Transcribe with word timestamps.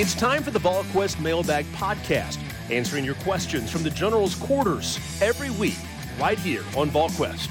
It's 0.00 0.14
time 0.14 0.42
for 0.42 0.50
the 0.50 0.58
VolQuest 0.58 1.20
Mailbag 1.20 1.66
Podcast, 1.72 2.38
answering 2.70 3.04
your 3.04 3.16
questions 3.16 3.70
from 3.70 3.82
the 3.82 3.90
General's 3.90 4.34
quarters 4.34 4.98
every 5.20 5.50
week, 5.50 5.76
right 6.18 6.38
here 6.38 6.62
on 6.74 6.88
VolQuest. 6.88 7.48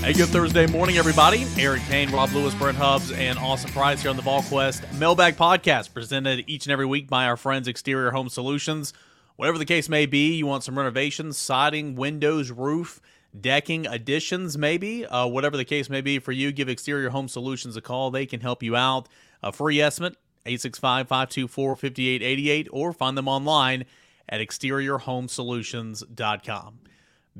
Hey, 0.00 0.14
good 0.14 0.30
Thursday 0.30 0.66
morning, 0.66 0.96
everybody. 0.96 1.44
Eric 1.58 1.82
Cain, 1.90 2.10
Rob 2.10 2.32
Lewis, 2.32 2.54
Brent 2.54 2.78
Hubbs, 2.78 3.12
and 3.12 3.38
Austin 3.38 3.70
Price 3.72 4.00
here 4.00 4.08
on 4.08 4.16
the 4.16 4.22
VolQuest 4.22 4.98
Mailbag 4.98 5.36
Podcast, 5.36 5.92
presented 5.92 6.44
each 6.46 6.64
and 6.64 6.72
every 6.72 6.86
week 6.86 7.06
by 7.06 7.26
our 7.26 7.36
friends 7.36 7.68
Exterior 7.68 8.12
Home 8.12 8.30
Solutions. 8.30 8.94
Whatever 9.36 9.58
the 9.58 9.66
case 9.66 9.90
may 9.90 10.06
be, 10.06 10.36
you 10.36 10.46
want 10.46 10.64
some 10.64 10.78
renovations, 10.78 11.36
siding, 11.36 11.96
windows, 11.96 12.50
roof, 12.50 12.98
decking, 13.38 13.86
additions, 13.86 14.56
maybe, 14.56 15.04
uh, 15.04 15.26
whatever 15.26 15.58
the 15.58 15.66
case 15.66 15.90
may 15.90 16.00
be 16.00 16.18
for 16.18 16.32
you, 16.32 16.50
give 16.50 16.70
Exterior 16.70 17.10
Home 17.10 17.28
Solutions 17.28 17.76
a 17.76 17.82
call. 17.82 18.10
They 18.10 18.24
can 18.24 18.40
help 18.40 18.62
you 18.62 18.74
out. 18.74 19.06
A 19.44 19.52
free 19.52 19.78
estimate, 19.78 20.16
865 20.46 21.06
524 21.06 21.76
5888, 21.76 22.66
or 22.72 22.94
find 22.94 23.18
them 23.18 23.28
online 23.28 23.84
at 24.26 24.40
exteriorhomesolutions.com. 24.40 26.78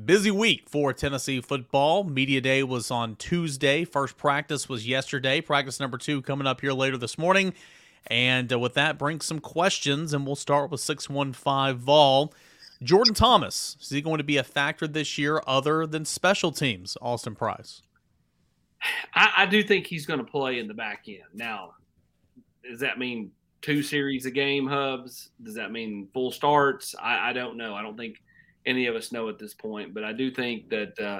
Busy 0.05 0.29
week 0.29 0.69
for 0.69 0.93
Tennessee 0.93 1.41
football. 1.41 2.03
Media 2.03 2.41
Day 2.41 2.61
was 2.61 2.91
on 2.91 3.15
Tuesday. 3.15 3.85
First 3.85 4.17
practice 4.17 4.69
was 4.69 4.87
yesterday. 4.87 5.41
Practice 5.41 5.79
number 5.79 5.97
two 5.97 6.21
coming 6.21 6.45
up 6.45 6.61
here 6.61 6.73
later 6.73 6.97
this 6.97 7.17
morning. 7.17 7.55
And 8.05 8.53
uh, 8.53 8.59
with 8.59 8.75
that, 8.75 8.99
brings 8.99 9.25
some 9.25 9.39
questions, 9.39 10.13
and 10.13 10.27
we'll 10.27 10.35
start 10.35 10.69
with 10.69 10.81
615 10.81 11.77
Vol. 11.77 12.31
Jordan 12.83 13.15
Thomas, 13.15 13.77
is 13.81 13.89
he 13.89 14.01
going 14.01 14.19
to 14.19 14.23
be 14.23 14.37
a 14.37 14.43
factor 14.43 14.85
this 14.85 15.17
year 15.17 15.41
other 15.47 15.87
than 15.87 16.05
special 16.05 16.51
teams, 16.51 16.97
Austin 17.01 17.33
Price? 17.33 17.81
I, 19.15 19.31
I 19.37 19.47
do 19.47 19.63
think 19.63 19.87
he's 19.87 20.05
going 20.05 20.19
to 20.19 20.25
play 20.25 20.59
in 20.59 20.67
the 20.67 20.75
back 20.75 21.05
end. 21.07 21.23
Now, 21.33 21.73
does 22.69 22.79
that 22.79 22.99
mean 22.99 23.31
two 23.61 23.81
series 23.81 24.25
of 24.25 24.33
game, 24.33 24.67
Hubbs? 24.67 25.29
Does 25.43 25.55
that 25.55 25.71
mean 25.71 26.07
full 26.13 26.31
starts? 26.31 26.95
I, 27.01 27.29
I 27.29 27.33
don't 27.33 27.57
know. 27.57 27.73
I 27.73 27.81
don't 27.81 27.97
think 27.97 28.17
any 28.65 28.87
of 28.87 28.95
us 28.95 29.11
know 29.11 29.29
at 29.29 29.39
this 29.39 29.53
point, 29.53 29.93
but 29.93 30.03
I 30.03 30.13
do 30.13 30.31
think 30.31 30.69
that 30.69 30.99
uh, 30.99 31.19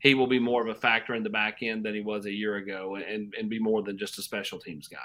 he 0.00 0.14
will 0.14 0.26
be 0.26 0.38
more 0.38 0.62
of 0.62 0.68
a 0.68 0.78
factor 0.80 1.14
in 1.14 1.22
the 1.22 1.30
back 1.30 1.62
end 1.62 1.84
than 1.84 1.94
he 1.94 2.00
was 2.00 2.26
a 2.26 2.32
year 2.32 2.56
ago 2.56 2.96
and, 2.96 3.34
and 3.38 3.48
be 3.50 3.58
more 3.58 3.82
than 3.82 3.98
just 3.98 4.18
a 4.18 4.22
special 4.22 4.58
teams 4.58 4.88
guy. 4.88 4.98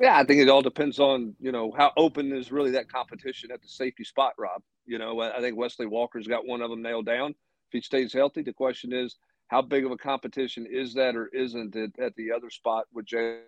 Yeah, 0.00 0.16
I 0.16 0.24
think 0.24 0.40
it 0.40 0.48
all 0.48 0.62
depends 0.62 0.98
on, 0.98 1.34
you 1.40 1.52
know, 1.52 1.72
how 1.76 1.92
open 1.96 2.32
is 2.32 2.52
really 2.52 2.70
that 2.70 2.90
competition 2.90 3.50
at 3.50 3.60
the 3.60 3.68
safety 3.68 4.04
spot, 4.04 4.32
Rob. 4.38 4.62
You 4.86 4.98
know, 4.98 5.20
I 5.20 5.40
think 5.40 5.56
Wesley 5.56 5.86
Walker's 5.86 6.26
got 6.26 6.46
one 6.46 6.62
of 6.62 6.70
them 6.70 6.82
nailed 6.82 7.06
down. 7.06 7.30
If 7.30 7.72
he 7.72 7.80
stays 7.80 8.12
healthy, 8.12 8.42
the 8.42 8.52
question 8.52 8.92
is, 8.92 9.16
how 9.48 9.60
big 9.60 9.84
of 9.84 9.92
a 9.92 9.96
competition 9.96 10.66
is 10.70 10.94
that 10.94 11.14
or 11.14 11.26
isn't 11.28 11.76
it 11.76 11.92
at 12.00 12.14
the 12.16 12.32
other 12.32 12.48
spot 12.48 12.86
with 12.92 13.04
Jay 13.04 13.40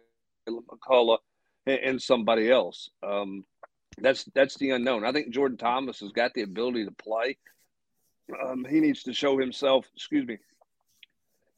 McCollough 0.49 1.19
and, 1.67 2.01
somebody 2.01 2.51
else. 2.51 2.91
Um, 3.03 3.45
that's 3.99 4.25
that's 4.35 4.57
the 4.57 4.71
unknown. 4.71 5.05
I 5.05 5.13
think 5.13 5.31
Jordan 5.31 5.57
Thomas 5.57 6.01
has 6.01 6.13
got 6.13 6.35
the 6.35 6.43
ability 6.43 6.85
to 6.85 6.93
play. 6.93 7.37
Um, 8.43 8.65
he 8.69 8.81
needs 8.81 9.03
to 9.05 9.13
show 9.13 9.39
himself. 9.39 9.87
Excuse 9.95 10.27
me. 10.27 10.39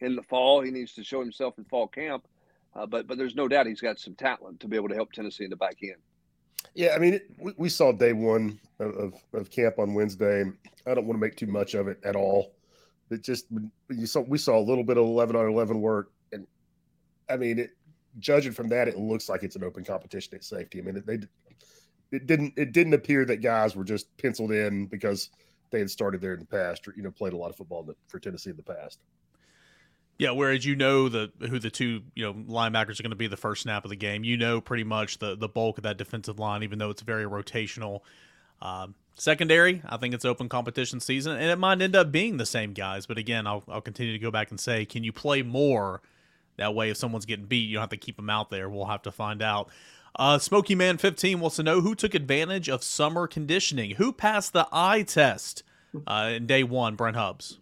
In 0.01 0.17
the 0.17 0.23
fall, 0.23 0.61
he 0.61 0.71
needs 0.71 0.93
to 0.95 1.05
show 1.05 1.21
himself 1.21 1.55
in 1.59 1.65
fall 1.65 1.89
camp. 1.89 2.27
Uh, 2.75 2.85
but 2.85 3.07
but 3.07 3.17
there's 3.17 3.35
no 3.35 3.49
doubt 3.49 3.67
he's 3.67 3.81
got 3.81 3.99
some 3.99 4.15
talent 4.15 4.61
to 4.61 4.69
be 4.69 4.77
able 4.77 4.89
to 4.89 4.95
help 4.95 5.13
Tennessee 5.13 5.45
in 5.45 5.51
the 5.51 5.57
back 5.57 5.79
end. 5.83 5.97
Yeah, 6.75 6.95
I 6.95 6.99
mean, 6.99 7.15
it, 7.15 7.31
we, 7.39 7.53
we, 7.57 7.69
saw 7.71 7.91
day 7.91 8.13
one 8.13 8.59
of, 8.81 8.95
of, 8.97 9.15
of, 9.33 9.51
camp 9.51 9.79
on 9.79 9.95
Wednesday. 9.95 10.45
I 10.87 10.95
don't 10.95 11.07
want 11.07 11.17
to 11.17 11.21
make 11.21 11.37
too 11.37 11.47
much 11.47 11.73
of 11.75 11.89
it 11.89 11.99
at 12.05 12.17
all. 12.17 12.53
It 13.11 13.23
just 13.23 13.47
you 13.89 14.07
saw 14.07 14.21
we 14.21 14.37
saw 14.37 14.59
a 14.59 14.61
little 14.61 14.85
bit 14.85 14.99
of 14.99 15.05
eleven 15.05 15.37
on 15.37 15.47
eleven 15.47 15.81
work, 15.81 16.13
and 16.33 16.47
I 17.31 17.37
mean, 17.37 17.61
it, 17.61 17.71
judging 18.19 18.53
from 18.53 18.69
that, 18.69 18.89
it 18.89 18.99
looks 18.99 19.29
like 19.29 19.43
it's 19.43 19.57
an 19.57 19.65
open 19.65 19.85
competition 19.85 20.35
at 20.35 20.45
safety. 20.45 20.79
I 20.79 20.83
mean, 20.83 21.03
they 21.07 21.19
it 22.13 22.27
didn't 22.27 22.55
it 22.57 22.73
didn't 22.73 22.95
appear 22.95 23.25
that 23.25 23.39
guys 23.39 23.75
were 23.75 23.85
just 23.85 24.15
penciled 24.17 24.53
in 24.53 24.87
because 24.87 25.31
they 25.71 25.79
had 25.79 25.91
started 25.91 26.21
there 26.21 26.35
in 26.35 26.41
the 26.41 26.47
past 26.47 26.87
or 26.87 26.95
you 26.97 27.03
know 27.03 27.11
played 27.11 27.33
a 27.33 27.37
lot 27.37 27.51
of 27.51 27.57
football 27.57 27.89
for 28.09 28.19
Tennessee 28.19 28.51
in 28.51 28.57
the 28.57 28.63
past. 28.63 29.01
Yeah, 30.19 30.31
whereas 30.31 30.65
you 30.65 30.77
know 30.77 31.09
the 31.09 31.31
who 31.41 31.59
the 31.59 31.71
two 31.71 32.03
you 32.15 32.25
know 32.25 32.33
linebackers 32.33 32.99
are 32.99 33.03
going 33.03 33.11
to 33.11 33.17
be 33.17 33.27
the 33.27 33.37
first 33.37 33.63
snap 33.63 33.85
of 33.85 33.91
the 33.91 33.97
game. 33.97 34.25
You 34.25 34.37
know 34.37 34.61
pretty 34.61 34.85
much 34.85 35.19
the 35.19 35.37
the 35.37 35.49
bulk 35.49 35.79
of 35.79 35.85
that 35.85 35.99
defensive 35.99 36.39
line, 36.39 36.63
even 36.63 36.79
though 36.79 36.91
it's 36.91 37.03
very 37.03 37.25
rotational. 37.25 38.01
Um, 38.63 38.95
secondary, 39.17 39.83
I 39.87 39.99
think 39.99 40.15
it's 40.15 40.25
open 40.25 40.49
competition 40.49 41.01
season, 41.01 41.33
and 41.33 41.51
it 41.51 41.59
might 41.59 41.83
end 41.83 41.95
up 41.97 42.11
being 42.11 42.39
the 42.39 42.47
same 42.47 42.73
guys. 42.73 43.05
But 43.07 43.19
again, 43.19 43.47
I'll 43.47 43.65
I'll 43.69 43.83
continue 43.83 44.13
to 44.13 44.19
go 44.19 44.31
back 44.31 44.51
and 44.51 44.61
say, 44.61 44.87
can 44.87 45.05
you 45.05 45.13
play 45.13 45.43
more? 45.43 46.01
That 46.57 46.75
way, 46.75 46.91
if 46.91 46.97
someone's 46.97 47.27
getting 47.27 47.47
beat, 47.47 47.69
you 47.69 47.75
don't 47.75 47.83
have 47.83 47.91
to 47.91 47.97
keep 47.97 48.17
them 48.17 48.31
out 48.31 48.51
there. 48.51 48.69
We'll 48.69 48.87
have 48.87 49.03
to 49.03 49.13
find 49.13 49.43
out. 49.43 49.71
Uh, 50.19 50.39
Smoky 50.39 50.75
Man 50.75 50.97
15 50.97 51.41
wants 51.41 51.57
to 51.57 51.63
know 51.63 51.83
who 51.83 51.95
took 51.95 52.15
advantage 52.15 52.69
of 52.69 52.83
summer 52.83 53.27
conditioning. 53.27 53.93
Who 53.93 54.13
passed 54.13 54.53
the 54.55 54.67
eye 54.73 55.03
test 55.03 55.63
uh, 56.07 56.33
in 56.35 56.47
day 56.47 56.63
one, 56.63 56.97
Brent 56.97 57.17
Hubbs? 57.17 57.59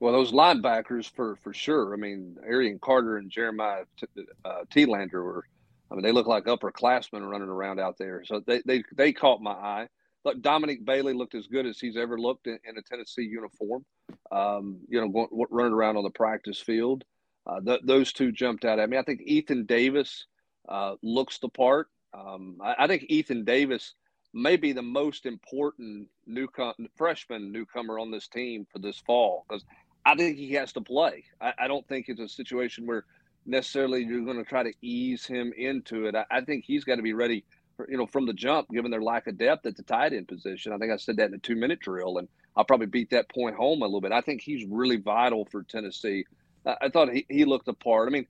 Well, 0.00 0.12
those 0.12 0.32
linebackers 0.32 1.08
for 1.08 1.36
for 1.36 1.54
sure. 1.54 1.94
I 1.94 1.96
mean, 1.96 2.36
Arion 2.44 2.80
Carter 2.80 3.18
and 3.18 3.30
Jeremiah 3.30 3.84
T- 3.96 4.06
uh, 4.44 4.64
Telander 4.74 5.22
were. 5.22 5.44
I 5.92 5.94
mean, 5.94 6.02
they 6.02 6.10
look 6.10 6.26
like 6.26 6.46
upperclassmen 6.46 7.28
running 7.30 7.48
around 7.48 7.78
out 7.78 7.98
there. 7.98 8.24
So 8.24 8.40
they 8.44 8.62
they 8.66 8.82
they 8.96 9.12
caught 9.12 9.40
my 9.40 9.52
eye. 9.52 9.88
Look, 10.24 10.40
Dominic 10.40 10.84
Bailey 10.84 11.14
looked 11.14 11.34
as 11.34 11.46
good 11.46 11.66
as 11.66 11.80
he's 11.80 11.96
ever 11.96 12.18
looked 12.18 12.46
in, 12.46 12.58
in 12.68 12.78
a 12.78 12.82
Tennessee 12.82 13.24
uniform. 13.24 13.84
Um, 14.30 14.80
you 14.88 15.00
know, 15.00 15.08
going, 15.08 15.28
running 15.50 15.72
around 15.72 15.96
on 15.96 16.04
the 16.04 16.10
practice 16.10 16.60
field. 16.60 17.04
Uh, 17.46 17.60
th- 17.60 17.80
those 17.84 18.12
two 18.12 18.30
jumped 18.30 18.64
out 18.64 18.78
at 18.78 18.88
me. 18.88 18.96
I 18.96 19.02
think 19.02 19.22
Ethan 19.24 19.66
Davis 19.66 20.26
uh, 20.68 20.94
looks 21.02 21.38
the 21.38 21.48
part. 21.48 21.88
Um, 22.14 22.58
I, 22.62 22.74
I, 22.80 22.86
think 22.86 23.06
Ethan 23.08 23.44
Davis 23.44 23.94
may 24.32 24.56
be 24.56 24.72
the 24.72 24.82
most 24.82 25.26
important 25.26 26.08
newcom- 26.28 26.88
freshman 26.96 27.50
newcomer 27.50 27.98
on 27.98 28.10
this 28.10 28.28
team 28.28 28.66
for 28.70 28.78
this 28.78 28.98
fall 28.98 29.44
because 29.48 29.64
I 30.04 30.14
think 30.14 30.36
he 30.36 30.52
has 30.52 30.72
to 30.74 30.80
play. 30.80 31.24
I, 31.40 31.52
I, 31.60 31.68
don't 31.68 31.86
think 31.88 32.08
it's 32.08 32.20
a 32.20 32.28
situation 32.28 32.86
where 32.86 33.04
necessarily 33.46 34.04
you're 34.04 34.24
going 34.24 34.36
to 34.36 34.44
try 34.44 34.62
to 34.62 34.72
ease 34.82 35.26
him 35.26 35.52
into 35.56 36.06
it. 36.06 36.14
I, 36.14 36.24
I 36.30 36.40
think 36.42 36.64
he's 36.64 36.84
got 36.84 36.96
to 36.96 37.02
be 37.02 37.14
ready, 37.14 37.44
you 37.88 37.96
know, 37.96 38.06
from 38.06 38.26
the 38.26 38.32
jump, 38.32 38.68
given 38.70 38.90
their 38.90 39.02
lack 39.02 39.26
of 39.26 39.38
depth 39.38 39.66
at 39.66 39.76
the 39.76 39.82
tight 39.82 40.12
end 40.12 40.28
position. 40.28 40.72
I 40.72 40.78
think 40.78 40.92
I 40.92 40.96
said 40.96 41.16
that 41.16 41.28
in 41.28 41.34
a 41.34 41.38
two 41.38 41.56
minute 41.56 41.80
drill, 41.80 42.18
and 42.18 42.28
I'll 42.56 42.64
probably 42.64 42.86
beat 42.86 43.10
that 43.10 43.28
point 43.28 43.56
home 43.56 43.82
a 43.82 43.86
little 43.86 44.00
bit. 44.00 44.12
I 44.12 44.20
think 44.20 44.42
he's 44.42 44.66
really 44.68 44.96
vital 44.96 45.46
for 45.50 45.62
Tennessee. 45.62 46.24
I 46.64 46.88
thought 46.90 47.12
he, 47.12 47.26
he 47.28 47.44
looked 47.44 47.66
the 47.66 47.74
part. 47.74 48.08
I 48.08 48.12
mean, 48.12 48.26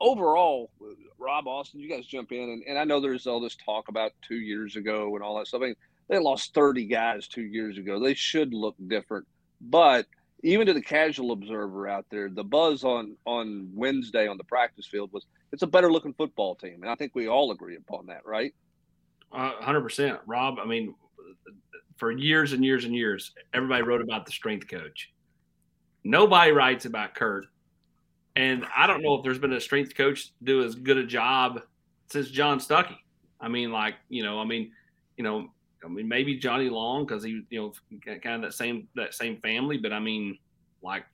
overall, 0.00 0.70
Rob 1.18 1.48
Austin, 1.48 1.80
you 1.80 1.88
guys 1.88 2.06
jump 2.06 2.32
in, 2.32 2.48
and, 2.50 2.62
and 2.66 2.78
I 2.78 2.84
know 2.84 3.00
there's 3.00 3.26
all 3.26 3.40
this 3.40 3.56
talk 3.56 3.88
about 3.88 4.12
two 4.26 4.36
years 4.36 4.76
ago 4.76 5.14
and 5.14 5.24
all 5.24 5.38
that 5.38 5.48
stuff. 5.48 5.62
I 5.62 5.66
mean, 5.66 5.76
they 6.08 6.18
lost 6.18 6.54
30 6.54 6.86
guys 6.86 7.26
two 7.26 7.42
years 7.42 7.78
ago. 7.78 7.98
They 7.98 8.14
should 8.14 8.54
look 8.54 8.76
different. 8.86 9.26
But 9.60 10.06
even 10.42 10.66
to 10.66 10.74
the 10.74 10.82
casual 10.82 11.32
observer 11.32 11.88
out 11.88 12.06
there, 12.10 12.28
the 12.28 12.44
buzz 12.44 12.84
on 12.84 13.16
on 13.24 13.70
Wednesday 13.74 14.26
on 14.26 14.36
the 14.36 14.44
practice 14.44 14.86
field 14.86 15.10
was 15.12 15.24
it's 15.52 15.62
a 15.62 15.66
better 15.66 15.90
looking 15.90 16.14
football 16.14 16.54
team, 16.54 16.82
and 16.82 16.90
I 16.90 16.94
think 16.94 17.12
we 17.14 17.28
all 17.28 17.52
agree 17.52 17.76
upon 17.76 18.06
that, 18.06 18.26
right? 18.26 18.54
Hundred 19.32 19.78
uh, 19.78 19.82
percent, 19.82 20.18
Rob. 20.26 20.58
I 20.58 20.66
mean, 20.66 20.94
for 21.96 22.10
years 22.10 22.52
and 22.52 22.64
years 22.64 22.84
and 22.84 22.94
years, 22.94 23.32
everybody 23.54 23.82
wrote 23.82 24.02
about 24.02 24.26
the 24.26 24.32
strength 24.32 24.68
coach. 24.68 25.12
Nobody 26.04 26.50
writes 26.52 26.84
about 26.84 27.14
Kurt 27.14 27.46
and 28.36 28.64
I 28.74 28.86
don't 28.86 29.02
know 29.02 29.14
if 29.14 29.22
there's 29.22 29.38
been 29.38 29.52
a 29.52 29.60
strength 29.60 29.94
coach 29.94 30.32
do 30.42 30.64
as 30.64 30.74
good 30.74 30.96
a 30.96 31.04
job 31.04 31.60
since 32.10 32.28
John 32.28 32.60
Stucky. 32.60 32.96
I 33.40 33.48
mean, 33.48 33.72
like, 33.72 33.94
you 34.08 34.22
know, 34.22 34.40
I 34.40 34.44
mean, 34.44 34.72
you 35.16 35.24
know, 35.24 35.48
I 35.84 35.88
mean, 35.88 36.08
maybe 36.08 36.36
Johnny 36.36 36.70
Long 36.70 37.04
because 37.04 37.24
he, 37.24 37.42
you 37.50 37.60
know, 37.60 37.72
kind 38.22 38.36
of 38.36 38.42
that 38.42 38.54
same 38.54 38.88
that 38.94 39.14
same 39.14 39.38
family. 39.38 39.76
But 39.76 39.92
I 39.92 39.98
mean, 39.98 40.38
like, 40.82 41.04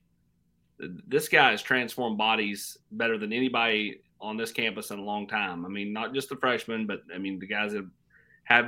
this 0.78 1.28
guy 1.28 1.50
has 1.50 1.62
transformed 1.62 2.18
bodies 2.18 2.76
better 2.92 3.18
than 3.18 3.32
anybody 3.32 4.00
on 4.20 4.36
this 4.36 4.52
campus 4.52 4.90
in 4.90 4.98
a 4.98 5.02
long 5.02 5.26
time. 5.26 5.64
I 5.64 5.68
mean, 5.68 5.92
not 5.92 6.14
just 6.14 6.28
the 6.28 6.36
freshmen, 6.36 6.86
but 6.86 7.00
I 7.12 7.18
mean 7.18 7.38
the 7.38 7.46
guys 7.46 7.72
that 7.72 7.78
have 7.78 7.90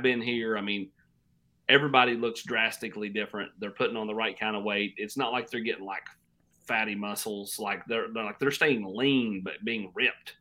been 0.03 0.21
here. 0.21 0.57
I 0.57 0.61
mean, 0.61 0.89
everybody 1.69 2.15
looks 2.15 2.43
drastically 2.43 3.09
different. 3.09 3.51
They're 3.59 3.71
putting 3.71 3.97
on 3.97 4.07
the 4.07 4.15
right 4.15 4.39
kind 4.39 4.55
of 4.55 4.63
weight. 4.63 4.93
It's 4.97 5.17
not 5.17 5.31
like 5.31 5.49
they're 5.49 5.61
getting 5.61 5.85
like 5.85 6.03
fatty 6.67 6.95
muscles. 6.95 7.57
Like 7.59 7.85
they're, 7.87 8.07
they're 8.13 8.23
like 8.23 8.39
they're 8.39 8.51
staying 8.51 8.85
lean 8.85 9.41
but 9.43 9.63
being 9.63 9.91
ripped. 9.95 10.35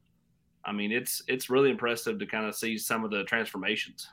I 0.65 0.73
mean, 0.73 0.93
it's 0.93 1.23
it's 1.27 1.49
really 1.49 1.71
impressive 1.71 2.19
to 2.19 2.27
kind 2.27 2.47
of 2.47 2.55
see 2.55 2.77
some 2.77 3.05
of 3.05 3.11
the 3.11 3.25
transformations. 3.25 4.07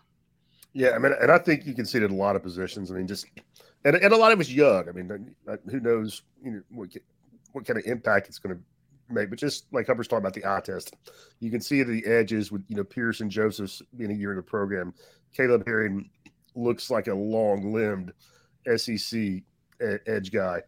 Yeah, 0.74 0.92
I 0.92 1.00
mean, 1.00 1.14
and 1.22 1.32
I 1.32 1.40
think 1.40 1.66
you 1.66 1.74
can 1.74 1.86
see 1.86 1.98
it 1.98 2.04
in 2.04 2.12
a 2.12 2.16
lot 2.16 2.36
of 2.36 2.44
positions. 2.44 2.92
I 2.92 2.96
mean, 2.96 3.08
just 3.08 3.26
and, 3.84 3.96
and 3.96 4.14
a 4.14 4.18
lot 4.18 4.32
of 4.32 4.40
it's 4.40 4.52
young. 4.52 4.88
I 4.88 4.92
mean, 4.92 5.36
who 5.70 5.80
knows, 5.80 6.22
you 6.44 6.52
know, 6.52 6.62
what, 6.70 6.90
what 7.52 7.66
kind 7.66 7.80
of 7.80 7.86
impact 7.86 8.28
it's 8.28 8.40
going 8.40 8.56
to 8.56 8.62
make. 9.10 9.30
But 9.30 9.40
just 9.40 9.66
like 9.72 9.88
Hubbard's 9.88 10.08
talking 10.08 10.24
about 10.24 10.34
the 10.34 10.46
eye 10.46 10.62
test, 10.64 10.96
you 11.40 11.52
can 11.52 11.62
see 11.62 11.84
the 11.84 12.06
edges 12.06 12.52
with 12.52 12.64
you 12.68 12.76
know 12.76 12.84
Pearson 12.84 13.30
Josephs 13.30 13.82
being 13.96 14.12
a 14.12 14.16
year 14.16 14.32
in 14.32 14.38
the 14.38 14.44
program. 14.44 14.94
Caleb 15.36 15.66
Herring 15.66 16.10
looks 16.56 16.90
like 16.90 17.08
a 17.08 17.14
long-limbed 17.14 18.12
SEC 18.76 19.44
edge 19.80 20.32
guy. 20.32 20.62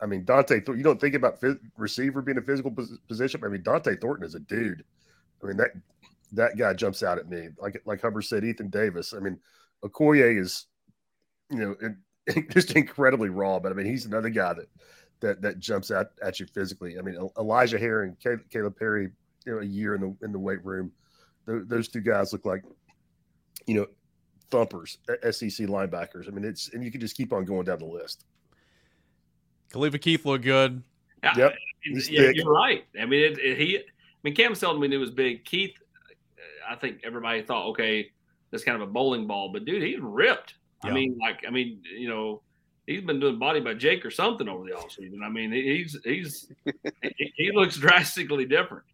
I 0.00 0.06
mean, 0.06 0.24
Dont'e, 0.24 0.66
you 0.76 0.82
don't 0.82 1.00
think 1.00 1.14
about 1.14 1.42
receiver 1.76 2.22
being 2.22 2.38
a 2.38 2.42
physical 2.42 2.74
position. 3.08 3.42
I 3.44 3.48
mean, 3.48 3.62
Dont'e 3.62 4.00
Thornton 4.00 4.26
is 4.26 4.34
a 4.34 4.40
dude. 4.40 4.84
I 5.42 5.46
mean 5.46 5.56
that 5.58 5.70
that 6.32 6.56
guy 6.56 6.72
jumps 6.74 7.02
out 7.02 7.18
at 7.18 7.28
me. 7.28 7.48
Like 7.60 7.80
like 7.84 8.00
Hubbard 8.00 8.24
said, 8.24 8.44
Ethan 8.44 8.70
Davis. 8.70 9.12
I 9.14 9.20
mean, 9.20 9.38
Okoye 9.84 10.40
is, 10.40 10.66
you 11.50 11.58
know, 11.58 11.76
just 12.50 12.72
incredibly 12.72 13.28
raw. 13.28 13.58
But 13.58 13.72
I 13.72 13.74
mean, 13.74 13.86
he's 13.86 14.06
another 14.06 14.30
guy 14.30 14.54
that 14.54 14.68
that 15.20 15.40
that 15.42 15.58
jumps 15.58 15.90
out 15.90 16.08
at 16.22 16.40
you 16.40 16.46
physically. 16.46 16.98
I 16.98 17.02
mean, 17.02 17.16
Elijah 17.38 17.78
Herring, 17.78 18.16
Kalib 18.24 18.76
Perry, 18.76 19.10
you 19.44 19.52
know, 19.52 19.60
a 19.60 19.64
year 19.64 19.94
in 19.94 20.00
the 20.00 20.16
in 20.24 20.32
the 20.32 20.38
weight 20.38 20.64
room. 20.64 20.92
Those 21.46 21.88
two 21.88 22.00
guys 22.00 22.32
look 22.32 22.44
like, 22.44 22.64
you 23.66 23.74
know, 23.76 23.86
thumpers, 24.50 24.98
SEC 25.06 25.68
linebackers. 25.68 26.26
I 26.26 26.30
mean, 26.30 26.44
it's 26.44 26.72
and 26.72 26.84
you 26.84 26.90
can 26.90 27.00
just 27.00 27.16
keep 27.16 27.32
on 27.32 27.44
going 27.44 27.64
down 27.64 27.78
the 27.78 27.86
list. 27.86 28.24
Khalifa 29.72 29.98
Keith 29.98 30.24
looked 30.24 30.44
good. 30.44 30.82
Yep, 31.36 31.54
yeah, 31.84 32.30
you're 32.32 32.52
right. 32.52 32.84
I 33.00 33.06
mean, 33.06 33.32
it, 33.32 33.38
it, 33.38 33.58
he. 33.58 33.78
I 33.78 33.82
mean, 34.22 34.34
Cam 34.34 34.54
Seldon 34.54 34.80
we 34.80 34.88
knew 34.88 35.00
was 35.00 35.10
big. 35.10 35.44
Keith, 35.44 35.74
uh, 36.08 36.72
I 36.72 36.76
think 36.76 37.00
everybody 37.04 37.42
thought, 37.42 37.66
okay, 37.68 38.10
that's 38.50 38.64
kind 38.64 38.80
of 38.80 38.88
a 38.88 38.90
bowling 38.90 39.26
ball, 39.26 39.50
but 39.52 39.64
dude, 39.64 39.82
he's 39.82 40.00
ripped. 40.00 40.54
I 40.82 40.92
mean, 40.92 41.18
like, 41.20 41.44
I 41.46 41.50
mean, 41.50 41.82
you 41.96 42.08
know, 42.08 42.42
he's 42.86 43.02
been 43.02 43.20
doing 43.20 43.38
body 43.38 43.60
by 43.60 43.74
Jake 43.74 44.04
or 44.04 44.10
something 44.10 44.48
over 44.48 44.64
the 44.64 44.72
offseason. 44.72 45.22
I 45.22 45.28
mean, 45.28 45.52
he's 45.52 45.96
he's 46.04 46.52
he, 47.36 47.50
looks 47.52 47.76
drastically 47.78 48.46
different. 48.46 48.84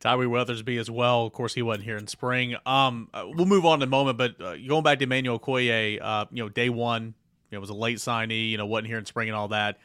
Tyree 0.00 0.26
Weathersby 0.26 0.80
as 0.80 0.90
well. 0.90 1.26
Of 1.26 1.32
course, 1.32 1.54
he 1.54 1.62
wasn't 1.62 1.84
here 1.84 1.96
in 1.96 2.06
spring. 2.06 2.56
Um, 2.66 3.08
uh, 3.14 3.24
we'll 3.26 3.46
move 3.46 3.64
on 3.64 3.78
in 3.78 3.82
a 3.84 3.90
moment, 3.90 4.18
but 4.18 4.40
uh, 4.40 4.56
going 4.56 4.82
back 4.82 4.98
to 4.98 5.04
Emmanuel 5.04 5.38
Okoye, 5.38 6.00
uh, 6.02 6.24
you 6.32 6.42
know, 6.42 6.48
day 6.48 6.70
one, 6.70 7.14
you 7.50 7.56
know, 7.56 7.60
was 7.60 7.70
a 7.70 7.74
late 7.74 7.98
signee, 7.98 8.50
you 8.50 8.58
know, 8.58 8.66
wasn't 8.66 8.88
here 8.88 8.98
in 8.98 9.06
spring 9.06 9.28
and 9.28 9.36
all 9.36 9.48
that. 9.48 9.78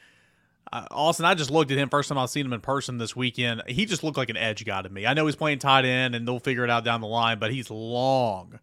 Uh, 0.73 0.85
Austin, 0.89 1.25
I 1.25 1.35
just 1.35 1.51
looked 1.51 1.71
at 1.71 1.77
him 1.77 1.89
first 1.89 2.09
time 2.09 2.17
I've 2.17 2.31
seen 2.31 2.45
him 2.45 2.53
in 2.53 2.61
person 2.61 2.97
this 2.97 3.15
weekend. 3.15 3.61
He 3.67 3.85
just 3.85 4.03
looked 4.03 4.17
like 4.17 4.29
an 4.29 4.37
edge 4.37 4.65
guy 4.65 4.81
to 4.81 4.89
me. 4.89 5.05
I 5.05 5.13
know 5.13 5.27
he's 5.27 5.35
playing 5.35 5.59
tight 5.59 5.85
end, 5.85 6.15
and 6.15 6.27
they'll 6.27 6.39
figure 6.39 6.63
it 6.63 6.69
out 6.69 6.83
down 6.83 7.01
the 7.01 7.07
line, 7.07 7.37
but 7.37 7.53
he's 7.53 7.69
long. 7.69 8.59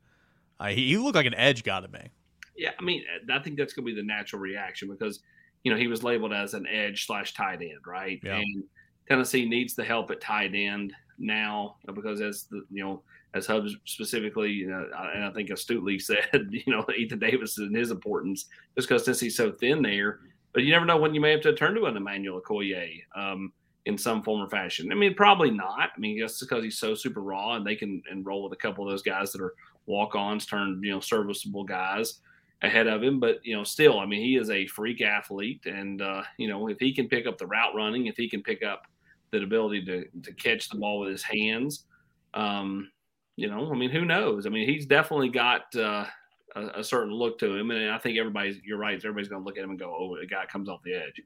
Uh, 0.59 0.67
he, 0.67 0.89
he 0.89 0.99
looked 0.99 1.15
like 1.15 1.27
an 1.27 1.35
edge 1.35 1.63
guy 1.63 1.81
to 1.81 1.89
me. 1.89 2.11
Yeah, 2.57 2.71
I 2.79 2.83
mean, 2.83 3.03
I 3.33 3.39
think 3.41 3.59
that's 3.59 3.73
going 3.73 3.87
to 3.87 3.95
be 3.95 4.01
the 4.01 4.07
natural 4.07 4.41
reaction 4.41 4.89
because 4.89 5.21
you 5.65 5.73
know 5.73 5.79
he 5.79 5.89
was 5.89 6.03
labeled 6.03 6.33
as 6.33 6.55
an 6.55 6.67
edge 6.67 7.07
slash 7.07 7.35
tight 7.35 7.63
end, 7.63 7.81
right? 7.87 8.21
Yeah. 8.23 8.37
And 8.37 8.65
Tennessee 9.09 9.49
needs 9.49 9.75
the 9.75 9.85
help 9.85 10.11
at 10.11 10.21
tight 10.21 10.55
end 10.55 10.93
now 11.19 11.77
because 11.95 12.21
as 12.21 12.45
the 12.51 12.65
you 12.71 12.85
know 12.85 13.03
as 13.35 13.47
Hubbs 13.47 13.77
specifically, 13.85 14.51
you 14.51 14.69
know, 14.69 14.87
and 15.15 15.25
I 15.25 15.31
think 15.33 15.51
astutely 15.51 15.99
said, 15.99 16.49
you 16.51 16.63
know, 16.69 16.87
Ethan 16.97 17.19
Davis 17.19 17.59
and 17.59 17.77
his 17.77 17.91
importance 17.91 18.47
just 18.77 18.89
because 18.89 19.05
Tennessee's 19.05 19.37
so 19.37 19.53
thin 19.53 19.83
there. 19.83 20.21
But 20.53 20.63
you 20.63 20.71
never 20.71 20.85
know 20.87 20.97
when 20.97 21.15
you 21.15 21.21
may 21.21 21.33
have 21.33 21.41
to 21.43 21.55
turn 21.55 21.75
to 21.75 21.87
an 21.87 21.97
Emmanuel 21.97 22.41
Okoye 22.41 23.01
um, 23.17 23.53
in 23.87 23.99
some 23.99 24.23
form 24.23 24.41
or 24.41 24.49
fashion. 24.49 24.93
I 24.93 24.95
mean, 24.95 25.15
probably 25.15 25.51
not. 25.51 25.91
I 25.97 25.99
mean, 25.99 26.17
just 26.17 26.39
because 26.39 26.63
he's 26.63 26.79
so 26.79 26.95
super 26.95 27.21
raw 27.21 27.55
and 27.57 27.67
they 27.67 27.75
can 27.75 28.01
enroll 28.11 28.45
with 28.45 28.53
a 28.53 28.63
couple 28.63 28.85
of 28.85 28.91
those 28.91 29.03
guys 29.03 29.33
that 29.33 29.41
are 29.41 29.55
walk-ons, 29.87 30.47
turn 30.47 30.81
you 30.83 30.93
know 30.93 31.01
serviceable 31.01 31.65
guys 31.65 32.21
ahead 32.65 32.87
of 32.87 33.03
him. 33.03 33.21
But 33.21 33.45
you 33.45 33.57
know, 33.57 33.65
still, 33.65 33.99
I 33.99 34.07
mean, 34.07 34.23
he 34.23 34.37
is 34.37 34.51
a 34.51 34.67
freak 34.67 35.01
athlete, 35.01 35.67
and 35.67 36.03
uh, 36.03 36.23
you 36.39 36.49
know, 36.49 36.69
if 36.69 36.79
he 36.79 36.93
can 36.93 37.09
pick 37.09 37.27
up 37.27 37.39
the 37.39 37.47
route 37.47 37.75
running, 37.75 38.07
if 38.07 38.17
he 38.17 38.29
can 38.29 38.43
pick 38.43 38.63
up 38.63 38.87
the 39.31 39.43
ability 39.43 39.85
to 39.87 40.07
to 40.23 40.33
catch 40.35 40.69
the 40.69 40.77
ball 40.77 41.01
with 41.01 41.11
his 41.11 41.23
hands, 41.23 41.87
um, 42.35 42.91
you 43.37 43.49
know, 43.49 43.71
I 43.71 43.77
mean, 43.77 43.91
who 43.91 44.05
knows? 44.05 44.47
I 44.47 44.51
mean, 44.51 44.69
he's 44.69 44.87
definitely 44.87 45.29
got 45.29 45.75
uh, 45.77 46.07
a, 46.55 46.67
a, 46.77 46.85
certain 46.85 47.13
look 47.13 47.39
to 47.41 47.57
him, 47.57 47.71
and 47.71 47.91
I 47.91 47.99
think 47.99 48.19
everybody's 48.19 48.59
you're 48.65 48.79
right. 48.79 48.97
Everybody's 48.97 49.29
going 49.29 49.43
to 49.43 49.47
look 49.47 49.59
at 49.59 49.65
him 49.65 49.71
and 49.71 49.79
go, 49.79 49.95
"Oh, 49.97 50.17
the 50.19 50.27
guy 50.27 50.47
comes 50.47 50.69
off 50.69 50.83
the 50.83 50.95
edge." 50.95 51.21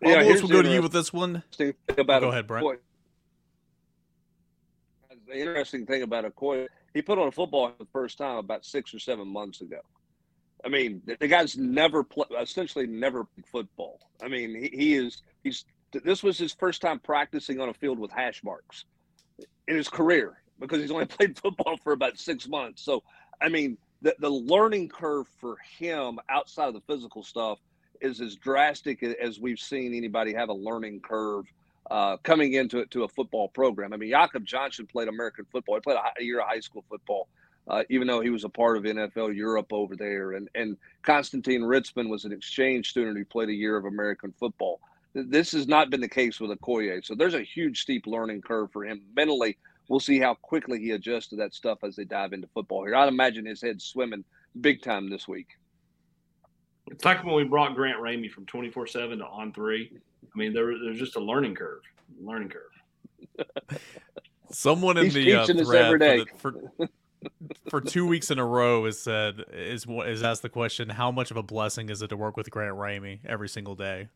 Well, 0.00 0.24
yeah, 0.24 0.32
we'll 0.32 0.48
go 0.48 0.62
to 0.62 0.72
you 0.72 0.82
with 0.82 0.92
this 0.92 1.12
one. 1.12 1.42
About 1.98 2.22
go 2.22 2.30
ahead, 2.30 2.46
Brent. 2.46 2.80
The 5.26 5.38
interesting 5.38 5.86
thing 5.86 6.02
about 6.02 6.24
Okoye 6.24 6.66
he 6.94 7.02
put 7.02 7.18
on 7.18 7.28
a 7.28 7.32
football 7.32 7.72
the 7.78 7.86
first 7.92 8.18
time 8.18 8.36
about 8.36 8.64
six 8.64 8.92
or 8.94 8.98
seven 8.98 9.28
months 9.28 9.60
ago. 9.60 9.80
I 10.64 10.68
mean, 10.68 11.00
the, 11.06 11.28
guy's 11.28 11.56
never 11.56 12.02
play, 12.04 12.26
essentially 12.38 12.86
never 12.86 13.24
played 13.24 13.46
football. 13.46 14.00
I 14.22 14.28
mean, 14.28 14.54
he, 14.54 14.76
he 14.76 14.94
is 14.94 15.22
he's 15.42 15.64
this 16.04 16.22
was 16.22 16.38
his 16.38 16.52
first 16.52 16.82
time 16.82 17.00
practicing 17.00 17.60
on 17.60 17.68
a 17.68 17.74
field 17.74 17.98
with 17.98 18.10
hash 18.10 18.44
marks 18.44 18.84
in 19.66 19.76
his 19.76 19.88
career 19.88 20.42
because 20.60 20.80
he's 20.80 20.90
only 20.90 21.06
played 21.06 21.38
football 21.38 21.76
for 21.82 21.92
about 21.92 22.18
six 22.18 22.46
months. 22.46 22.82
So, 22.82 23.02
I 23.40 23.48
mean, 23.48 23.78
the, 24.02 24.14
the 24.18 24.30
learning 24.30 24.88
curve 24.88 25.26
for 25.40 25.56
him 25.78 26.18
outside 26.28 26.68
of 26.68 26.74
the 26.74 26.80
physical 26.80 27.22
stuff 27.22 27.58
is 28.00 28.20
as 28.20 28.36
drastic 28.36 29.02
as 29.02 29.38
we've 29.40 29.58
seen 29.58 29.94
anybody 29.94 30.32
have 30.32 30.48
a 30.48 30.54
learning 30.54 31.00
curve 31.00 31.46
uh, 31.90 32.16
coming 32.18 32.54
into 32.54 32.86
to 32.86 33.02
a 33.04 33.08
football 33.08 33.48
program. 33.48 33.92
I 33.92 33.96
mean, 33.96 34.10
Jakob 34.10 34.44
Johnson 34.44 34.86
played 34.86 35.08
American 35.08 35.44
football. 35.50 35.74
He 35.74 35.80
played 35.80 35.98
a, 35.98 36.22
year 36.22 36.40
of 36.40 36.46
high 36.46 36.60
school 36.60 36.84
football, 36.88 37.28
uh, 37.68 37.82
even 37.90 38.06
though 38.06 38.20
he 38.20 38.30
was 38.30 38.44
a 38.44 38.48
part 38.48 38.76
of 38.76 38.84
NFL 38.84 39.34
Europe 39.34 39.72
over 39.72 39.96
there. 39.96 40.32
And 40.32 40.48
and 40.54 40.76
Constantine 41.02 41.62
Ritzmann 41.62 42.08
was 42.08 42.24
an 42.24 42.32
exchange 42.32 42.90
student 42.90 43.18
who 43.18 43.24
played 43.24 43.48
a 43.48 43.54
year 43.54 43.76
of 43.76 43.84
American 43.86 44.32
football. 44.38 44.80
This 45.12 45.50
has 45.52 45.66
not 45.66 45.90
been 45.90 46.00
the 46.00 46.08
case 46.08 46.38
with 46.38 46.56
Okoye. 46.56 47.04
So 47.04 47.16
there's 47.16 47.34
a 47.34 47.42
huge 47.42 47.82
steep 47.82 48.06
learning 48.06 48.42
curve 48.42 48.70
for 48.72 48.84
him 48.84 49.02
mentally. 49.16 49.58
We'll 49.88 49.98
see 49.98 50.20
how 50.20 50.34
quickly 50.34 50.78
he 50.78 50.92
adjusts 50.92 51.26
to 51.28 51.36
that 51.36 51.52
stuff 51.52 51.78
as 51.82 51.96
they 51.96 52.04
dive 52.04 52.32
into 52.32 52.46
football 52.54 52.84
here. 52.84 52.94
I'd 52.94 53.08
imagine 53.08 53.44
his 53.44 53.60
head's 53.60 53.84
swimming 53.84 54.24
big 54.60 54.82
time 54.82 55.10
this 55.10 55.26
week. 55.26 55.48
It's 56.86 57.04
like 57.04 57.24
when 57.24 57.34
we 57.34 57.42
brought 57.42 57.74
Grant 57.74 57.98
Ramey 57.98 58.30
from 58.30 58.46
24 58.46 58.86
7 58.86 59.18
to 59.18 59.24
on 59.24 59.52
three. 59.52 59.98
I 60.22 60.38
mean, 60.38 60.52
there, 60.52 60.72
there's 60.78 60.98
just 60.98 61.16
a 61.16 61.20
learning 61.20 61.54
curve. 61.54 61.82
Learning 62.20 62.50
curve. 62.50 63.48
Someone 64.50 64.96
in 64.96 65.04
He's 65.04 65.14
the 65.14 65.34
uh, 65.34 65.46
thread 65.46 66.24
for, 66.38 66.52
for, 66.76 66.88
for 67.68 67.80
two 67.80 68.06
weeks 68.06 68.30
in 68.30 68.38
a 68.38 68.44
row 68.44 68.84
has 68.84 69.00
said 69.00 69.44
is 69.52 69.86
is 69.88 70.22
asked 70.22 70.42
the 70.42 70.48
question: 70.48 70.88
How 70.88 71.10
much 71.10 71.30
of 71.30 71.36
a 71.36 71.42
blessing 71.42 71.88
is 71.88 72.02
it 72.02 72.08
to 72.08 72.16
work 72.16 72.36
with 72.36 72.50
Grant 72.50 72.76
Ramey 72.76 73.20
every 73.24 73.48
single 73.48 73.74
day? 73.74 74.08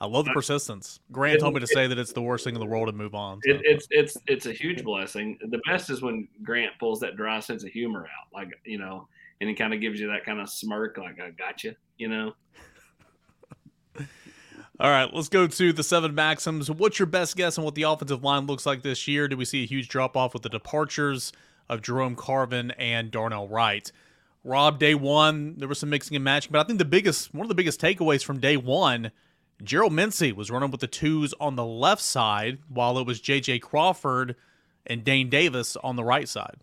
I 0.00 0.06
love 0.06 0.26
the 0.26 0.32
persistence. 0.32 1.00
Grant 1.10 1.40
told 1.40 1.54
me 1.54 1.60
to 1.60 1.66
say 1.66 1.86
that 1.86 1.98
it's 1.98 2.12
the 2.12 2.20
worst 2.20 2.44
thing 2.44 2.54
in 2.54 2.60
the 2.60 2.66
world 2.66 2.88
and 2.88 2.98
move 2.98 3.14
on. 3.14 3.40
So. 3.42 3.50
It, 3.50 3.62
it's 3.64 3.86
it's 3.90 4.16
it's 4.26 4.46
a 4.46 4.52
huge 4.52 4.84
blessing. 4.84 5.38
The 5.40 5.60
best 5.66 5.88
is 5.88 6.02
when 6.02 6.28
Grant 6.42 6.72
pulls 6.78 7.00
that 7.00 7.16
dry 7.16 7.40
sense 7.40 7.64
of 7.64 7.70
humor 7.70 8.00
out, 8.00 8.34
like 8.34 8.48
you 8.64 8.78
know, 8.78 9.08
and 9.40 9.48
he 9.48 9.56
kind 9.56 9.72
of 9.72 9.80
gives 9.80 9.98
you 9.98 10.08
that 10.08 10.24
kind 10.24 10.40
of 10.40 10.50
smirk, 10.50 10.98
like 10.98 11.18
"I 11.20 11.30
got 11.30 11.64
you," 11.64 11.74
you 11.96 12.08
know. 12.08 12.34
All 14.78 14.90
right, 14.90 15.12
let's 15.12 15.30
go 15.30 15.46
to 15.46 15.72
the 15.72 15.82
seven 15.82 16.14
maxims. 16.14 16.70
What's 16.70 16.98
your 16.98 17.06
best 17.06 17.34
guess 17.34 17.56
on 17.56 17.64
what 17.64 17.74
the 17.74 17.84
offensive 17.84 18.22
line 18.22 18.46
looks 18.46 18.66
like 18.66 18.82
this 18.82 19.08
year? 19.08 19.26
Do 19.26 19.34
we 19.34 19.46
see 19.46 19.62
a 19.62 19.66
huge 19.66 19.88
drop 19.88 20.18
off 20.18 20.34
with 20.34 20.42
the 20.42 20.50
departures 20.50 21.32
of 21.66 21.80
Jerome 21.80 22.14
Carvin 22.14 22.72
and 22.72 23.10
Darnell 23.10 23.48
Wright? 23.48 23.90
Rob, 24.44 24.78
day 24.78 24.94
one, 24.94 25.54
there 25.56 25.66
was 25.66 25.78
some 25.78 25.88
mixing 25.88 26.14
and 26.14 26.24
matching, 26.24 26.52
but 26.52 26.60
I 26.60 26.64
think 26.64 26.78
the 26.78 26.84
biggest, 26.84 27.32
one 27.32 27.46
of 27.46 27.48
the 27.48 27.54
biggest 27.54 27.80
takeaways 27.80 28.22
from 28.22 28.38
day 28.38 28.58
one, 28.58 29.12
Gerald 29.64 29.94
Mincey 29.94 30.30
was 30.30 30.50
running 30.50 30.70
with 30.70 30.82
the 30.82 30.86
twos 30.86 31.32
on 31.40 31.56
the 31.56 31.64
left 31.64 32.02
side, 32.02 32.58
while 32.68 32.98
it 32.98 33.06
was 33.06 33.18
J.J. 33.18 33.60
Crawford 33.60 34.36
and 34.86 35.02
Dayne 35.02 35.30
Davis 35.30 35.76
on 35.76 35.96
the 35.96 36.04
right 36.04 36.28
side. 36.28 36.56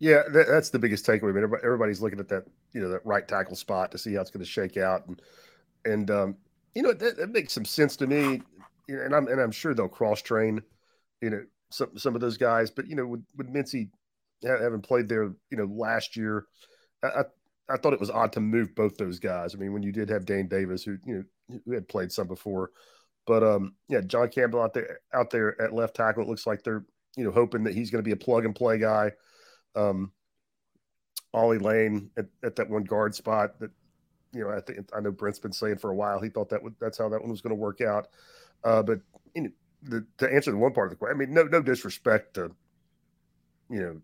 Yeah, 0.00 0.22
that, 0.32 0.48
that's 0.48 0.70
the 0.70 0.80
biggest 0.80 1.06
takeaway. 1.06 1.30
I 1.30 1.40
mean, 1.40 1.60
everybody's 1.62 2.00
looking 2.00 2.18
at 2.18 2.28
that, 2.28 2.46
you 2.72 2.80
know, 2.80 2.88
that 2.88 3.06
right 3.06 3.26
tackle 3.26 3.54
spot 3.54 3.92
to 3.92 3.98
see 3.98 4.14
how 4.14 4.22
it's 4.22 4.30
going 4.30 4.44
to 4.44 4.50
shake 4.50 4.76
out, 4.76 5.06
and 5.06 5.22
and 5.84 6.10
um, 6.10 6.36
you 6.74 6.82
know 6.82 6.92
that, 6.92 7.16
that, 7.16 7.30
makes 7.30 7.52
some 7.52 7.64
sense 7.64 7.96
to 7.96 8.06
me. 8.06 8.42
You 8.86 8.96
know, 8.96 9.02
And 9.02 9.14
I'm 9.14 9.28
and 9.28 9.40
I'm 9.40 9.50
sure 9.50 9.74
they'll 9.74 9.88
cross 9.88 10.22
train, 10.22 10.62
you 11.20 11.30
know, 11.30 11.42
some 11.70 11.96
some 11.98 12.14
of 12.14 12.20
those 12.20 12.36
guys. 12.36 12.70
But 12.70 12.86
you 12.86 12.96
know, 12.96 13.06
with 13.06 13.24
with 13.36 13.48
Mincey 13.48 13.90
having 14.42 14.82
played 14.82 15.08
there, 15.08 15.24
you 15.50 15.56
know, 15.56 15.64
last 15.64 16.16
year, 16.16 16.46
I, 17.02 17.24
I 17.68 17.76
thought 17.76 17.92
it 17.92 18.00
was 18.00 18.10
odd 18.10 18.32
to 18.32 18.40
move 18.40 18.74
both 18.74 18.96
those 18.96 19.18
guys. 19.18 19.54
I 19.54 19.58
mean, 19.58 19.72
when 19.72 19.82
you 19.82 19.92
did 19.92 20.08
have 20.08 20.24
Dayne 20.24 20.48
Davis, 20.48 20.82
who 20.84 20.98
you 21.04 21.14
know 21.48 21.60
who 21.64 21.72
had 21.72 21.88
played 21.88 22.12
some 22.12 22.26
before, 22.26 22.70
But 23.26 23.42
um, 23.42 23.74
yeah, 23.88 24.00
John 24.00 24.28
Campbell 24.28 24.62
out 24.62 24.74
there 24.74 25.00
out 25.12 25.30
there 25.30 25.60
at 25.60 25.74
left 25.74 25.96
tackle. 25.96 26.22
It 26.22 26.28
looks 26.28 26.46
like 26.46 26.62
they're 26.62 26.84
you 27.16 27.24
know 27.24 27.32
hoping 27.32 27.64
that 27.64 27.74
he's 27.74 27.90
going 27.90 28.02
to 28.02 28.08
be 28.08 28.12
a 28.12 28.16
plug 28.16 28.44
and 28.44 28.54
play 28.54 28.78
guy. 28.78 29.12
Um, 29.74 30.12
Ollie 31.34 31.58
Lane 31.58 32.10
at, 32.16 32.26
at 32.42 32.56
that 32.56 32.70
one 32.70 32.84
guard 32.84 33.14
spot 33.14 33.58
that 33.60 33.70
you 34.32 34.42
know 34.42 34.50
I 34.50 34.60
think 34.60 34.88
I 34.94 35.00
know 35.00 35.10
Brent's 35.10 35.38
been 35.38 35.52
saying 35.52 35.78
for 35.78 35.90
a 35.90 35.94
while 35.94 36.20
he 36.20 36.28
thought 36.28 36.50
that 36.50 36.62
would, 36.62 36.74
that's 36.80 36.98
how 36.98 37.08
that 37.08 37.20
one 37.20 37.30
was 37.30 37.40
going 37.40 37.54
to 37.54 37.60
work 37.60 37.80
out. 37.80 38.08
Uh, 38.64 38.82
but 38.82 39.00
you 39.34 39.42
know, 39.42 39.50
the, 39.82 40.06
to 40.18 40.32
answer 40.32 40.50
the 40.50 40.56
one 40.56 40.72
part 40.72 40.88
of 40.88 40.90
the 40.90 40.96
question, 40.96 41.16
I 41.16 41.18
mean, 41.18 41.34
no 41.34 41.44
no 41.44 41.62
disrespect 41.62 42.34
to 42.34 42.50
you 43.70 43.80
know 43.80 44.00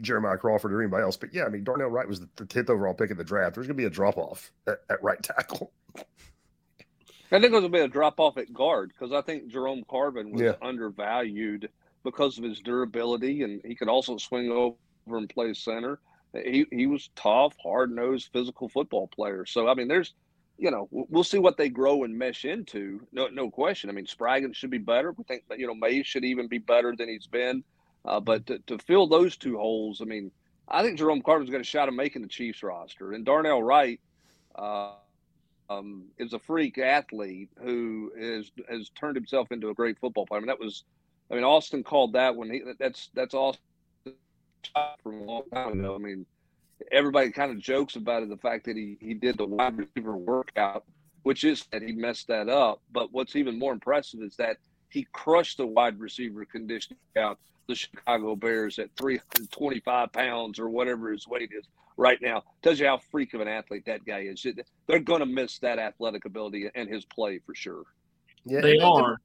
Jeremiah 0.00 0.36
Crawford 0.36 0.72
or 0.72 0.82
anybody 0.82 1.02
else. 1.02 1.16
But 1.16 1.34
yeah, 1.34 1.44
I 1.44 1.48
mean, 1.48 1.64
Darnell 1.64 1.88
Wright 1.88 2.08
was 2.08 2.20
the, 2.20 2.26
10th 2.44 2.70
overall 2.70 2.94
pick 2.94 3.10
in 3.10 3.16
the 3.16 3.24
draft. 3.24 3.54
There's 3.54 3.66
going 3.66 3.76
to 3.76 3.82
be 3.82 3.86
a 3.86 3.90
drop 3.90 4.18
off 4.18 4.50
at, 4.66 4.80
at, 4.90 5.02
right 5.02 5.22
tackle. 5.22 5.72
I 5.96 7.40
think 7.40 7.52
there's 7.52 7.60
going 7.60 7.64
to 7.64 7.68
be 7.70 7.80
a 7.80 7.88
drop 7.88 8.18
off 8.20 8.38
at 8.38 8.52
guard 8.52 8.92
because 8.92 9.12
I 9.12 9.20
think 9.20 9.48
Jerome 9.48 9.84
Carvin 9.90 10.32
was 10.32 10.40
yeah. 10.40 10.52
undervalued 10.62 11.68
because 12.02 12.38
of 12.38 12.44
his 12.44 12.60
durability, 12.60 13.42
and 13.42 13.60
he 13.64 13.74
could 13.74 13.88
also 13.88 14.16
swing 14.16 14.50
over 14.50 14.76
and 15.18 15.28
play 15.28 15.52
center. 15.52 15.98
He 16.44 16.66
he 16.70 16.86
was 16.86 17.10
tough, 17.16 17.54
hard 17.62 17.90
nosed, 17.90 18.30
physical 18.32 18.68
football 18.68 19.08
player. 19.08 19.46
So 19.46 19.68
I 19.68 19.74
mean, 19.74 19.88
there's, 19.88 20.14
you 20.58 20.70
know, 20.70 20.88
we'll 20.90 21.24
see 21.24 21.38
what 21.38 21.56
they 21.56 21.68
grow 21.68 22.04
and 22.04 22.18
mesh 22.18 22.44
into. 22.44 23.06
No 23.12 23.28
no 23.28 23.50
question. 23.50 23.90
I 23.90 23.92
mean, 23.92 24.06
Spraggan 24.06 24.52
should 24.54 24.70
be 24.70 24.78
better. 24.78 25.12
We 25.12 25.24
think 25.24 25.44
that 25.48 25.58
you 25.58 25.66
know 25.66 25.74
Mays 25.74 26.06
should 26.06 26.24
even 26.24 26.48
be 26.48 26.58
better 26.58 26.94
than 26.96 27.08
he's 27.08 27.26
been. 27.26 27.64
Uh, 28.04 28.20
but 28.20 28.46
to, 28.46 28.58
to, 28.60 28.78
fill 28.78 29.06
those 29.06 29.36
two 29.36 29.58
holes, 29.58 30.00
I 30.00 30.04
mean, 30.04 30.30
I 30.68 30.82
think 30.82 30.98
Jerome 30.98 31.20
Carter's 31.20 31.50
got 31.50 31.60
a 31.60 31.64
shot 31.64 31.88
of 31.88 31.94
making 31.94 32.22
the 32.22 32.28
Chiefs 32.28 32.62
roster. 32.62 33.12
And 33.12 33.24
Darnell 33.24 33.62
Wright 33.62 34.00
uh, 34.54 34.92
um, 35.68 36.04
is 36.18 36.32
a 36.32 36.38
freak 36.38 36.78
athlete 36.78 37.50
who 37.62 38.12
is 38.16 38.50
has 38.68 38.90
turned 38.90 39.16
himself 39.16 39.52
into 39.52 39.70
a 39.70 39.74
great 39.74 39.98
football 39.98 40.26
player. 40.26 40.38
I 40.38 40.40
mean, 40.40 40.48
that 40.48 40.60
was, 40.60 40.84
I 41.30 41.34
mean, 41.34 41.44
Austin 41.44 41.82
called 41.82 42.14
that 42.14 42.36
when 42.36 42.50
he 42.50 42.62
that's 42.78 43.10
that's 43.14 43.34
Austin 43.34 43.62
from 45.02 45.20
a 45.20 45.24
long 45.24 45.42
time 45.52 45.78
ago. 45.78 45.94
I 45.94 45.98
mean, 45.98 46.26
everybody 46.92 47.30
kind 47.30 47.50
of 47.50 47.58
jokes 47.58 47.96
about 47.96 48.22
it, 48.22 48.28
the 48.28 48.36
fact 48.36 48.64
that 48.66 48.76
he 48.76 48.96
he 49.00 49.14
did 49.14 49.38
the 49.38 49.46
wide 49.46 49.76
receiver 49.78 50.16
workout, 50.16 50.84
which 51.22 51.44
is 51.44 51.64
that 51.72 51.82
he 51.82 51.92
messed 51.92 52.28
that 52.28 52.48
up. 52.48 52.80
But 52.92 53.12
what's 53.12 53.36
even 53.36 53.58
more 53.58 53.72
impressive 53.72 54.20
is 54.22 54.36
that 54.36 54.58
he 54.90 55.06
crushed 55.12 55.58
the 55.58 55.66
wide 55.66 56.00
receiver 56.00 56.44
conditioning 56.44 56.98
out 57.16 57.38
the 57.66 57.74
Chicago 57.74 58.34
Bears 58.34 58.78
at 58.78 58.88
325 58.96 60.12
pounds 60.12 60.58
or 60.58 60.70
whatever 60.70 61.12
his 61.12 61.28
weight 61.28 61.50
is 61.52 61.66
right 61.98 62.18
now. 62.22 62.42
Tells 62.62 62.80
you 62.80 62.86
how 62.86 62.96
freak 63.10 63.34
of 63.34 63.42
an 63.42 63.48
athlete 63.48 63.84
that 63.84 64.06
guy 64.06 64.20
is. 64.20 64.46
They're 64.86 65.00
going 65.00 65.20
to 65.20 65.26
miss 65.26 65.58
that 65.58 65.78
athletic 65.78 66.24
ability 66.24 66.70
and 66.74 66.88
his 66.88 67.04
play 67.04 67.40
for 67.44 67.54
sure. 67.54 67.82
Yeah, 68.46 68.62
they 68.62 68.78
are. 68.78 69.20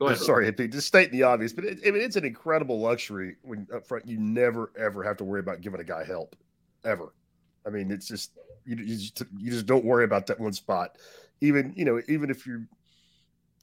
Go 0.00 0.06
ahead. 0.06 0.18
Sorry, 0.18 0.50
just 0.50 0.88
state 0.88 1.12
the 1.12 1.22
obvious, 1.24 1.52
but 1.52 1.64
it, 1.64 1.78
I 1.86 1.90
mean, 1.90 2.00
it's 2.00 2.16
an 2.16 2.24
incredible 2.24 2.80
luxury 2.80 3.36
when 3.42 3.68
up 3.72 3.86
front 3.86 4.06
you 4.06 4.18
never 4.18 4.72
ever 4.78 5.04
have 5.04 5.18
to 5.18 5.24
worry 5.24 5.40
about 5.40 5.60
giving 5.60 5.80
a 5.80 5.84
guy 5.84 6.04
help, 6.04 6.34
ever. 6.84 7.12
I 7.66 7.70
mean, 7.70 7.90
it's 7.90 8.08
just 8.08 8.32
you, 8.64 8.76
you 8.76 8.96
just 8.96 9.22
you 9.36 9.50
just 9.50 9.66
don't 9.66 9.84
worry 9.84 10.04
about 10.04 10.26
that 10.28 10.40
one 10.40 10.54
spot. 10.54 10.96
Even 11.42 11.74
you 11.76 11.84
know, 11.84 12.00
even 12.08 12.30
if 12.30 12.46
you're 12.46 12.66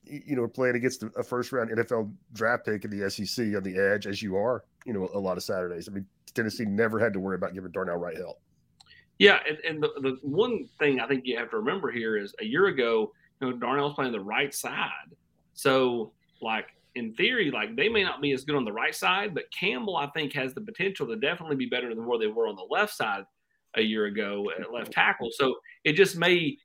you 0.09 0.35
know, 0.35 0.47
playing 0.47 0.75
against 0.75 1.03
a 1.03 1.23
first 1.23 1.51
round 1.51 1.69
NFL 1.69 2.11
draft 2.33 2.65
pick 2.65 2.85
in 2.85 2.91
the 2.91 3.09
SEC 3.09 3.55
on 3.55 3.63
the 3.63 3.77
edge, 3.77 4.07
as 4.07 4.21
you 4.21 4.37
are, 4.37 4.63
you 4.85 4.93
know, 4.93 5.09
a 5.13 5.19
lot 5.19 5.37
of 5.37 5.43
Saturdays. 5.43 5.87
I 5.87 5.91
mean, 5.91 6.05
Tennessee 6.33 6.65
never 6.65 6.99
had 6.99 7.13
to 7.13 7.19
worry 7.19 7.35
about 7.35 7.53
giving 7.53 7.71
Darnell 7.71 7.97
Wright 7.97 8.17
help. 8.17 8.39
Yeah, 9.19 9.39
and, 9.47 9.57
and 9.67 9.83
the, 9.83 9.89
the 10.01 10.17
one 10.21 10.69
thing 10.79 10.99
I 10.99 11.07
think 11.07 11.25
you 11.25 11.37
have 11.37 11.49
to 11.49 11.57
remember 11.57 11.91
here 11.91 12.17
is 12.17 12.35
a 12.39 12.45
year 12.45 12.67
ago, 12.67 13.11
you 13.41 13.49
know, 13.49 13.57
Darnell's 13.57 13.95
playing 13.95 14.11
the 14.11 14.19
right 14.19 14.53
side. 14.53 15.15
So, 15.53 16.11
like 16.41 16.67
in 16.95 17.13
theory, 17.13 17.51
like 17.51 17.75
they 17.75 17.89
may 17.89 18.03
not 18.03 18.21
be 18.21 18.31
as 18.31 18.43
good 18.43 18.55
on 18.55 18.65
the 18.65 18.71
right 18.71 18.95
side, 18.95 19.33
but 19.33 19.51
Campbell, 19.51 19.97
I 19.97 20.07
think, 20.07 20.33
has 20.33 20.53
the 20.53 20.61
potential 20.61 21.07
to 21.07 21.15
definitely 21.15 21.55
be 21.55 21.67
better 21.67 21.93
than 21.93 22.05
where 22.05 22.19
they 22.19 22.27
were 22.27 22.47
on 22.47 22.55
the 22.55 22.67
left 22.69 22.95
side 22.95 23.23
a 23.75 23.81
year 23.81 24.05
ago 24.05 24.51
at 24.59 24.73
left 24.73 24.91
tackle. 24.91 25.29
So 25.31 25.55
it 25.83 25.93
just 25.93 26.17
may 26.17 26.57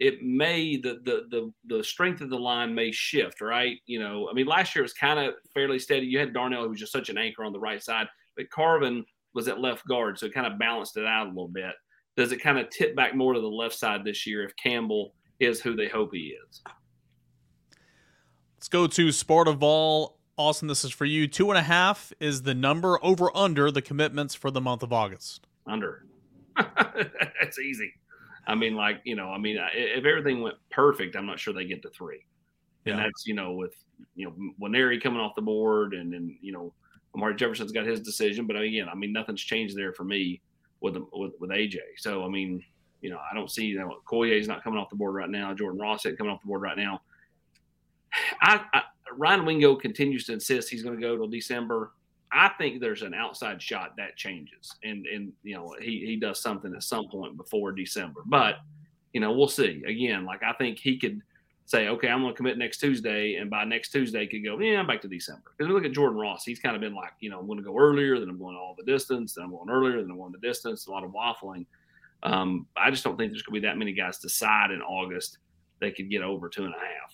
it 0.00 0.22
may 0.22 0.76
the, 0.76 1.00
the 1.04 1.26
the 1.30 1.52
the 1.76 1.84
strength 1.84 2.20
of 2.20 2.30
the 2.30 2.38
line 2.38 2.74
may 2.74 2.90
shift, 2.92 3.40
right? 3.40 3.78
You 3.86 4.00
know, 4.00 4.28
I 4.28 4.32
mean, 4.32 4.46
last 4.46 4.74
year 4.74 4.82
was 4.82 4.92
kind 4.92 5.18
of 5.18 5.34
fairly 5.52 5.78
steady. 5.78 6.06
You 6.06 6.18
had 6.18 6.32
Darnell, 6.32 6.64
who 6.64 6.70
was 6.70 6.80
just 6.80 6.92
such 6.92 7.08
an 7.08 7.18
anchor 7.18 7.44
on 7.44 7.52
the 7.52 7.60
right 7.60 7.82
side, 7.82 8.08
but 8.36 8.50
Carvin 8.50 9.04
was 9.34 9.48
at 9.48 9.60
left 9.60 9.86
guard, 9.86 10.18
so 10.18 10.26
it 10.26 10.34
kind 10.34 10.46
of 10.46 10.58
balanced 10.58 10.96
it 10.96 11.06
out 11.06 11.26
a 11.26 11.30
little 11.30 11.48
bit. 11.48 11.74
Does 12.16 12.32
it 12.32 12.42
kind 12.42 12.58
of 12.58 12.68
tip 12.70 12.96
back 12.96 13.14
more 13.14 13.32
to 13.34 13.40
the 13.40 13.46
left 13.46 13.74
side 13.74 14.04
this 14.04 14.26
year 14.26 14.44
if 14.44 14.56
Campbell 14.56 15.14
is 15.38 15.60
who 15.60 15.76
they 15.76 15.88
hope 15.88 16.10
he 16.12 16.34
is? 16.48 16.62
Let's 18.60 18.68
go 18.68 18.86
to 18.86 19.06
Sportival. 19.06 20.16
Austin, 20.36 20.68
this 20.68 20.84
is 20.84 20.90
for 20.90 21.06
you. 21.06 21.26
Two 21.26 21.50
and 21.50 21.56
a 21.56 21.62
half 21.62 22.12
is 22.20 22.42
the 22.42 22.52
number 22.54 23.02
over 23.02 23.34
under 23.34 23.70
the 23.70 23.80
commitments 23.80 24.34
for 24.34 24.50
the 24.50 24.60
month 24.60 24.82
of 24.82 24.92
August. 24.92 25.46
Under. 25.66 26.04
That's 26.56 27.58
easy. 27.58 27.90
I 28.46 28.54
mean, 28.54 28.74
like 28.74 29.00
you 29.04 29.16
know, 29.16 29.30
I 29.30 29.38
mean, 29.38 29.58
if 29.72 30.04
everything 30.04 30.42
went 30.42 30.56
perfect, 30.70 31.16
I'm 31.16 31.24
not 31.24 31.40
sure 31.40 31.54
they 31.54 31.64
get 31.64 31.80
to 31.82 31.88
three. 31.88 32.22
And 32.84 32.98
yeah. 32.98 33.04
that's 33.04 33.26
you 33.26 33.32
know 33.32 33.52
with 33.52 33.72
you 34.14 34.26
know 34.26 34.34
Nwaneri 34.60 35.02
coming 35.02 35.20
off 35.20 35.34
the 35.34 35.42
board, 35.42 35.94
and 35.94 36.12
then 36.12 36.36
you 36.42 36.52
know 36.52 36.74
Amari 37.14 37.36
Jefferson's 37.36 37.72
got 37.72 37.86
his 37.86 38.00
decision, 38.00 38.46
but 38.46 38.56
again, 38.56 38.88
I 38.92 38.94
mean, 38.94 39.14
nothing's 39.14 39.40
changed 39.40 39.74
there 39.74 39.94
for 39.94 40.04
me 40.04 40.42
with 40.82 40.98
with, 41.14 41.32
with 41.40 41.48
AJ. 41.48 41.78
So 41.96 42.26
I 42.26 42.28
mean, 42.28 42.62
you 43.00 43.08
know, 43.08 43.18
I 43.18 43.34
don't 43.34 43.50
see 43.50 43.64
you 43.64 43.78
know 43.78 43.96
Koye's 44.06 44.48
not 44.48 44.62
coming 44.62 44.78
off 44.78 44.90
the 44.90 44.96
board 44.96 45.14
right 45.14 45.30
now. 45.30 45.54
Jordan 45.54 45.80
Ross 45.80 46.04
isn't 46.04 46.18
coming 46.18 46.30
off 46.30 46.42
the 46.42 46.48
board 46.48 46.60
right 46.60 46.76
now. 46.76 47.00
I, 48.40 48.60
I 48.72 48.82
Ryan 49.16 49.44
Wingo 49.44 49.74
continues 49.76 50.24
to 50.26 50.32
insist 50.32 50.70
he's 50.70 50.82
going 50.82 50.94
to 50.96 51.00
go 51.00 51.16
till 51.16 51.28
December. 51.28 51.92
I 52.32 52.50
think 52.58 52.80
there's 52.80 53.02
an 53.02 53.12
outside 53.12 53.60
shot 53.60 53.94
that 53.96 54.16
changes, 54.16 54.72
and 54.84 55.06
and 55.06 55.32
you 55.42 55.54
know 55.54 55.74
he 55.80 56.04
he 56.06 56.16
does 56.16 56.40
something 56.40 56.74
at 56.74 56.82
some 56.82 57.08
point 57.08 57.36
before 57.36 57.72
December. 57.72 58.22
But 58.26 58.56
you 59.12 59.20
know 59.20 59.32
we'll 59.32 59.48
see. 59.48 59.82
Again, 59.86 60.24
like 60.24 60.42
I 60.42 60.52
think 60.52 60.78
he 60.78 60.98
could 60.98 61.20
say, 61.70 61.86
okay, 61.86 62.08
I'm 62.08 62.20
going 62.20 62.32
to 62.32 62.36
commit 62.36 62.58
next 62.58 62.78
Tuesday, 62.78 63.36
and 63.36 63.48
by 63.48 63.62
next 63.62 63.90
Tuesday 63.90 64.26
could 64.26 64.44
go, 64.44 64.58
yeah, 64.58 64.80
I'm 64.80 64.88
back 64.88 65.00
to 65.02 65.08
December. 65.08 65.52
Because 65.56 65.72
look 65.72 65.84
at 65.84 65.92
Jordan 65.92 66.18
Ross, 66.18 66.44
he's 66.44 66.58
kind 66.58 66.74
of 66.74 66.82
been 66.82 66.96
like, 66.96 67.12
you 67.20 67.30
know, 67.30 67.38
I'm 67.38 67.46
going 67.46 67.60
to 67.60 67.64
go 67.64 67.78
earlier, 67.78 68.18
then 68.18 68.28
I'm 68.28 68.38
going 68.38 68.56
all 68.56 68.74
the 68.76 68.84
distance, 68.84 69.34
then 69.34 69.44
I'm 69.44 69.52
going 69.52 69.70
earlier, 69.70 70.02
then 70.02 70.10
I'm 70.10 70.16
going 70.16 70.32
the 70.32 70.38
distance, 70.38 70.88
a 70.88 70.90
lot 70.90 71.04
of 71.04 71.12
waffling. 71.12 71.66
Um, 72.24 72.66
I 72.76 72.90
just 72.90 73.04
don't 73.04 73.16
think 73.16 73.30
there's 73.30 73.42
going 73.42 73.54
to 73.54 73.60
be 73.60 73.66
that 73.68 73.78
many 73.78 73.92
guys 73.92 74.18
decide 74.18 74.72
in 74.72 74.82
August 74.82 75.38
they 75.80 75.92
could 75.92 76.10
get 76.10 76.22
over 76.22 76.48
two 76.48 76.64
and 76.64 76.74
a 76.74 76.78
half. 76.78 77.09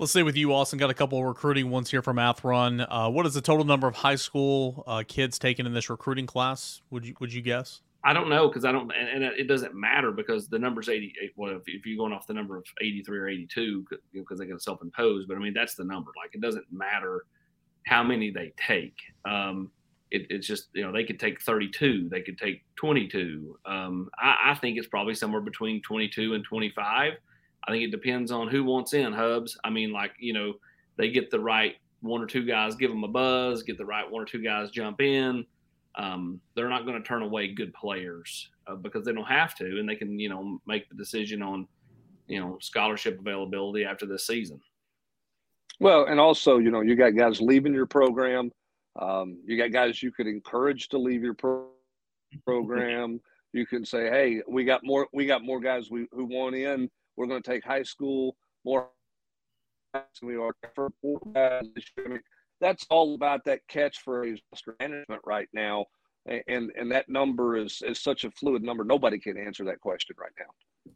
Let's 0.00 0.12
stay 0.12 0.22
with 0.22 0.34
you, 0.34 0.54
Austin. 0.54 0.78
Got 0.78 0.88
a 0.88 0.94
couple 0.94 1.18
of 1.18 1.26
recruiting 1.26 1.68
ones 1.68 1.90
here 1.90 2.00
from 2.00 2.16
Athrun. 2.16 2.86
Uh, 2.88 3.10
what 3.10 3.26
is 3.26 3.34
the 3.34 3.42
total 3.42 3.66
number 3.66 3.86
of 3.86 3.94
high 3.94 4.14
school 4.14 4.82
uh, 4.86 5.02
kids 5.06 5.38
taken 5.38 5.66
in 5.66 5.74
this 5.74 5.90
recruiting 5.90 6.24
class? 6.24 6.80
Would 6.88 7.04
you 7.04 7.14
Would 7.20 7.34
you 7.34 7.42
guess? 7.42 7.82
I 8.02 8.14
don't 8.14 8.30
know 8.30 8.48
because 8.48 8.64
I 8.64 8.72
don't, 8.72 8.90
and, 8.98 9.24
and, 9.24 9.38
it 9.38 9.46
doesn't 9.46 9.74
matter 9.74 10.10
because 10.10 10.48
the 10.48 10.58
number's 10.58 10.88
eighty. 10.88 11.12
Well, 11.36 11.54
if, 11.54 11.64
if, 11.66 11.84
you're 11.84 11.98
going 11.98 12.14
off 12.14 12.26
the 12.26 12.32
number 12.32 12.56
of 12.56 12.64
eighty 12.80 13.02
three 13.02 13.18
or 13.18 13.28
eighty 13.28 13.46
two, 13.46 13.82
because 13.82 13.98
you 14.10 14.24
know, 14.26 14.36
they 14.38 14.46
got 14.46 14.62
self 14.62 14.80
imposed, 14.80 15.28
but 15.28 15.36
I 15.36 15.40
mean 15.40 15.52
that's 15.52 15.74
the 15.74 15.84
number. 15.84 16.12
Like 16.16 16.34
it 16.34 16.40
doesn't 16.40 16.64
matter 16.72 17.26
how 17.84 18.02
many 18.02 18.30
they 18.30 18.54
take. 18.56 18.96
Um, 19.26 19.70
it, 20.10 20.28
it's 20.30 20.46
just 20.46 20.68
you 20.72 20.82
know 20.82 20.92
they 20.92 21.04
could 21.04 21.20
take 21.20 21.42
thirty 21.42 21.68
two, 21.68 22.08
they 22.10 22.22
could 22.22 22.38
take 22.38 22.62
twenty 22.74 23.06
two. 23.06 23.58
Um, 23.66 24.08
I, 24.18 24.52
I 24.52 24.54
think 24.54 24.78
it's 24.78 24.88
probably 24.88 25.14
somewhere 25.14 25.42
between 25.42 25.82
twenty 25.82 26.08
two 26.08 26.32
and 26.32 26.42
twenty 26.42 26.72
five. 26.74 27.18
I 27.66 27.70
think 27.70 27.84
it 27.84 27.90
depends 27.90 28.30
on 28.30 28.48
who 28.48 28.64
wants 28.64 28.94
in 28.94 29.12
Hubbs. 29.12 29.58
I 29.64 29.70
mean, 29.70 29.92
like, 29.92 30.12
you 30.18 30.32
know, 30.32 30.54
they 30.96 31.10
get 31.10 31.30
the 31.30 31.40
right 31.40 31.76
one 32.00 32.22
or 32.22 32.26
two 32.26 32.44
guys, 32.44 32.74
give 32.74 32.90
them 32.90 33.04
a 33.04 33.08
buzz, 33.08 33.62
get 33.62 33.78
the 33.78 33.84
right 33.84 34.10
one 34.10 34.22
or 34.22 34.26
two 34.26 34.42
guys 34.42 34.70
jump 34.70 35.00
in. 35.00 35.44
Um, 35.96 36.40
they're 36.54 36.68
not 36.68 36.86
going 36.86 37.00
to 37.00 37.06
turn 37.06 37.22
away 37.22 37.48
good 37.48 37.74
players 37.74 38.48
uh, 38.66 38.76
because 38.76 39.04
they 39.04 39.12
don't 39.12 39.24
have 39.24 39.54
to, 39.56 39.78
and 39.78 39.88
they 39.88 39.96
can, 39.96 40.18
you 40.18 40.28
know, 40.28 40.60
make 40.66 40.88
the 40.88 40.94
decision 40.94 41.42
on, 41.42 41.66
you 42.26 42.40
know, 42.40 42.58
scholarship 42.60 43.18
availability 43.18 43.84
after 43.84 44.06
this 44.06 44.26
season. 44.26 44.60
Well, 45.80 46.06
and 46.06 46.20
also, 46.20 46.58
you 46.58 46.70
know, 46.70 46.80
you 46.80 46.94
got 46.94 47.10
guys 47.10 47.40
leaving 47.40 47.74
your 47.74 47.86
program. 47.86 48.52
Um, 49.00 49.38
you 49.44 49.56
got 49.56 49.72
guys 49.72 50.02
you 50.02 50.12
could 50.12 50.26
encourage 50.26 50.88
to 50.90 50.98
leave 50.98 51.22
your 51.22 51.34
pro- 51.34 51.70
program. 52.44 53.20
You 53.52 53.66
can 53.66 53.84
say, 53.84 54.08
"Hey, 54.10 54.42
we 54.46 54.64
got 54.64 54.84
more. 54.84 55.08
We 55.12 55.26
got 55.26 55.42
more 55.42 55.58
guys 55.58 55.90
we, 55.90 56.06
who 56.12 56.24
want 56.26 56.54
in 56.54 56.90
we're 57.16 57.26
going 57.26 57.42
to 57.42 57.50
take 57.50 57.64
high 57.64 57.82
school 57.82 58.36
more 58.64 58.88
we 60.22 60.36
are 60.36 60.54
for 60.74 60.90
that's 62.60 62.86
all 62.90 63.14
about 63.14 63.44
that 63.44 63.60
catchphrase 63.68 64.38
management 64.78 65.22
right 65.24 65.48
now. 65.52 65.86
And 66.26 66.70
and 66.78 66.92
that 66.92 67.08
number 67.08 67.56
is 67.56 67.82
is 67.84 67.98
such 67.98 68.24
a 68.24 68.30
fluid 68.30 68.62
number. 68.62 68.84
Nobody 68.84 69.18
can 69.18 69.38
answer 69.38 69.64
that 69.64 69.80
question 69.80 70.14
right 70.20 70.32
now. 70.38 70.92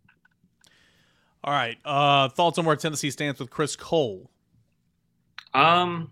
All 1.42 1.52
right. 1.52 1.78
Uh, 1.84 2.28
thoughts 2.28 2.58
on 2.58 2.66
where 2.66 2.76
Tennessee 2.76 3.10
stands 3.10 3.40
with 3.40 3.50
Chris 3.50 3.74
Cole? 3.74 4.30
Um, 5.54 6.10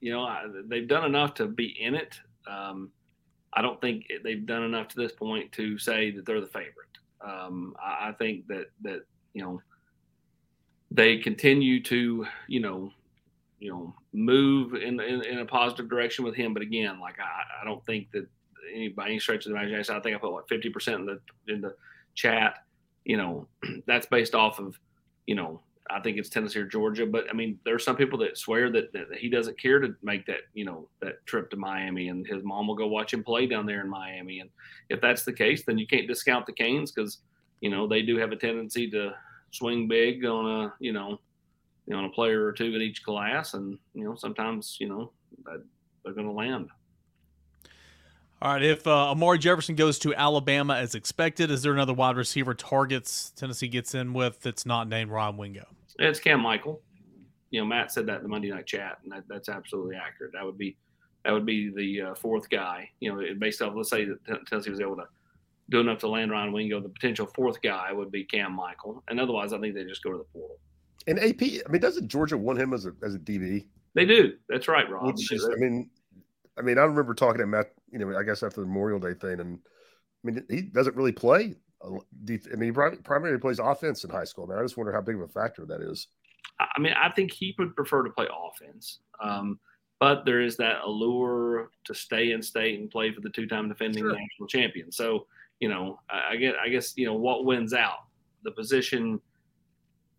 you 0.00 0.12
know, 0.12 0.28
they've 0.66 0.88
done 0.88 1.04
enough 1.04 1.34
to 1.34 1.46
be 1.46 1.76
in 1.80 1.94
it. 1.94 2.20
Um, 2.48 2.90
I 3.52 3.62
don't 3.62 3.80
think 3.80 4.06
they've 4.22 4.44
done 4.44 4.62
enough 4.64 4.88
to 4.88 4.96
this 4.96 5.12
point 5.12 5.52
to 5.52 5.78
say 5.78 6.10
that 6.12 6.26
they're 6.26 6.40
the 6.40 6.46
favorite. 6.46 6.86
Um, 7.20 7.74
I, 7.82 8.08
I 8.08 8.12
think 8.12 8.46
that 8.48 8.66
that 8.82 9.00
you 9.34 9.42
know 9.42 9.60
they 10.90 11.18
continue 11.18 11.82
to 11.84 12.26
you 12.48 12.60
know 12.60 12.90
you 13.58 13.70
know 13.70 13.94
move 14.12 14.74
in, 14.74 15.00
in, 15.00 15.24
in 15.24 15.38
a 15.38 15.44
positive 15.44 15.88
direction 15.88 16.24
with 16.24 16.34
him. 16.34 16.52
But 16.52 16.62
again, 16.62 17.00
like 17.00 17.16
I, 17.18 17.62
I 17.62 17.64
don't 17.64 17.84
think 17.86 18.10
that 18.12 18.26
any 18.72 18.88
by 18.88 19.06
any 19.06 19.18
stretch 19.18 19.46
of 19.46 19.52
the 19.52 19.58
imagination, 19.58 19.94
I 19.94 20.00
think 20.00 20.16
I 20.16 20.18
put 20.18 20.32
like 20.32 20.48
fifty 20.48 20.70
percent 20.70 21.00
in 21.00 21.06
the 21.06 21.20
in 21.52 21.60
the 21.60 21.74
chat. 22.14 22.64
You 23.04 23.16
know, 23.16 23.48
that's 23.86 24.06
based 24.06 24.34
off 24.34 24.58
of 24.58 24.78
you 25.26 25.34
know 25.34 25.60
I 25.90 26.00
think 26.00 26.16
it's 26.16 26.28
Tennessee 26.28 26.60
or 26.60 26.66
Georgia. 26.66 27.06
But 27.06 27.24
I 27.30 27.32
mean, 27.32 27.58
there 27.64 27.74
are 27.74 27.80
some 27.80 27.96
people 27.96 28.18
that 28.20 28.38
swear 28.38 28.70
that, 28.72 28.92
that 28.92 29.06
he 29.18 29.28
doesn't 29.28 29.60
care 29.60 29.78
to 29.78 29.94
make 30.02 30.26
that, 30.26 30.40
you 30.54 30.64
know, 30.64 30.88
that 31.00 31.24
trip 31.26 31.50
to 31.50 31.56
Miami, 31.56 32.08
and 32.08 32.26
his 32.26 32.42
mom 32.42 32.66
will 32.66 32.74
go 32.74 32.86
watch 32.86 33.12
him 33.12 33.22
play 33.22 33.46
down 33.46 33.66
there 33.66 33.80
in 33.80 33.88
Miami. 33.88 34.40
And 34.40 34.50
if 34.88 35.00
that's 35.00 35.24
the 35.24 35.32
case, 35.32 35.64
then 35.64 35.78
you 35.78 35.86
can't 35.86 36.08
discount 36.08 36.46
the 36.46 36.52
Canes 36.52 36.92
because 36.92 37.18
you 37.60 37.70
know 37.70 37.86
they 37.86 38.02
do 38.02 38.18
have 38.18 38.32
a 38.32 38.36
tendency 38.36 38.90
to 38.90 39.12
swing 39.52 39.88
big 39.88 40.24
on 40.24 40.64
a, 40.64 40.74
you 40.80 40.92
know, 40.92 41.18
on 41.92 42.04
a 42.04 42.10
player 42.10 42.44
or 42.44 42.52
two 42.52 42.74
in 42.74 42.82
each 42.82 43.02
class, 43.02 43.54
and 43.54 43.78
you 43.94 44.04
know, 44.04 44.14
sometimes 44.16 44.76
you 44.80 44.88
know 44.88 45.12
they're 45.44 46.14
going 46.14 46.26
to 46.26 46.32
land. 46.32 46.70
All 48.42 48.52
right. 48.52 48.62
If 48.62 48.86
uh, 48.86 49.10
Amari 49.10 49.38
Jefferson 49.38 49.76
goes 49.76 49.98
to 50.00 50.14
Alabama 50.14 50.74
as 50.74 50.94
expected, 50.94 51.50
is 51.50 51.62
there 51.62 51.72
another 51.72 51.94
wide 51.94 52.16
receiver 52.16 52.54
targets 52.54 53.32
Tennessee 53.34 53.68
gets 53.68 53.94
in 53.94 54.12
with 54.12 54.40
that's 54.42 54.66
not 54.66 54.88
named 54.88 55.10
Ron 55.10 55.36
Wingo? 55.36 55.66
It's 55.98 56.20
Cam 56.20 56.40
Michael. 56.40 56.82
You 57.50 57.60
know, 57.60 57.66
Matt 57.66 57.92
said 57.92 58.06
that 58.06 58.18
in 58.18 58.22
the 58.24 58.28
Monday 58.28 58.50
night 58.50 58.66
chat, 58.66 58.98
and 59.02 59.12
that, 59.12 59.24
that's 59.28 59.48
absolutely 59.48 59.96
accurate. 59.96 60.32
That 60.34 60.44
would 60.44 60.58
be 60.58 60.76
that 61.24 61.32
would 61.32 61.46
be 61.46 61.70
the 61.70 62.10
uh, 62.10 62.14
fourth 62.14 62.50
guy. 62.50 62.90
You 63.00 63.14
know, 63.14 63.34
based 63.38 63.62
off 63.62 63.72
let's 63.74 63.88
say 63.88 64.04
that 64.04 64.46
Tennessee 64.46 64.70
was 64.70 64.80
able 64.80 64.96
to 64.96 65.06
do 65.70 65.80
enough 65.80 65.98
to 65.98 66.08
land 66.08 66.30
Ron 66.30 66.52
Wingo, 66.52 66.80
the 66.80 66.88
potential 66.88 67.26
fourth 67.34 67.60
guy 67.62 67.92
would 67.92 68.12
be 68.12 68.24
Cam 68.24 68.52
Michael, 68.52 69.02
and 69.08 69.18
otherwise, 69.18 69.52
I 69.52 69.58
think 69.58 69.74
they 69.74 69.84
just 69.84 70.02
go 70.02 70.12
to 70.12 70.18
the 70.18 70.24
portal. 70.24 70.58
And 71.06 71.18
AP, 71.18 71.42
I 71.66 71.70
mean, 71.70 71.80
doesn't 71.80 72.08
Georgia 72.08 72.36
want 72.36 72.58
him 72.58 72.74
as 72.74 72.84
a 72.84 72.92
as 73.02 73.14
a 73.14 73.18
DB? 73.18 73.66
They 73.94 74.04
do. 74.04 74.34
That's 74.48 74.68
right, 74.68 74.88
Rob. 74.90 75.06
Which 75.06 75.32
is, 75.32 75.48
I 75.50 75.56
mean, 75.56 75.88
I 76.58 76.62
mean, 76.62 76.78
I 76.78 76.82
remember 76.82 77.14
talking 77.14 77.40
to 77.40 77.46
Matt. 77.46 77.72
You 77.92 77.98
know, 77.98 78.16
I 78.18 78.22
guess 78.22 78.42
after 78.42 78.60
the 78.60 78.66
Memorial 78.66 78.98
Day 78.98 79.14
thing, 79.14 79.40
and 79.40 79.58
I 80.24 80.30
mean, 80.30 80.44
he 80.48 80.62
doesn't 80.62 80.96
really 80.96 81.12
play 81.12 81.56
I 81.84 82.56
mean, 82.56 82.62
he 82.62 82.70
primarily 82.70 83.38
plays 83.38 83.58
offense 83.58 84.04
in 84.04 84.10
high 84.10 84.24
school. 84.24 84.46
Man, 84.46 84.58
I 84.58 84.62
just 84.62 84.76
wonder 84.76 84.92
how 84.92 85.00
big 85.00 85.16
of 85.16 85.22
a 85.22 85.28
factor 85.28 85.64
that 85.66 85.80
is. 85.80 86.08
I 86.58 86.80
mean, 86.80 86.94
I 86.94 87.10
think 87.10 87.32
he 87.32 87.54
would 87.58 87.76
prefer 87.76 88.02
to 88.02 88.10
play 88.10 88.26
offense, 88.26 89.00
um, 89.22 89.58
but 90.00 90.24
there 90.24 90.40
is 90.40 90.56
that 90.56 90.80
allure 90.84 91.70
to 91.84 91.94
stay 91.94 92.32
in 92.32 92.42
state 92.42 92.78
and 92.78 92.90
play 92.90 93.12
for 93.12 93.20
the 93.20 93.30
two-time 93.30 93.68
defending 93.68 94.04
sure. 94.04 94.12
national 94.12 94.48
champion. 94.48 94.90
So, 94.90 95.26
you 95.60 95.68
know, 95.68 96.00
I 96.08 96.36
get, 96.36 96.54
I 96.56 96.68
guess, 96.68 96.96
you 96.96 97.06
know, 97.06 97.14
what 97.14 97.44
wins 97.44 97.74
out 97.74 98.04
the 98.42 98.50
position 98.52 99.20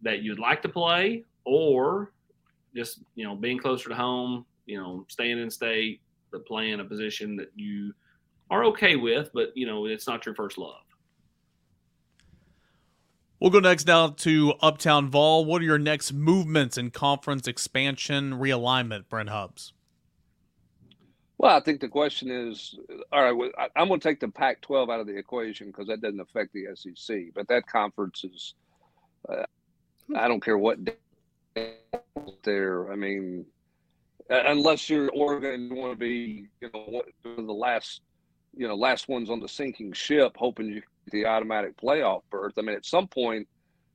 that 0.01 0.21
you'd 0.21 0.39
like 0.39 0.61
to 0.61 0.69
play, 0.69 1.23
or 1.43 2.11
just 2.75 2.99
you 3.15 3.23
know 3.23 3.35
being 3.35 3.57
closer 3.57 3.89
to 3.89 3.95
home, 3.95 4.45
you 4.65 4.77
know, 4.79 5.05
staying 5.07 5.39
in 5.39 5.49
state, 5.49 6.01
but 6.31 6.45
playing 6.45 6.79
a 6.79 6.85
position 6.85 7.35
that 7.37 7.51
you 7.55 7.93
are 8.49 8.65
okay 8.65 8.95
with, 8.95 9.29
but 9.33 9.49
you 9.55 9.65
know, 9.65 9.85
it's 9.85 10.07
not 10.07 10.25
your 10.25 10.35
first 10.35 10.57
love. 10.57 10.81
We'll 13.39 13.51
go 13.51 13.59
next 13.59 13.85
now 13.85 14.09
to 14.09 14.53
Uptown 14.61 15.09
Vol. 15.09 15.45
What 15.45 15.61
are 15.61 15.65
your 15.65 15.77
next 15.77 16.11
movements 16.11 16.75
in 16.77 16.89
conference 16.89 17.47
expansion 17.47 18.33
realignment, 18.33 19.09
Brent 19.09 19.29
Hubbs? 19.29 19.73
Well, 21.37 21.55
I 21.55 21.59
think 21.59 21.81
the 21.81 21.87
question 21.87 22.31
is 22.31 22.79
all 23.11 23.31
right, 23.31 23.69
I'm 23.75 23.89
going 23.89 23.99
to 23.99 24.09
take 24.09 24.19
the 24.19 24.27
Pac 24.27 24.61
12 24.61 24.89
out 24.89 24.99
of 24.99 25.05
the 25.05 25.15
equation 25.15 25.67
because 25.67 25.87
that 25.87 26.01
doesn't 26.01 26.19
affect 26.19 26.51
the 26.53 26.65
SEC, 26.75 27.17
but 27.35 27.47
that 27.47 27.67
conference 27.67 28.23
is, 28.23 28.55
uh, 29.29 29.43
I 30.15 30.27
don't 30.27 30.43
care 30.43 30.57
what 30.57 30.79
there. 32.43 32.91
I 32.91 32.95
mean, 32.95 33.45
Uh, 34.29 34.43
unless 34.47 34.89
you're 34.89 35.09
Oregon, 35.11 35.69
you 35.69 35.75
want 35.75 35.93
to 35.93 35.97
be, 35.97 36.47
you 36.61 36.69
know, 36.73 37.01
the 37.23 37.53
last, 37.53 38.01
you 38.55 38.67
know, 38.67 38.75
last 38.75 39.07
ones 39.07 39.29
on 39.29 39.39
the 39.39 39.47
sinking 39.47 39.93
ship, 39.93 40.35
hoping 40.37 40.67
you 40.67 40.81
the 41.11 41.25
automatic 41.25 41.77
playoff 41.77 42.21
berth. 42.29 42.53
I 42.57 42.61
mean, 42.61 42.75
at 42.75 42.85
some 42.85 43.07
point, 43.07 43.47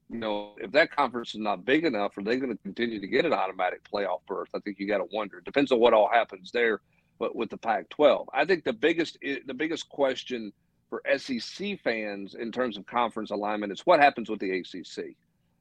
you 0.09 0.19
know, 0.19 0.55
if 0.59 0.73
that 0.73 0.95
conference 0.95 1.35
is 1.35 1.41
not 1.41 1.65
big 1.65 1.85
enough, 1.85 2.17
are 2.17 2.23
they 2.23 2.37
going 2.37 2.53
to 2.53 2.63
continue 2.63 3.01
to 3.01 3.07
get 3.07 3.25
an 3.25 3.33
automatic 3.33 3.81
playoff 3.91 4.21
berth? 4.27 4.49
I 4.55 4.59
think 4.61 4.79
you 4.79 4.87
got 4.87 4.99
to 4.99 5.07
wonder. 5.13 5.39
It 5.39 5.45
depends 5.45 5.73
on 5.73 5.81
what 5.81 5.95
all 5.95 6.09
happens 6.11 6.51
there. 6.53 6.81
But 7.19 7.37
with 7.37 7.51
the 7.51 7.57
Pac-12, 7.57 8.27
I 8.33 8.45
think 8.45 8.65
the 8.65 8.73
biggest 8.73 9.17
the 9.21 9.55
biggest 9.55 9.89
question 9.89 10.53
for 10.91 11.03
SEC 11.17 11.81
fans 11.81 12.35
in 12.35 12.51
terms 12.51 12.77
of 12.77 12.85
conference 12.85 13.31
alignment 13.31 13.73
is 13.73 13.81
what 13.87 14.01
happens 14.01 14.29
with 14.29 14.41
the 14.41 14.59
ACC. 14.59 15.15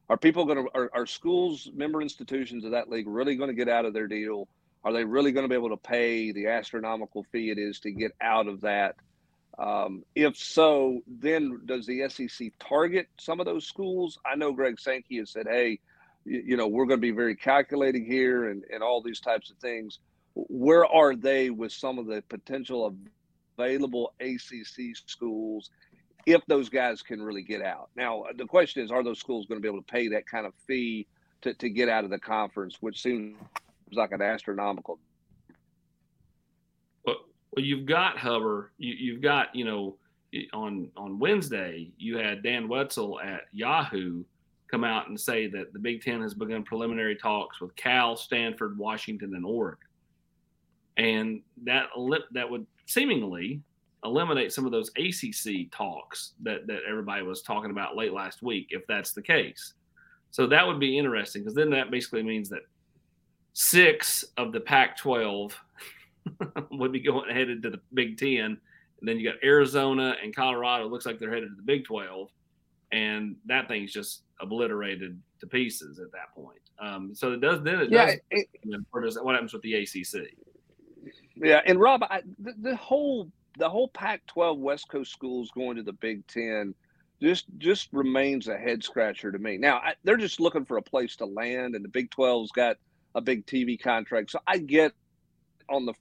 Are 0.10 0.18
people 0.18 0.46
going 0.46 0.66
to 0.66 0.72
are, 0.74 0.90
are 0.94 1.06
schools, 1.06 1.70
member 1.74 2.02
institutions 2.02 2.66
of 2.66 2.72
that 2.72 2.90
league 2.90 3.08
really 3.08 3.36
going 3.36 3.50
to 3.50 3.56
get 3.56 3.70
out 3.70 3.86
of 3.86 3.94
their 3.94 4.08
deal? 4.08 4.48
Are 4.84 4.94
they 4.94 5.04
really 5.04 5.32
going 5.32 5.44
to 5.44 5.50
be 5.50 5.56
able 5.56 5.70
to 5.70 5.78
pay 5.78 6.32
the 6.32 6.48
astronomical 6.48 7.24
fee 7.32 7.52
it 7.52 7.60
is 7.60 7.80
to 7.82 7.92
get 7.92 8.12
out 8.22 8.48
of 8.48 8.62
that? 8.62 8.96
Um, 9.60 10.04
if 10.16 10.38
so, 10.38 11.02
then 11.08 11.62
does 11.66 11.86
the 11.86 12.10
SEC 12.10 12.52
target 12.60 13.08
some 13.20 13.40
of 13.40 13.46
those 13.46 13.68
schools? 13.68 14.18
I 14.26 14.36
know 14.36 14.54
Greg 14.54 14.80
Sankey 14.80 15.18
has 15.18 15.30
said, 15.30 15.46
hey, 15.48 15.80
you, 16.26 16.44
you 16.48 16.58
know, 16.58 16.68
we're 16.68 16.86
going 16.86 17.00
to 17.00 17.02
be 17.02 17.12
very 17.12 17.36
calculating 17.36 18.06
here 18.06 18.50
and, 18.50 18.64
and 18.74 18.82
all 18.82 19.02
these 19.02 19.20
types 19.20 19.52
of 19.52 19.58
things. 19.58 20.00
Where 20.34 20.86
are 20.86 21.16
they 21.16 21.50
with 21.50 21.74
some 21.74 22.00
of 22.00 22.08
the 22.08 22.24
potential 22.30 22.96
available 23.58 24.14
ACC 24.20 24.96
schools 25.06 25.70
if 26.26 26.42
those 26.48 26.70
guys 26.70 27.04
can 27.04 27.22
really 27.22 27.44
get 27.44 27.62
out? 27.62 27.90
Now, 27.96 28.24
the 28.36 28.46
question 28.46 28.84
is, 28.84 28.90
are 28.90 29.04
those 29.04 29.20
schools 29.20 29.46
going 29.46 29.60
to 29.60 29.62
be 29.62 29.68
able 29.68 29.84
to 29.84 29.92
pay 29.92 30.08
that 30.08 30.26
kind 30.26 30.48
of 30.48 30.54
fee 30.66 31.06
to, 31.42 31.54
to 31.56 31.70
get 31.70 31.90
out 31.90 32.04
of 32.04 32.10
the 32.10 32.20
conference, 32.20 32.78
which 32.80 33.02
seems 33.02 33.36
like 33.98 34.12
an 34.12 34.22
astronomical 34.22 35.00
well, 37.06 37.16
well 37.52 37.66
you've 37.66 37.86
got 37.86 38.18
Hubbard. 38.18 38.70
You, 38.78 39.14
have 39.14 39.22
got 39.22 39.56
you 39.56 39.66
know 39.66 39.98
on 40.54 40.90
on 40.96 41.20
Wednesday 41.20 41.92
you 41.98 42.18
had 42.18 42.44
Dan 42.44 42.68
Wetzel 42.68 43.20
at 43.20 43.42
Yahoo 43.52 44.24
come 44.70 44.84
out 44.84 45.10
and 45.10 45.20
say 45.20 45.48
that 45.48 45.74
the 45.74 45.80
Big 45.80 46.02
Ten 46.02 46.22
has 46.22 46.34
begun 46.34 46.64
preliminary 46.64 47.16
talks 47.16 47.60
with 47.60 47.76
Cal, 47.76 48.16
Stanford, 48.16 48.78
Washington, 48.78 49.36
and 49.36 49.46
Oregon, 49.46 49.88
and 50.98 51.42
that 51.64 51.88
that 52.32 52.50
would 52.50 52.66
seemingly 52.86 53.62
eliminate 54.04 54.52
some 54.52 54.66
of 54.66 54.72
those 54.72 54.90
ACC 54.98 55.70
talks 55.72 56.34
that 56.42 56.66
that 56.68 56.80
everybody 56.90 57.24
was 57.24 57.42
talking 57.42 57.72
about 57.72 57.96
late 57.96 58.14
last 58.14 58.42
week, 58.42 58.68
if 58.72 58.88
that's 58.88 59.12
the 59.12 59.22
case. 59.22 59.74
So 60.32 60.48
that 60.48 60.66
would 60.66 60.80
be 60.80 60.98
interesting 60.98 61.44
because 61.44 61.56
then 61.56 61.70
that 61.72 61.92
basically 61.92 62.24
means 62.24 62.50
that 62.50 62.62
six 63.54 64.24
of 64.38 64.52
the 64.52 64.60
Pac-12 64.60 65.54
would 66.72 66.92
be 66.92 67.00
going 67.00 67.34
headed 67.34 67.64
to 67.64 67.70
the 67.70 67.80
Big 67.94 68.18
Ten. 68.18 68.58
And 69.00 69.10
then 69.10 69.20
you 69.20 69.30
got 69.30 69.44
Arizona 69.44 70.16
and 70.24 70.36
Colorado. 70.36 70.86
It 70.86 70.92
looks 70.92 71.06
like 71.06 71.20
they're 71.20 71.34
headed 71.34 71.50
to 71.50 71.56
the 71.56 71.64
Big 71.64 71.86
Twelve, 71.86 72.30
and 72.92 73.36
that 73.46 73.68
thing's 73.68 73.92
just 73.92 74.24
obliterated 74.40 75.20
to 75.40 75.48
pieces 75.48 76.00
at 76.00 76.12
that 76.12 76.34
point. 76.36 76.60
Um, 76.80 77.14
so 77.16 77.32
it 77.32 77.42
does 77.42 77.64
then 77.64 77.82
it 77.82 77.92
yeah, 77.92 78.06
does. 78.06 78.16
It, 78.30 78.48
does 79.04 79.20
what 79.22 79.34
happens 79.34 79.54
with 79.54 79.64
the 79.64 79.74
ACC? 79.74 80.28
Yeah, 81.36 81.62
and 81.66 81.80
Rob, 81.80 82.04
I, 82.04 82.22
the, 82.40 82.54
the 82.62 82.76
whole 82.76 83.32
the 83.58 83.70
whole 83.70 83.90
Pac-12 83.90 84.58
West 84.60 84.88
Coast 84.88 85.12
schools 85.12 85.50
going 85.52 85.78
to 85.78 85.84
the 85.84 85.94
Big 85.94 86.26
Ten 86.28 86.76
just 87.22 87.46
just 87.58 87.90
remains 87.92 88.48
a 88.48 88.58
head 88.58 88.84
scratcher 88.84 89.32
to 89.32 89.40
me. 89.40 89.58
Now 89.58 89.78
I, 89.78 89.96
they're 90.04 90.18
just 90.18 90.40
looking 90.40 90.66
for 90.66 90.78
a 90.78 90.82
place 90.82 91.16
to 91.18 91.26
land, 91.26 91.76
and 91.76 91.84
the 91.84 91.90
Big 91.90 92.12
12's 92.12 92.52
got 92.52 92.78
a 93.16 93.22
big 93.22 93.46
TV 93.46 93.82
contract, 93.82 94.32
so 94.32 94.40
I 94.48 94.58
get 94.58 94.94
on 95.70 95.86
the 95.86 95.94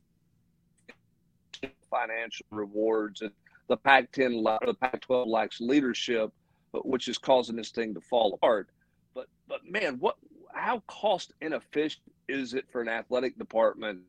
financial 1.90 2.46
rewards, 2.50 3.22
and 3.22 3.32
the 3.68 3.76
Pac-10 3.76 4.44
or 4.44 4.66
the 4.66 4.74
Pac-12 4.74 5.26
lacks 5.26 5.60
leadership, 5.60 6.32
which 6.72 7.08
is 7.08 7.18
causing 7.18 7.56
this 7.56 7.70
thing 7.70 7.94
to 7.94 8.00
fall 8.00 8.34
apart. 8.34 8.68
But 9.14 9.26
but 9.48 9.60
man, 9.68 9.96
what 9.98 10.16
how 10.54 10.82
cost 10.86 11.32
inefficient 11.40 12.12
is 12.28 12.54
it 12.54 12.66
for 12.70 12.80
an 12.80 12.88
athletic 12.88 13.38
department 13.38 14.00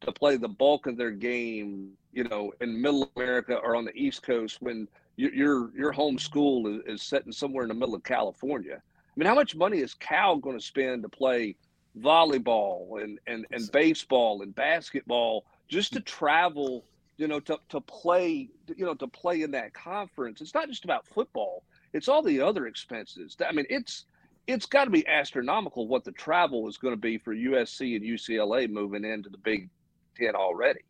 to 0.00 0.12
play 0.12 0.36
the 0.36 0.48
bulk 0.48 0.86
of 0.86 0.96
their 0.96 1.10
game, 1.10 1.92
you 2.12 2.24
know, 2.24 2.52
in 2.60 2.80
Middle 2.80 3.10
America 3.16 3.56
or 3.56 3.76
on 3.76 3.84
the 3.84 3.96
East 3.96 4.22
Coast 4.22 4.58
when 4.60 4.88
your 5.16 5.70
your 5.76 5.92
home 5.92 6.18
school 6.18 6.66
is, 6.66 6.82
is 6.86 7.02
sitting 7.02 7.32
somewhere 7.32 7.64
in 7.64 7.68
the 7.68 7.74
middle 7.74 7.94
of 7.94 8.04
California? 8.04 8.80
I 8.84 9.12
mean, 9.16 9.26
how 9.26 9.34
much 9.34 9.56
money 9.56 9.78
is 9.78 9.94
Cal 9.94 10.36
going 10.36 10.58
to 10.58 10.64
spend 10.64 11.02
to 11.02 11.08
play 11.08 11.56
volleyball 11.98 13.02
and, 13.02 13.18
and, 13.26 13.46
and 13.50 13.70
baseball 13.72 14.42
and 14.42 14.54
basketball 14.54 15.44
just 15.68 15.92
to 15.94 16.00
mm. 16.00 16.04
travel 16.04 16.84
you 17.16 17.28
know, 17.28 17.40
to, 17.40 17.58
to 17.70 17.80
play, 17.80 18.48
you 18.76 18.84
know, 18.84 18.94
to 18.94 19.06
play 19.06 19.42
in 19.42 19.50
that 19.52 19.72
conference. 19.72 20.40
It's 20.40 20.54
not 20.54 20.68
just 20.68 20.84
about 20.84 21.06
football. 21.06 21.62
It's 21.92 22.08
all 22.08 22.22
the 22.22 22.40
other 22.40 22.66
expenses. 22.66 23.36
I 23.46 23.52
mean, 23.52 23.66
it's 23.70 24.04
it's 24.46 24.66
got 24.66 24.84
to 24.84 24.90
be 24.90 25.06
astronomical 25.08 25.88
what 25.88 26.04
the 26.04 26.12
travel 26.12 26.68
is 26.68 26.76
going 26.76 26.92
to 26.92 27.00
be 27.00 27.18
for 27.18 27.34
USC 27.34 27.96
and 27.96 28.04
UCLA 28.04 28.70
moving 28.70 29.04
into 29.04 29.28
the 29.28 29.38
Big 29.38 29.70
Ten 30.16 30.36
already. 30.36 30.80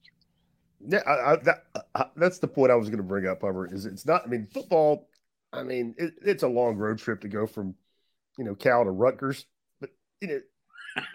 Yeah, 0.86 1.00
I, 1.06 1.32
I, 1.32 1.36
that, 1.36 1.64
I, 1.94 2.04
that's 2.16 2.38
the 2.38 2.48
point 2.48 2.70
I 2.70 2.74
was 2.74 2.88
going 2.88 2.98
to 2.98 3.04
bring 3.04 3.26
up. 3.26 3.42
However, 3.42 3.66
is 3.72 3.86
it's 3.86 4.04
not. 4.04 4.22
I 4.24 4.28
mean, 4.28 4.46
football. 4.52 5.08
I 5.52 5.62
mean, 5.62 5.94
it, 5.96 6.14
it's 6.22 6.42
a 6.42 6.48
long 6.48 6.76
road 6.76 6.98
trip 6.98 7.20
to 7.22 7.28
go 7.28 7.46
from, 7.46 7.74
you 8.36 8.44
know, 8.44 8.54
Cal 8.54 8.84
to 8.84 8.90
Rutgers, 8.90 9.46
but 9.80 9.90
you 10.20 10.28
know, 10.28 10.40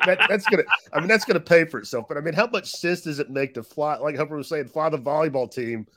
that, 0.06 0.20
that's 0.30 0.46
gonna. 0.46 0.63
I 0.94 1.00
mean, 1.00 1.08
that's 1.08 1.26
gonna 1.26 1.39
pay 1.39 1.65
for 1.65 1.80
itself. 1.80 2.06
But 2.08 2.17
I 2.17 2.22
mean, 2.22 2.34
how 2.34 2.48
much 2.48 2.70
sense 2.70 3.02
does 3.02 3.20
it 3.20 3.30
make 3.30 3.54
to 3.56 3.63
fly? 3.63 3.98
Like 3.98 4.15
Humper 4.15 4.38
was 4.38 4.50
saying, 4.50 4.67
fly 4.67 4.89
the 4.89 4.98
volleyball 4.98 5.52
team 5.52 5.88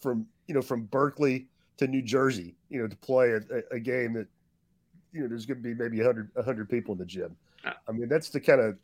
from 0.00 0.26
you 0.46 0.54
know 0.54 0.62
from 0.62 0.84
Berkeley 0.84 1.48
to 1.78 1.86
New 1.86 2.02
Jersey, 2.02 2.54
you 2.68 2.80
know, 2.80 2.88
to 2.88 2.96
play 2.96 3.32
a, 3.32 3.40
a 3.70 3.80
game 3.80 4.12
that 4.14 4.28
you 5.12 5.22
know 5.22 5.28
there's 5.28 5.46
going 5.46 5.62
to 5.62 5.62
be 5.62 5.74
maybe 5.74 5.98
100 5.98 6.30
100 6.34 6.68
people 6.68 6.92
in 6.92 6.98
the 6.98 7.06
gym. 7.06 7.36
I 7.64 7.92
mean, 7.92 8.08
that's 8.08 8.30
the 8.30 8.40
kind 8.40 8.60
of. 8.60 8.78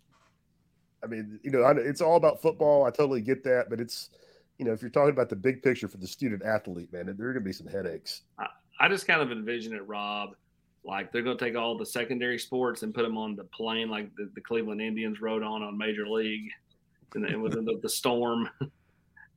I 1.03 1.07
mean, 1.07 1.39
you 1.45 1.53
know, 1.53 1.65
it's 1.65 2.01
all 2.01 2.17
about 2.17 2.43
football. 2.43 2.85
I 2.85 2.91
totally 2.91 3.21
get 3.21 3.45
that, 3.45 3.71
but 3.71 3.81
it's 3.81 4.11
you 4.59 4.65
know, 4.65 4.73
if 4.73 4.83
you're 4.83 4.91
talking 4.91 5.11
about 5.11 5.29
the 5.29 5.37
big 5.37 5.63
picture 5.63 5.89
for 5.89 5.99
the 5.99 6.07
student 6.07 6.43
athlete, 6.43 6.93
man, 6.93 7.07
there 7.07 7.29
are 7.29 7.33
going 7.33 7.45
to 7.45 7.49
be 7.49 7.53
some 7.53 7.69
headaches. 7.69 8.23
I, 8.39 8.47
I 8.81 8.89
just 8.89 9.07
kind 9.07 9.23
of 9.23 9.31
envision 9.31 9.73
it, 9.73 9.87
Rob. 9.87 10.31
Like 10.85 11.13
they're 11.13 11.23
going 11.23 11.37
to 11.37 11.45
take 11.45 11.57
all 11.57 11.77
the 11.77 11.87
secondary 11.87 12.39
sports 12.39 12.83
and 12.83 12.95
put 12.95 13.03
them 13.03 13.19
on 13.19 13.37
the 13.37 13.45
plane, 13.45 13.91
like 13.91 14.15
the, 14.17 14.31
the 14.35 14.41
Cleveland 14.41 14.81
Indians 14.81 15.21
rode 15.21 15.43
on 15.43 15.63
on 15.63 15.77
Major 15.77 16.09
League, 16.09 16.51
and, 17.15 17.25
and 17.27 17.43
with 17.43 17.53
the, 17.53 17.79
the 17.83 17.89
storm. 17.89 18.49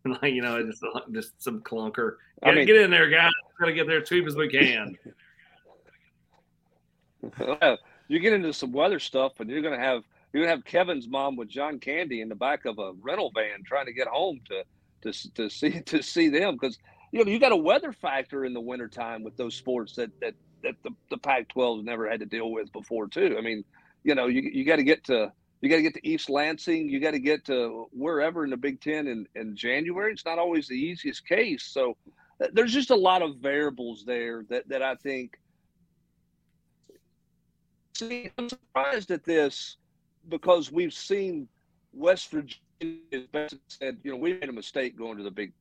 And 0.04 0.18
like 0.20 0.34
you 0.34 0.42
know, 0.42 0.66
just 0.66 0.84
just 1.12 1.44
some 1.44 1.62
clunker. 1.62 2.16
Gotta 2.44 2.54
I 2.54 2.56
mean, 2.56 2.66
get 2.66 2.78
in 2.78 2.90
there, 2.90 3.08
guys. 3.08 3.30
Gotta 3.60 3.72
get 3.72 3.86
there 3.86 4.02
as 4.02 4.10
cheap 4.10 4.26
as 4.26 4.36
we 4.36 4.50
can. 4.50 4.98
you 8.08 8.20
get 8.20 8.34
into 8.34 8.52
some 8.52 8.72
weather 8.72 9.00
stuff, 9.00 9.40
and 9.40 9.48
you're 9.48 9.62
gonna 9.62 9.78
have 9.78 10.02
you're 10.34 10.44
gonna 10.44 10.56
have 10.56 10.66
Kevin's 10.66 11.08
mom 11.08 11.36
with 11.36 11.50
John 11.50 11.80
Candy 11.80 12.22
in 12.22 12.30
the 12.30 12.36
back 12.36 12.66
of 12.66 12.80
a 12.80 12.94
rental 13.02 13.32
van 13.36 13.64
trying 13.64 13.86
to 13.86 13.94
get 13.94 14.08
home 14.08 14.42
to 14.48 14.64
to 15.12 15.34
to 15.34 15.50
see 15.50 15.82
to 15.86 16.02
see 16.02 16.30
them 16.30 16.56
because 16.60 16.78
you 17.12 17.24
know 17.24 17.32
you 17.32 17.40
got 17.40 17.52
a 17.52 17.58
weather 17.58 17.92
factor 17.92 18.46
in 18.46 18.54
the 18.54 18.62
wintertime 18.62 19.24
with 19.24 19.36
those 19.38 19.56
sports 19.56 19.96
that 19.96 20.10
that 20.20 20.34
that 20.64 20.76
the, 20.84 20.92
the 21.10 21.18
Pac-12 21.18 21.84
never 21.84 22.10
had 22.10 22.20
to 22.20 22.26
deal 22.26 22.52
with 22.52 22.72
before 22.72 23.08
too. 23.08 23.36
I 23.38 23.42
mean, 23.42 23.64
you 24.04 24.16
know, 24.16 24.28
you 24.28 24.42
you 24.42 24.66
got 24.66 24.78
to 24.78 24.84
get 24.84 25.04
to 25.06 25.32
you 25.62 25.70
got 25.70 25.76
to 25.76 25.82
get 25.84 25.94
to 25.94 26.08
East 26.08 26.30
Lansing, 26.30 26.90
you 26.90 27.00
got 27.00 27.12
to 27.12 27.20
get 27.20 27.46
to 27.46 27.88
wherever 27.92 28.44
in 28.44 28.50
the 28.50 28.58
Big 28.58 28.82
Ten 28.82 29.08
in, 29.08 29.28
in 29.36 29.56
January. 29.56 30.12
It's 30.12 30.26
not 30.26 30.40
always 30.40 30.68
the 30.68 30.76
easiest 30.76 31.28
case. 31.28 31.64
So 31.64 31.96
uh, 32.44 32.48
there's 32.54 32.74
just 32.74 32.90
a 32.90 32.96
lot 32.96 33.22
of 33.22 33.38
variables 33.38 34.04
there 34.04 34.44
that, 34.50 34.68
that 34.70 34.82
I 34.82 34.96
think. 34.96 35.38
See, 37.96 38.32
I'm 38.40 38.50
surprised 38.50 39.12
at 39.12 39.24
this 39.24 39.78
because 40.30 40.72
we've 40.72 40.94
seen 40.94 41.48
West 41.94 42.32
Virginia, 42.32 42.58
said, 43.68 43.98
you 44.04 44.12
know, 44.12 44.18
we 44.18 44.34
made 44.34 44.50
a 44.50 44.54
mistake 44.54 44.98
going 44.98 45.18
to 45.18 45.24
the 45.24 45.30
Big 45.30 45.54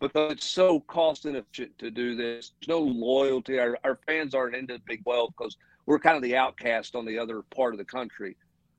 because 0.00 0.32
it's 0.32 0.46
so 0.46 0.80
cost 0.80 1.26
inefficient 1.26 1.78
to 1.78 1.90
do 1.90 2.16
this. 2.16 2.52
There's 2.60 2.68
no 2.68 2.80
loyalty. 2.80 3.58
Our, 3.58 3.78
our 3.84 3.98
fans 4.06 4.34
aren't 4.34 4.56
into 4.56 4.74
the 4.74 4.82
Big 4.86 5.02
12 5.04 5.34
because 5.36 5.56
we're 5.86 5.98
kind 5.98 6.16
of 6.16 6.22
the 6.22 6.36
outcast 6.36 6.94
on 6.94 7.04
the 7.04 7.18
other 7.18 7.42
part 7.54 7.74
of 7.74 7.78
the 7.78 7.84
country. 7.84 8.36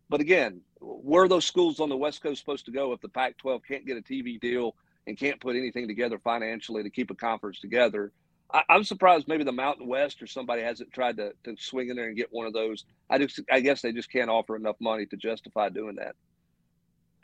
But 0.10 0.21
again, 0.21 0.62
where 0.80 1.23
are 1.23 1.28
those 1.28 1.45
schools 1.45 1.80
on 1.80 1.89
the 1.89 1.97
West 1.97 2.21
Coast 2.21 2.39
supposed 2.39 2.65
to 2.65 2.71
go 2.71 2.93
if 2.93 3.01
the 3.01 3.10
Pac 3.10 3.38
12 3.38 3.62
can't 3.67 3.86
get 3.86 3.97
a 3.97 4.01
TV 4.01 4.39
deal 4.39 4.75
and 5.08 5.17
can't 5.17 5.39
put 5.39 5.56
anything 5.56 5.88
together 5.88 6.19
financially 6.19 6.84
to 6.84 6.89
keep 6.89 7.10
a 7.10 7.15
conference 7.15 7.60
together? 7.60 8.12
I, 8.54 8.63
am 8.69 8.84
surprised 8.84 9.28
maybe 9.28 9.43
the 9.43 9.51
Mountain 9.51 9.88
West 9.88 10.21
or 10.21 10.28
somebody 10.28 10.62
hasn't 10.62 10.93
tried 10.93 11.17
to, 11.17 11.34
to 11.43 11.56
swing 11.58 11.89
in 11.89 11.95
there 11.95 12.08
and 12.08 12.15
get 12.15 12.32
one 12.32 12.45
of 12.45 12.54
those. 12.54 12.86
I 13.10 13.17
just 13.17 13.41
I 13.51 13.60
guess 13.60 13.82
they 13.82 13.91
just 13.91 14.12
can't 14.12 14.30
offer 14.30 14.56
enough 14.56 14.75
money 14.80 15.06
to 15.08 15.17
justify 15.17 15.69
doing 15.69 15.95
that. 15.95 16.15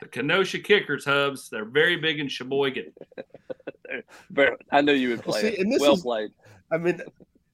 The 0.02 0.08
Kenosha 0.08 0.58
Kickers 0.58 1.04
Hubbs, 1.04 1.48
they're 1.48 1.64
very 1.64 1.94
big 1.94 2.18
in 2.18 2.26
Sheboygan. 2.26 2.92
very, 4.30 4.56
I 4.72 4.80
knew 4.80 4.94
you 4.94 5.10
would 5.10 5.22
play. 5.22 5.42
Well, 5.42 5.52
see, 5.52 5.76
well 5.78 5.94
is, 5.94 6.02
played. 6.02 6.30
I 6.72 6.78
mean, 6.78 7.00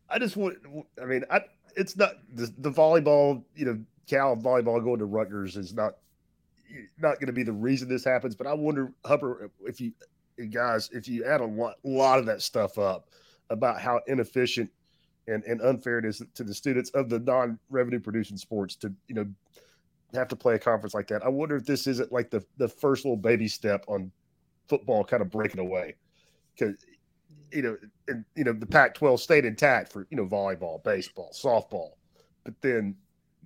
I 0.09 0.19
just 0.19 0.35
want. 0.35 0.57
I 1.01 1.05
mean, 1.05 1.25
I 1.31 1.43
it's 1.77 1.95
not 1.95 2.15
the, 2.33 2.51
the 2.57 2.71
volleyball. 2.71 3.45
You 3.55 3.67
know, 3.67 3.79
Cal 4.09 4.35
volleyball 4.35 4.83
going 4.83 4.99
to 5.01 5.05
Rutgers 5.05 5.59
is 5.59 5.75
not 5.75 5.97
not 6.99 7.21
going 7.21 7.27
to 7.27 7.35
be 7.35 7.43
the 7.43 7.53
reason 7.53 7.87
this 7.87 8.03
happens. 8.05 8.35
But 8.35 8.47
I 8.47 8.55
wonder, 8.55 8.95
Hupper, 9.05 9.51
if 9.67 9.79
you 9.79 9.93
guys, 10.51 10.89
if 10.91 11.07
you 11.07 11.27
add 11.27 11.43
a 11.43 11.47
lot, 11.47 11.77
a 11.85 11.89
lot 11.89 12.19
of 12.19 12.25
that 12.27 12.41
stuff 12.41 12.79
up 12.79 13.11
about 13.51 13.79
how 13.79 14.01
inefficient 14.07 14.71
and, 15.27 15.45
and 15.45 15.61
unfair 15.61 15.99
it 15.99 16.07
is 16.07 16.23
to 16.33 16.45
the 16.45 16.55
students 16.55 16.89
of 16.91 17.11
the 17.11 17.19
non-revenue 17.19 18.01
producing 18.01 18.39
sports 18.39 18.75
to 18.77 18.91
you 19.07 19.15
know 19.15 19.27
have 20.15 20.29
to 20.29 20.37
play 20.37 20.55
a 20.55 20.59
conference 20.59 20.95
like 20.95 21.09
that. 21.09 21.25
I 21.25 21.29
wonder 21.29 21.57
if 21.57 21.65
this 21.67 21.87
isn't 21.87 22.13
like 22.13 22.31
the 22.31 22.45
the 22.57 22.69
first 22.69 23.05
little 23.05 23.17
baby 23.17 23.49
step 23.49 23.85
on 23.89 24.11
football 24.69 25.05
kind 25.05 25.23
of 25.23 25.31
breaking 25.31 25.61
away 25.61 25.95
because 26.57 26.77
you 27.53 27.63
know 27.63 27.77
and 28.09 28.25
you 28.35 28.45
know 28.45 28.53
the 28.53 28.67
Pac-12 28.67 29.19
stayed 29.19 29.45
intact 29.45 29.93
for 29.93 30.07
you 30.11 30.17
know 30.17 30.27
volleyball, 30.27 30.83
baseball, 30.83 31.31
softball, 31.33 31.91
but 32.45 32.55
then 32.61 32.95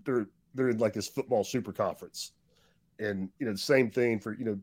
they're 0.05 0.27
they're 0.55 0.71
in 0.71 0.79
like 0.79 0.93
this 0.93 1.09
football 1.09 1.45
super 1.45 1.73
conference, 1.73 2.33
and 2.99 3.29
you 3.39 3.47
know 3.47 3.53
the 3.53 3.59
same 3.59 3.91
thing 3.91 4.19
for 4.19 4.35
you 4.35 4.45
know 4.45 4.59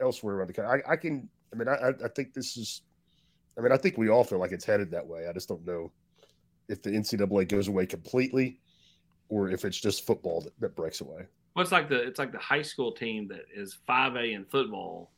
elsewhere 0.00 0.36
around 0.36 0.48
the 0.48 0.52
country. 0.52 0.82
I, 0.86 0.92
I 0.92 0.96
can, 0.96 1.28
I 1.52 1.56
mean, 1.56 1.68
I 1.68 1.92
I 2.04 2.08
think 2.08 2.34
this 2.34 2.56
is, 2.56 2.82
I 3.58 3.60
mean, 3.60 3.72
I 3.72 3.76
think 3.76 3.98
we 3.98 4.08
all 4.08 4.24
feel 4.24 4.38
like 4.38 4.52
it's 4.52 4.64
headed 4.64 4.90
that 4.90 5.06
way. 5.06 5.26
I 5.28 5.32
just 5.32 5.48
don't 5.48 5.66
know 5.66 5.92
if 6.68 6.82
the 6.82 6.90
NCAA 6.90 7.48
goes 7.48 7.68
away 7.68 7.86
completely, 7.86 8.60
or 9.28 9.50
if 9.50 9.64
it's 9.64 9.80
just 9.80 10.06
football 10.06 10.40
that, 10.42 10.58
that 10.60 10.76
breaks 10.76 11.00
away. 11.00 11.26
Well, 11.56 11.62
it's 11.62 11.72
like 11.72 11.88
the 11.88 12.02
it's 12.02 12.18
like 12.18 12.32
the 12.32 12.38
high 12.38 12.62
school 12.62 12.92
team 12.92 13.26
that 13.28 13.46
is 13.52 13.78
five 13.86 14.14
A 14.14 14.32
in 14.32 14.44
football, 14.44 15.10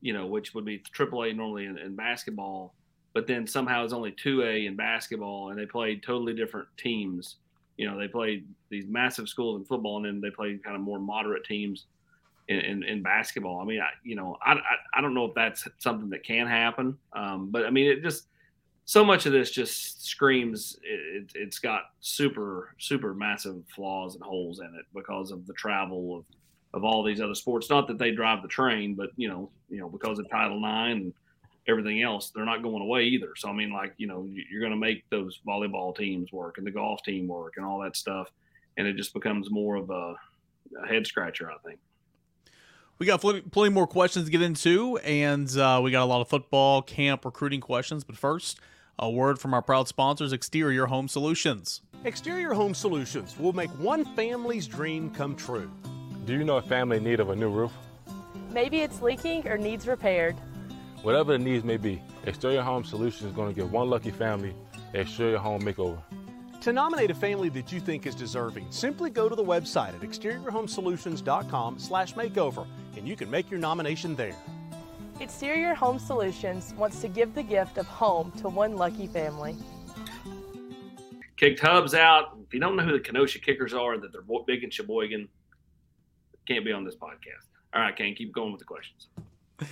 you 0.00 0.14
know, 0.14 0.26
which 0.26 0.54
would 0.54 0.64
be 0.64 0.78
triple 0.78 1.24
A 1.24 1.32
normally 1.34 1.66
in, 1.66 1.76
in 1.76 1.96
basketball, 1.96 2.74
but 3.12 3.26
then 3.26 3.46
somehow 3.46 3.84
it's 3.84 3.92
only 3.92 4.12
two 4.12 4.42
A 4.42 4.64
in 4.64 4.76
basketball, 4.76 5.50
and 5.50 5.58
they 5.58 5.66
play 5.66 5.96
totally 5.96 6.32
different 6.32 6.68
teams 6.78 7.36
you 7.78 7.88
know, 7.88 7.96
they 7.96 8.08
play 8.08 8.42
these 8.70 8.86
massive 8.86 9.28
schools 9.28 9.58
in 9.58 9.64
football, 9.64 9.96
and 9.96 10.04
then 10.04 10.20
they 10.20 10.30
play 10.30 10.58
kind 10.62 10.76
of 10.76 10.82
more 10.82 10.98
moderate 10.98 11.44
teams 11.44 11.86
in, 12.48 12.58
in, 12.58 12.82
in 12.82 13.02
basketball. 13.02 13.60
I 13.60 13.64
mean, 13.64 13.80
I, 13.80 13.90
you 14.02 14.16
know, 14.16 14.36
I, 14.44 14.54
I, 14.54 14.60
I, 14.96 15.00
don't 15.00 15.14
know 15.14 15.26
if 15.26 15.34
that's 15.34 15.66
something 15.78 16.10
that 16.10 16.24
can 16.24 16.48
happen, 16.48 16.98
um, 17.12 17.50
but 17.50 17.64
I 17.64 17.70
mean, 17.70 17.86
it 17.86 18.02
just 18.02 18.26
so 18.88 19.04
much 19.04 19.26
of 19.26 19.32
this 19.32 19.50
just 19.50 20.02
screams 20.06 20.78
it, 20.82 21.30
has 21.36 21.58
got 21.58 21.90
super 22.00 22.74
super 22.78 23.12
massive 23.12 23.62
flaws 23.68 24.14
and 24.14 24.24
holes 24.24 24.60
in 24.60 24.74
it 24.78 24.86
because 24.94 25.30
of 25.30 25.46
the 25.46 25.52
travel 25.52 26.16
of 26.16 26.24
of 26.72 26.84
all 26.84 27.02
these 27.02 27.20
other 27.20 27.34
sports. 27.34 27.68
Not 27.68 27.86
that 27.88 27.98
they 27.98 28.12
drive 28.12 28.40
the 28.40 28.48
train, 28.48 28.94
but 28.94 29.10
you 29.16 29.28
know, 29.28 29.50
you 29.68 29.78
know, 29.78 29.90
because 29.90 30.18
of 30.18 30.30
Title 30.30 30.56
IX 30.56 31.02
and 31.02 31.14
everything 31.66 32.00
else, 32.00 32.30
they're 32.30 32.46
not 32.46 32.62
going 32.62 32.82
away 32.82 33.04
either. 33.04 33.34
So 33.36 33.50
I 33.50 33.52
mean, 33.52 33.70
like 33.70 33.92
you 33.98 34.06
know, 34.06 34.26
you're 34.26 34.60
going 34.60 34.72
to 34.72 34.78
make 34.78 35.04
those 35.10 35.38
volleyball 35.46 35.94
teams 35.94 36.32
work 36.32 36.56
and 36.56 36.66
the 36.66 36.70
golf 36.70 37.02
team 37.02 37.28
work 37.28 37.54
and 37.58 37.66
all 37.66 37.80
that 37.80 37.94
stuff, 37.94 38.32
and 38.78 38.86
it 38.86 38.96
just 38.96 39.12
becomes 39.12 39.50
more 39.50 39.76
of 39.76 39.90
a, 39.90 40.14
a 40.82 40.86
head 40.88 41.06
scratcher, 41.06 41.50
I 41.50 41.58
think. 41.58 41.78
We 42.98 43.04
got 43.04 43.20
plenty 43.20 43.68
more 43.68 43.86
questions 43.86 44.24
to 44.24 44.30
get 44.30 44.40
into, 44.40 44.96
and 44.98 45.54
uh, 45.58 45.78
we 45.84 45.90
got 45.90 46.04
a 46.04 46.06
lot 46.06 46.22
of 46.22 46.28
football 46.28 46.80
camp 46.80 47.26
recruiting 47.26 47.60
questions. 47.60 48.02
But 48.02 48.16
first, 48.16 48.58
a 48.98 49.10
word 49.10 49.38
from 49.38 49.54
our 49.54 49.62
proud 49.62 49.88
sponsors, 49.88 50.32
Exterior 50.32 50.86
Home 50.86 51.08
Solutions. 51.08 51.82
Exterior 52.04 52.52
Home 52.52 52.74
Solutions 52.74 53.38
will 53.38 53.52
make 53.52 53.70
one 53.78 54.04
family's 54.16 54.66
dream 54.66 55.10
come 55.10 55.36
true. 55.36 55.70
Do 56.24 56.32
you 56.32 56.44
know 56.44 56.56
a 56.56 56.62
family 56.62 56.98
in 56.98 57.04
need 57.04 57.20
of 57.20 57.30
a 57.30 57.36
new 57.36 57.50
roof? 57.50 57.72
Maybe 58.50 58.80
it's 58.80 59.00
leaking 59.00 59.46
or 59.46 59.56
needs 59.58 59.86
repaired. 59.86 60.36
Whatever 61.02 61.32
the 61.32 61.38
needs 61.38 61.64
may 61.64 61.76
be, 61.76 62.02
Exterior 62.24 62.62
Home 62.62 62.84
Solutions 62.84 63.30
is 63.30 63.32
going 63.32 63.48
to 63.48 63.54
give 63.54 63.70
one 63.70 63.88
lucky 63.88 64.10
family 64.10 64.54
an 64.92 65.00
exterior 65.00 65.38
home 65.38 65.62
makeover. 65.62 66.02
To 66.62 66.72
nominate 66.72 67.10
a 67.10 67.14
family 67.14 67.48
that 67.50 67.70
you 67.70 67.78
think 67.78 68.04
is 68.04 68.16
deserving, 68.16 68.66
simply 68.70 69.10
go 69.10 69.28
to 69.28 69.34
the 69.36 69.44
website 69.44 69.94
at 69.94 70.00
exteriorhomesolutions.com 70.00 71.78
slash 71.78 72.14
makeover 72.14 72.66
and 72.96 73.06
you 73.06 73.14
can 73.14 73.30
make 73.30 73.48
your 73.48 73.60
nomination 73.60 74.16
there. 74.16 74.34
Exterior 75.20 75.74
Home 75.74 75.98
Solutions 75.98 76.74
wants 76.76 77.00
to 77.00 77.08
give 77.08 77.34
the 77.34 77.42
gift 77.42 77.78
of 77.78 77.86
home 77.86 78.32
to 78.38 78.48
one 78.48 78.76
lucky 78.76 79.06
family. 79.06 79.56
Kicked 81.36 81.60
Hubbs 81.60 81.94
out. 81.94 82.36
If 82.46 82.54
you 82.54 82.60
don't 82.60 82.76
know 82.76 82.84
who 82.84 82.92
the 82.92 83.00
Kenosha 83.00 83.38
Kickers 83.40 83.74
are, 83.74 83.98
that 83.98 84.12
they're 84.12 84.22
big 84.46 84.64
in 84.64 84.70
Sheboygan, 84.70 85.28
can't 86.46 86.64
be 86.64 86.72
on 86.72 86.84
this 86.84 86.96
podcast. 86.96 87.46
All 87.74 87.82
right, 87.82 87.94
Cain, 87.94 88.14
keep 88.14 88.32
going 88.32 88.52
with 88.52 88.60
the 88.60 88.64
questions. 88.64 89.08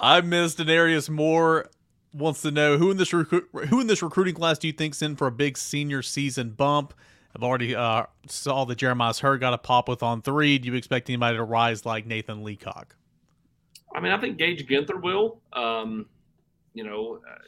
I 0.00 0.20
missed 0.20 0.58
Denarius 0.58 1.08
Moore 1.08 1.68
wants 2.12 2.42
to 2.42 2.50
know 2.50 2.78
who 2.78 2.90
in 2.90 2.96
this 2.96 3.12
recruit 3.12 3.48
who 3.68 3.80
in 3.80 3.86
this 3.86 4.02
recruiting 4.02 4.34
class 4.34 4.58
do 4.58 4.66
you 4.66 4.72
think's 4.72 5.02
in 5.02 5.14
for 5.16 5.26
a 5.26 5.32
big 5.32 5.58
senior 5.58 6.02
season 6.02 6.50
bump? 6.50 6.94
I've 7.34 7.42
already 7.42 7.74
uh, 7.76 8.04
saw 8.26 8.64
that 8.64 8.78
Jeremiah's 8.78 9.18
Hurd 9.18 9.40
got 9.40 9.52
a 9.52 9.58
pop 9.58 9.88
with 9.88 10.02
on 10.02 10.22
three. 10.22 10.58
Do 10.58 10.68
you 10.68 10.74
expect 10.74 11.10
anybody 11.10 11.36
to 11.36 11.44
rise 11.44 11.84
like 11.84 12.06
Nathan 12.06 12.42
Leacock? 12.42 12.96
I 13.94 14.00
mean, 14.00 14.12
I 14.12 14.20
think 14.20 14.38
Gage 14.38 14.66
Ginther 14.66 15.00
will. 15.00 15.40
Um, 15.52 16.06
you 16.74 16.84
know, 16.84 17.20
uh, 17.28 17.38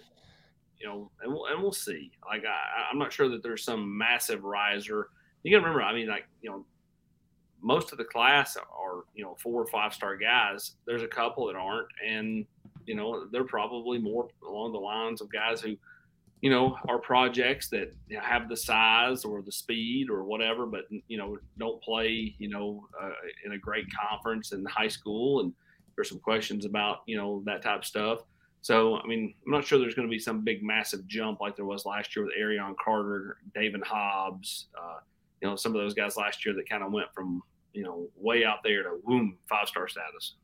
you 0.79 0.87
know, 0.87 1.11
and 1.23 1.33
we'll, 1.33 1.47
and 1.47 1.63
we'll 1.63 1.73
see. 1.73 2.11
Like, 2.27 2.45
I, 2.45 2.91
I'm 2.91 2.99
not 2.99 3.13
sure 3.13 3.29
that 3.29 3.43
there's 3.43 3.65
some 3.65 3.97
massive 3.97 4.45
riser. 4.45 5.09
You 5.43 5.51
got 5.53 5.59
to 5.59 5.65
remember, 5.65 5.83
I 5.83 5.95
mean, 5.95 6.09
like, 6.09 6.27
you 6.43 6.51
know, 6.51 6.65
most 7.63 7.93
of 7.93 7.99
the 7.99 8.05
class 8.05 8.57
are 8.57 9.05
you 9.15 9.23
know 9.23 9.37
four 9.39 9.61
or 9.61 9.67
five 9.67 9.93
star 9.93 10.17
guys. 10.17 10.77
There's 10.87 11.03
a 11.03 11.09
couple 11.09 11.47
that 11.47 11.57
aren't, 11.57 11.89
and 12.07 12.47
you 12.87 12.95
know 12.95 13.27
they're 13.31 13.45
probably 13.45 13.99
more 13.99 14.29
along 14.49 14.73
the 14.73 14.79
lines 14.79 15.21
of 15.21 15.31
guys 15.31 15.61
who 15.61 15.77
you 16.41 16.49
know, 16.49 16.77
are 16.89 16.99
projects 16.99 17.69
that 17.69 17.95
have 18.19 18.49
the 18.49 18.57
size 18.57 19.25
or 19.25 19.43
the 19.43 19.53
speed 19.53 20.09
or 20.09 20.25
whatever, 20.25 20.65
but 20.65 20.85
you 21.07 21.19
know, 21.19 21.37
don't 21.59 21.83
play, 21.83 22.35
you 22.39 22.49
know, 22.49 22.87
uh, 23.01 23.11
in 23.45 23.53
a 23.53 23.59
great 23.59 23.85
conference 23.95 24.53
in 24.53 24.65
high 24.65 24.89
school. 24.89 25.41
And 25.41 25.53
there's 25.97 26.09
some 26.09 26.21
questions 26.21 26.65
about, 26.65 26.99
you 27.07 27.17
know, 27.17 27.43
that 27.47 27.63
type 27.63 27.81
of 27.81 27.85
stuff. 27.85 28.21
So, 28.63 28.99
I 28.99 29.07
mean, 29.07 29.35
I'm 29.47 29.53
not 29.53 29.65
sure 29.65 29.79
there's 29.79 29.95
going 29.95 30.09
to 30.09 30.13
be 30.13 30.19
some 30.19 30.43
big, 30.43 30.63
massive 30.63 31.07
jump 31.07 31.41
like 31.41 31.57
there 31.57 31.65
was 31.65 31.87
last 31.87 32.15
year 32.15 32.27
with 32.27 32.35
Arion 32.37 32.75
Carter, 32.83 33.39
David 33.55 33.83
Hobbs, 33.83 34.67
uh, 34.79 34.99
you 35.41 35.49
know, 35.49 35.57
some 35.57 35.75
of 35.75 35.81
those 35.81 35.95
guys 35.95 36.17
last 36.17 36.45
year 36.45 36.55
that 36.55 36.69
kind 36.69 36.83
of 36.83 36.93
went 36.93 37.13
from, 37.15 37.43
you 37.73 37.83
know, 37.83 38.09
way 38.17 38.45
out 38.45 38.59
there 38.63 38.83
to 38.83 38.99
boom, 39.05 39.39
five 39.49 39.69
star 39.69 39.89
status. 39.89 40.35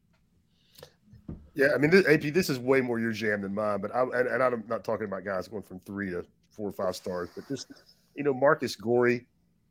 Yeah, 1.54 1.68
I 1.74 1.78
mean, 1.78 1.90
this, 1.90 2.06
AP, 2.06 2.35
this 2.35 2.50
is 2.50 2.59
way 2.59 2.80
more 2.80 2.98
your 2.98 3.12
jam 3.12 3.42
than 3.42 3.54
mine. 3.54 3.80
But 3.80 3.94
I 3.94 4.02
and, 4.02 4.28
and, 4.28 4.42
I'm 4.42 4.64
not 4.68 4.85
talking 4.85 5.06
about 5.06 5.24
guys 5.24 5.48
going 5.48 5.62
from 5.62 5.80
three 5.80 6.11
to 6.11 6.24
four 6.50 6.68
or 6.68 6.72
five 6.72 6.94
stars, 6.96 7.30
but 7.35 7.48
just 7.48 7.68
you 8.14 8.24
know, 8.24 8.35
Marcus 8.35 8.76
Goree 8.76 9.24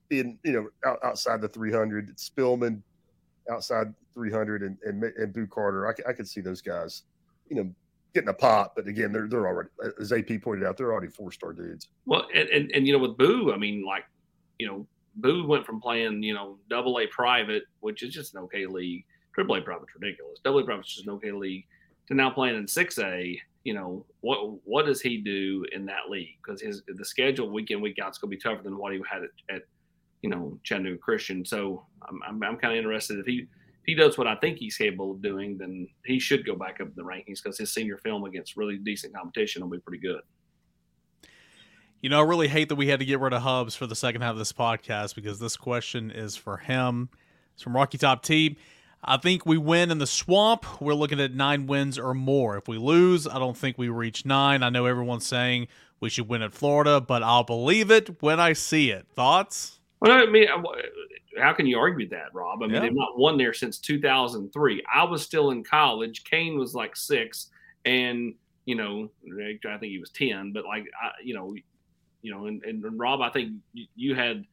in 0.09 0.37
you 0.43 0.51
know 0.51 0.69
out, 0.89 0.99
outside 1.03 1.41
the 1.41 1.47
300, 1.47 2.17
Spillman 2.17 2.81
outside 3.51 3.93
300, 4.13 4.63
and 4.63 4.77
and, 4.83 5.03
and 5.03 5.33
Boo 5.33 5.47
Carter. 5.47 5.87
I, 5.87 6.09
I 6.09 6.13
could 6.13 6.27
see 6.27 6.41
those 6.41 6.61
guys, 6.61 7.03
you 7.49 7.55
know, 7.55 7.69
getting 8.13 8.29
a 8.29 8.33
pop. 8.33 8.73
But 8.75 8.87
again, 8.87 9.11
they're 9.11 9.27
they're 9.27 9.47
already, 9.47 9.69
as 9.99 10.11
AP 10.11 10.41
pointed 10.41 10.65
out, 10.65 10.77
they're 10.77 10.91
already 10.91 11.11
four 11.11 11.31
star 11.31 11.53
dudes. 11.53 11.89
Well, 12.05 12.27
and, 12.33 12.49
and 12.49 12.71
and 12.71 12.87
you 12.87 12.93
know, 12.93 12.99
with 12.99 13.17
Boo, 13.17 13.51
I 13.53 13.57
mean, 13.57 13.85
like 13.85 14.05
you 14.59 14.67
know, 14.67 14.87
Boo 15.15 15.45
went 15.47 15.65
from 15.65 15.81
playing 15.81 16.23
you 16.23 16.33
know 16.33 16.57
double 16.69 16.99
A 16.99 17.07
private, 17.07 17.63
which 17.79 18.03
is 18.03 18.13
just 18.13 18.33
an 18.35 18.41
okay 18.41 18.65
league. 18.65 19.05
Triple 19.33 19.55
A 19.55 19.61
private's 19.61 19.93
ridiculous. 19.99 20.39
Double 20.43 20.59
A 20.59 20.63
private's 20.63 20.93
just 20.93 21.07
an 21.07 21.13
okay 21.13 21.31
league 21.31 21.65
to 22.07 22.13
now 22.13 22.29
playing 22.29 22.55
in 22.55 22.65
6A, 22.65 23.39
you 23.63 23.73
know, 23.73 24.05
what 24.21 24.63
what 24.65 24.85
does 24.85 25.01
he 25.01 25.17
do 25.17 25.65
in 25.71 25.85
that 25.85 26.09
league? 26.09 26.37
Because 26.43 26.61
his 26.61 26.83
the 26.87 27.05
schedule 27.05 27.49
week 27.49 27.71
in 27.71 27.81
week 27.81 27.97
out 28.01 28.11
is 28.11 28.17
going 28.17 28.29
to 28.29 28.37
be 28.37 28.41
tougher 28.41 28.63
than 28.63 28.77
what 28.77 28.93
he 28.93 29.01
had 29.09 29.23
at, 29.23 29.55
at 29.55 29.61
you 30.25 30.31
know 30.31 30.59
Chattanooga 30.63 30.97
Christian. 30.97 31.45
So 31.45 31.85
I'm 32.09 32.19
I'm, 32.27 32.43
I'm 32.43 32.57
kind 32.57 32.73
of 32.73 32.79
interested 32.79 33.19
if 33.19 33.27
he 33.27 33.41
if 33.41 33.85
he 33.85 33.93
does 33.93 34.17
what 34.17 34.25
I 34.25 34.35
think 34.35 34.57
he's 34.57 34.75
capable 34.75 35.11
of 35.11 35.21
doing, 35.21 35.55
then 35.59 35.87
he 36.03 36.19
should 36.19 36.43
go 36.43 36.55
back 36.55 36.81
up 36.81 36.87
in 36.87 36.93
the 36.95 37.03
rankings 37.03 37.43
because 37.43 37.59
his 37.59 37.71
senior 37.71 37.99
film 37.99 38.23
against 38.23 38.57
really 38.57 38.77
decent 38.77 39.13
competition 39.13 39.61
will 39.61 39.69
be 39.69 39.77
pretty 39.77 40.01
good. 40.01 40.21
You 42.01 42.09
know, 42.09 42.19
I 42.19 42.23
really 42.23 42.47
hate 42.47 42.69
that 42.69 42.75
we 42.75 42.87
had 42.87 42.99
to 43.01 43.05
get 43.05 43.19
rid 43.19 43.33
of 43.33 43.43
Hubbs 43.43 43.75
for 43.75 43.85
the 43.85 43.95
second 43.95 44.21
half 44.21 44.31
of 44.31 44.39
this 44.39 44.51
podcast 44.51 45.13
because 45.13 45.39
this 45.39 45.55
question 45.55 46.09
is 46.09 46.35
for 46.35 46.57
him. 46.57 47.09
It's 47.53 47.61
from 47.61 47.75
Rocky 47.75 47.99
Top 47.99 48.23
T. 48.23 48.57
I 49.03 49.17
think 49.17 49.45
we 49.45 49.59
win 49.59 49.91
in 49.91 49.99
the 49.99 50.07
swamp. 50.07 50.81
We're 50.81 50.95
looking 50.95 51.19
at 51.19 51.35
nine 51.35 51.67
wins 51.67 51.99
or 51.99 52.15
more. 52.15 52.57
If 52.57 52.67
we 52.67 52.79
lose, 52.79 53.27
I 53.27 53.37
don't 53.37 53.55
think 53.55 53.77
we 53.77 53.89
reach 53.89 54.25
nine. 54.25 54.63
I 54.63 54.69
know 54.69 54.87
everyone's 54.87 55.27
saying 55.27 55.67
we 55.99 56.09
should 56.09 56.27
win 56.27 56.41
at 56.41 56.53
Florida, 56.53 56.99
but 56.99 57.21
I'll 57.21 57.43
believe 57.43 57.91
it 57.91 58.23
when 58.23 58.39
I 58.39 58.53
see 58.53 58.89
it. 58.89 59.05
Thoughts? 59.13 59.74
Well, 60.01 60.11
I 60.11 60.25
mean, 60.25 60.47
uh, 60.49 60.61
how 61.41 61.53
can 61.53 61.65
you 61.65 61.77
argue 61.77 62.09
that, 62.09 62.33
Rob? 62.33 62.61
I 62.61 62.65
mean, 62.65 62.75
yeah. 62.75 62.81
they've 62.81 62.93
not 62.93 63.17
won 63.17 63.37
there 63.37 63.53
since 63.53 63.77
2003. 63.79 64.83
I 64.93 65.03
was 65.03 65.23
still 65.23 65.51
in 65.51 65.63
college. 65.63 66.23
Cain 66.23 66.57
was 66.57 66.75
like 66.75 66.95
six, 66.95 67.49
and 67.85 68.33
you 68.65 68.75
know, 68.75 69.09
I 69.27 69.77
think 69.77 69.91
he 69.91 69.99
was 69.99 70.09
10. 70.11 70.51
But 70.51 70.65
like, 70.65 70.85
I, 71.01 71.11
you 71.23 71.33
know, 71.33 71.55
you 72.21 72.31
know, 72.31 72.47
and, 72.47 72.63
and 72.63 72.99
Rob, 72.99 73.21
I 73.21 73.29
think 73.29 73.53
you 73.95 74.15
had 74.15 74.45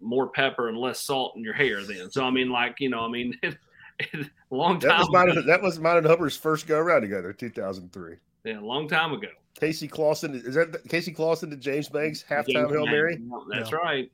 more 0.00 0.28
pepper 0.28 0.68
and 0.68 0.76
less 0.76 1.00
salt 1.00 1.34
in 1.36 1.42
your 1.42 1.54
hair 1.54 1.82
then. 1.82 2.10
So 2.10 2.24
I 2.24 2.30
mean, 2.30 2.50
like, 2.50 2.76
you 2.80 2.90
know, 2.90 3.00
I 3.00 3.08
mean. 3.08 3.38
long 4.50 4.78
time. 4.78 4.90
That 4.90 4.98
was, 5.00 5.10
mine, 5.10 5.46
that 5.46 5.62
was 5.62 5.80
mine 5.80 5.96
and 5.96 6.06
Hubbard's 6.06 6.36
first 6.36 6.68
go 6.68 6.78
around 6.78 7.02
together, 7.02 7.32
2003. 7.32 8.14
Yeah, 8.44 8.60
a 8.60 8.60
long 8.60 8.88
time 8.88 9.12
ago. 9.12 9.28
Casey 9.58 9.88
Clausen 9.88 10.34
is 10.34 10.54
that 10.54 10.88
Casey 10.88 11.12
Clausen 11.12 11.50
to 11.50 11.56
James 11.56 11.88
Banks 11.88 12.24
halftime 12.28 12.46
James 12.46 12.70
Hail 12.70 12.86
Mary? 12.86 13.20
That's 13.50 13.72
yeah. 13.72 13.76
right. 13.76 14.12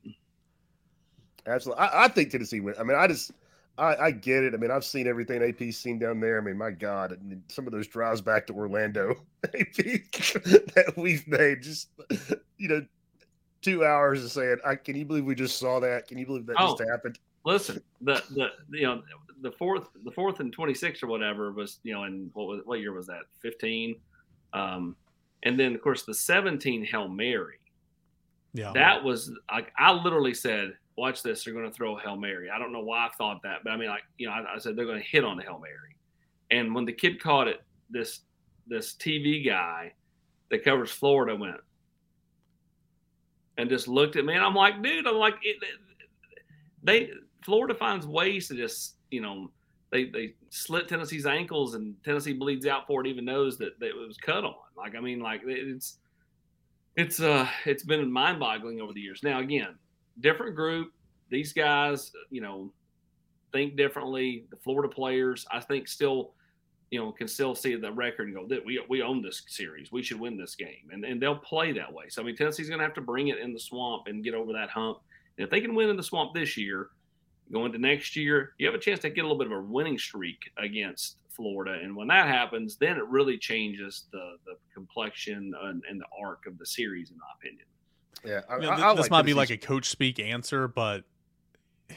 Absolutely. 1.47 1.83
I, 1.83 2.05
I, 2.05 2.07
think 2.07 2.31
Tennessee 2.31 2.59
win. 2.59 2.75
I 2.79 2.83
mean, 2.83 2.97
I 2.97 3.07
just 3.07 3.31
I, 3.77 3.95
I, 3.95 4.11
get 4.11 4.43
it. 4.43 4.53
I 4.53 4.57
mean, 4.57 4.71
I've 4.71 4.85
seen 4.85 5.07
everything 5.07 5.43
AP's 5.43 5.77
seen 5.77 5.99
down 5.99 6.19
there. 6.19 6.39
I 6.39 6.41
mean, 6.41 6.57
my 6.57 6.71
God, 6.71 7.13
I 7.13 7.23
mean, 7.23 7.43
some 7.49 7.67
of 7.67 7.73
those 7.73 7.87
drives 7.87 8.21
back 8.21 8.47
to 8.47 8.53
Orlando 8.53 9.15
AP 9.43 9.75
that 9.75 10.93
we've 10.97 11.27
made, 11.27 11.61
just 11.61 11.89
you 12.57 12.69
know, 12.69 12.85
two 13.61 13.85
hours 13.85 14.23
of 14.23 14.31
saying, 14.31 14.57
"I 14.65 14.75
can 14.75 14.95
you 14.95 15.05
believe 15.05 15.25
we 15.25 15.35
just 15.35 15.59
saw 15.59 15.79
that? 15.81 16.07
Can 16.07 16.17
you 16.17 16.25
believe 16.25 16.45
that 16.47 16.55
oh, 16.57 16.75
just 16.77 16.89
happened?" 16.89 17.19
Listen, 17.43 17.81
the 18.01 18.23
the 18.31 18.49
you 18.71 18.83
know 18.83 19.03
the 19.41 19.51
fourth 19.51 19.89
the 20.03 20.11
fourth 20.11 20.39
and 20.39 20.51
26 20.51 21.03
or 21.03 21.07
whatever 21.07 21.51
was 21.51 21.79
you 21.83 21.93
know 21.93 22.03
and 22.03 22.31
what 22.33 22.47
was 22.47 22.61
what 22.65 22.79
year 22.79 22.93
was 22.93 23.05
that 23.07 23.23
15 23.41 23.95
um 24.53 24.95
and 25.43 25.59
then 25.59 25.75
of 25.75 25.81
course 25.81 26.03
the 26.03 26.13
17 26.13 26.85
hail 26.85 27.07
mary 27.07 27.59
yeah 28.53 28.71
that 28.73 29.03
was 29.03 29.31
like 29.51 29.71
i 29.77 29.91
literally 29.91 30.33
said 30.33 30.73
watch 30.97 31.21
this 31.23 31.43
they're 31.43 31.53
going 31.53 31.65
to 31.65 31.71
throw 31.71 31.97
a 31.97 32.01
hail 32.01 32.15
mary 32.15 32.49
i 32.49 32.57
don't 32.57 32.71
know 32.71 32.81
why 32.81 33.05
i 33.05 33.09
thought 33.17 33.41
that 33.43 33.63
but 33.63 33.71
i 33.71 33.77
mean 33.77 33.89
like 33.89 34.03
you 34.17 34.27
know 34.27 34.33
i, 34.33 34.55
I 34.55 34.59
said 34.59 34.75
they're 34.75 34.85
going 34.85 35.01
to 35.01 35.07
hit 35.07 35.23
on 35.23 35.37
the 35.37 35.43
hail 35.43 35.59
mary 35.59 35.95
and 36.51 36.73
when 36.73 36.85
the 36.85 36.93
kid 36.93 37.21
caught 37.21 37.47
it 37.47 37.61
this 37.89 38.21
this 38.67 38.93
tv 38.93 39.45
guy 39.45 39.93
that 40.49 40.63
covers 40.63 40.91
florida 40.91 41.35
went 41.35 41.57
and 43.57 43.69
just 43.69 43.87
looked 43.87 44.15
at 44.15 44.25
me 44.25 44.33
and 44.33 44.43
i'm 44.43 44.55
like 44.55 44.81
dude 44.81 45.07
i'm 45.07 45.15
like 45.15 45.35
it, 45.43 45.57
they 46.83 47.11
florida 47.43 47.75
finds 47.75 48.07
ways 48.07 48.47
to 48.47 48.55
just 48.55 48.95
you 49.15 49.21
know, 49.21 49.49
they 49.91 50.05
they 50.05 50.33
slit 50.49 50.87
Tennessee's 50.87 51.25
ankles 51.25 51.75
and 51.75 51.95
Tennessee 52.03 52.33
bleeds 52.33 52.65
out 52.65 52.85
for 52.85 53.01
it, 53.01 53.07
even 53.07 53.25
knows 53.25 53.57
that, 53.57 53.79
that 53.79 53.89
it 53.89 54.07
was 54.07 54.17
cut 54.17 54.43
on. 54.43 54.55
Like 54.77 54.95
I 54.95 54.99
mean, 54.99 55.19
like 55.19 55.41
it's 55.45 55.97
it's 56.95 57.19
uh 57.19 57.47
it's 57.65 57.83
been 57.83 58.11
mind 58.11 58.39
boggling 58.39 58.81
over 58.81 58.93
the 58.93 59.01
years. 59.01 59.21
Now 59.23 59.39
again, 59.39 59.75
different 60.19 60.55
group. 60.55 60.91
These 61.29 61.53
guys, 61.53 62.11
you 62.29 62.41
know, 62.41 62.71
think 63.51 63.75
differently. 63.75 64.45
The 64.51 64.57
Florida 64.57 64.93
players, 64.93 65.45
I 65.51 65.59
think, 65.59 65.87
still, 65.87 66.33
you 66.91 66.99
know, 66.99 67.11
can 67.11 67.27
still 67.27 67.55
see 67.55 67.75
the 67.75 67.91
record 67.91 68.27
and 68.27 68.35
go 68.35 68.47
that 68.47 68.65
we 68.65 68.83
we 68.89 69.01
own 69.01 69.21
this 69.21 69.43
series. 69.47 69.91
We 69.91 70.03
should 70.03 70.19
win 70.19 70.37
this 70.37 70.55
game, 70.55 70.89
and 70.91 71.03
and 71.03 71.21
they'll 71.21 71.37
play 71.37 71.71
that 71.73 71.91
way. 71.91 72.05
So 72.09 72.21
I 72.21 72.25
mean, 72.25 72.35
Tennessee's 72.35 72.69
going 72.69 72.79
to 72.79 72.85
have 72.85 72.93
to 72.95 73.01
bring 73.01 73.29
it 73.29 73.39
in 73.39 73.53
the 73.53 73.59
swamp 73.59 74.03
and 74.07 74.23
get 74.23 74.33
over 74.33 74.53
that 74.53 74.69
hump. 74.69 74.99
And 75.37 75.45
if 75.45 75.51
they 75.51 75.61
can 75.61 75.75
win 75.75 75.89
in 75.89 75.97
the 75.97 76.03
swamp 76.03 76.33
this 76.33 76.55
year, 76.55 76.89
going 77.51 77.71
to 77.71 77.77
next 77.77 78.15
year, 78.15 78.53
you 78.57 78.65
have 78.65 78.75
a 78.75 78.79
chance 78.79 78.99
to 79.01 79.09
get 79.09 79.21
a 79.21 79.27
little 79.27 79.37
bit 79.37 79.51
of 79.51 79.57
a 79.57 79.61
winning 79.61 79.97
streak 79.97 80.39
against 80.57 81.17
Florida. 81.29 81.79
And 81.83 81.95
when 81.95 82.07
that 82.07 82.27
happens, 82.27 82.77
then 82.77 82.97
it 82.97 83.05
really 83.07 83.37
changes 83.37 84.05
the, 84.11 84.37
the 84.45 84.53
complexion 84.73 85.53
and, 85.63 85.83
and 85.89 85.99
the 85.99 86.05
arc 86.19 86.45
of 86.47 86.57
the 86.57 86.65
series, 86.65 87.11
in 87.11 87.17
my 87.17 87.25
opinion. 87.37 87.65
Yeah, 88.23 88.41
I, 88.49 88.55
you 88.55 88.61
know, 88.61 88.71
I 88.71 88.93
this 88.93 89.03
like 89.03 89.11
might 89.11 89.25
be 89.25 89.33
like 89.33 89.49
a 89.49 89.57
coach 89.57 89.89
speak 89.89 90.19
answer, 90.19 90.67
but 90.67 91.03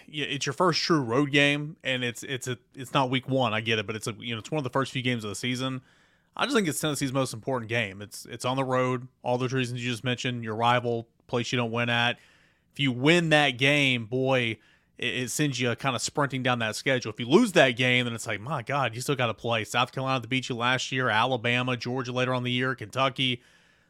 yeah, 0.06 0.26
it's 0.26 0.46
your 0.46 0.52
first 0.52 0.80
true 0.80 1.00
road 1.00 1.30
game, 1.30 1.76
and 1.82 2.04
it's 2.04 2.22
it's 2.22 2.48
a 2.48 2.58
it's 2.74 2.92
not 2.92 3.10
week 3.10 3.28
one. 3.28 3.54
I 3.54 3.60
get 3.60 3.78
it, 3.78 3.86
but 3.86 3.96
it's 3.96 4.06
a 4.06 4.14
you 4.18 4.34
know 4.34 4.38
it's 4.38 4.50
one 4.50 4.58
of 4.58 4.64
the 4.64 4.70
first 4.70 4.92
few 4.92 5.02
games 5.02 5.24
of 5.24 5.30
the 5.30 5.36
season. 5.36 5.80
I 6.36 6.44
just 6.44 6.54
think 6.54 6.68
it's 6.68 6.80
Tennessee's 6.80 7.12
most 7.12 7.34
important 7.34 7.68
game. 7.68 8.00
It's 8.02 8.26
it's 8.26 8.44
on 8.44 8.56
the 8.56 8.64
road. 8.64 9.08
All 9.22 9.38
those 9.38 9.52
reasons 9.52 9.84
you 9.84 9.90
just 9.90 10.04
mentioned. 10.04 10.44
Your 10.44 10.54
rival, 10.54 11.08
place 11.26 11.52
you 11.52 11.56
don't 11.56 11.72
win 11.72 11.90
at. 11.90 12.18
If 12.72 12.80
you 12.80 12.92
win 12.92 13.30
that 13.30 13.58
game, 13.58 14.06
boy, 14.06 14.58
it, 14.98 15.30
sends 15.30 15.60
you 15.60 15.74
kind 15.76 15.96
of 15.96 16.02
sprinting 16.02 16.42
down 16.42 16.58
that 16.60 16.76
schedule. 16.76 17.12
If 17.12 17.18
you 17.18 17.28
lose 17.28 17.52
that 17.52 17.72
game, 17.72 18.04
then 18.04 18.14
it's 18.14 18.26
like, 18.26 18.40
my 18.40 18.62
God, 18.62 18.94
you 18.94 19.00
still 19.00 19.16
got 19.16 19.26
to 19.26 19.34
play 19.34 19.64
South 19.64 19.90
Carolina 19.92 20.20
that 20.20 20.28
beat 20.28 20.48
you 20.48 20.54
last 20.54 20.92
year, 20.92 21.08
Alabama, 21.08 21.76
Georgia 21.76 22.12
later 22.12 22.34
on 22.34 22.42
the 22.42 22.50
year, 22.50 22.74
Kentucky. 22.74 23.42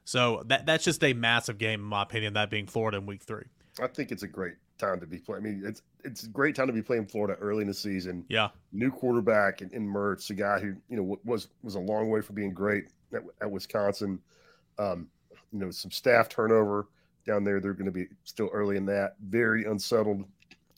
So 0.09 0.43
that 0.47 0.65
that's 0.65 0.85
just 0.85 1.05
a 1.05 1.13
massive 1.13 1.59
game, 1.59 1.81
in 1.81 1.87
my 1.87 2.01
opinion. 2.01 2.33
That 2.33 2.49
being 2.49 2.67
Florida 2.67 2.97
in 2.97 3.05
Week 3.05 3.23
Three. 3.23 3.45
I 3.79 3.89
think 3.89 4.11
it's 4.11 4.23
a 4.23 4.27
great 4.27 4.55
time 4.79 5.01
to 5.01 5.07
be 5.07 5.19
playing. 5.19 5.43
I 5.43 5.45
mean, 5.45 5.63
it's 5.67 5.83
it's 6.03 6.23
a 6.23 6.29
great 6.29 6.55
time 6.55 6.67
to 6.67 6.73
be 6.73 6.81
playing 6.81 7.09
Florida 7.09 7.39
early 7.43 7.61
in 7.61 7.69
the 7.69 7.75
season. 7.75 8.25
Yeah, 8.31 8.49
new 8.73 8.91
quarterback 8.91 9.61
in, 9.61 9.69
in 9.75 9.87
Mertz, 9.87 10.31
a 10.31 10.35
guy 10.35 10.61
who 10.61 10.77
you 10.89 10.97
know 10.97 11.19
was 11.27 11.49
was 11.63 11.75
a 11.75 11.79
long 11.79 12.09
way 12.09 12.23
from 12.23 12.37
being 12.37 12.55
great 12.55 12.85
at, 13.13 13.21
at 13.43 13.51
Wisconsin. 13.51 14.19
Um, 14.79 15.09
you 15.53 15.59
know, 15.59 15.71
some 15.71 15.91
staff 15.91 16.31
turnover 16.31 16.89
down 17.27 17.45
there. 17.45 17.61
They're 17.61 17.75
going 17.75 17.85
to 17.85 17.93
be 17.93 18.07
still 18.25 18.49
early 18.51 18.79
in 18.79 18.87
that. 18.87 19.17
Very 19.29 19.67
unsettled 19.67 20.25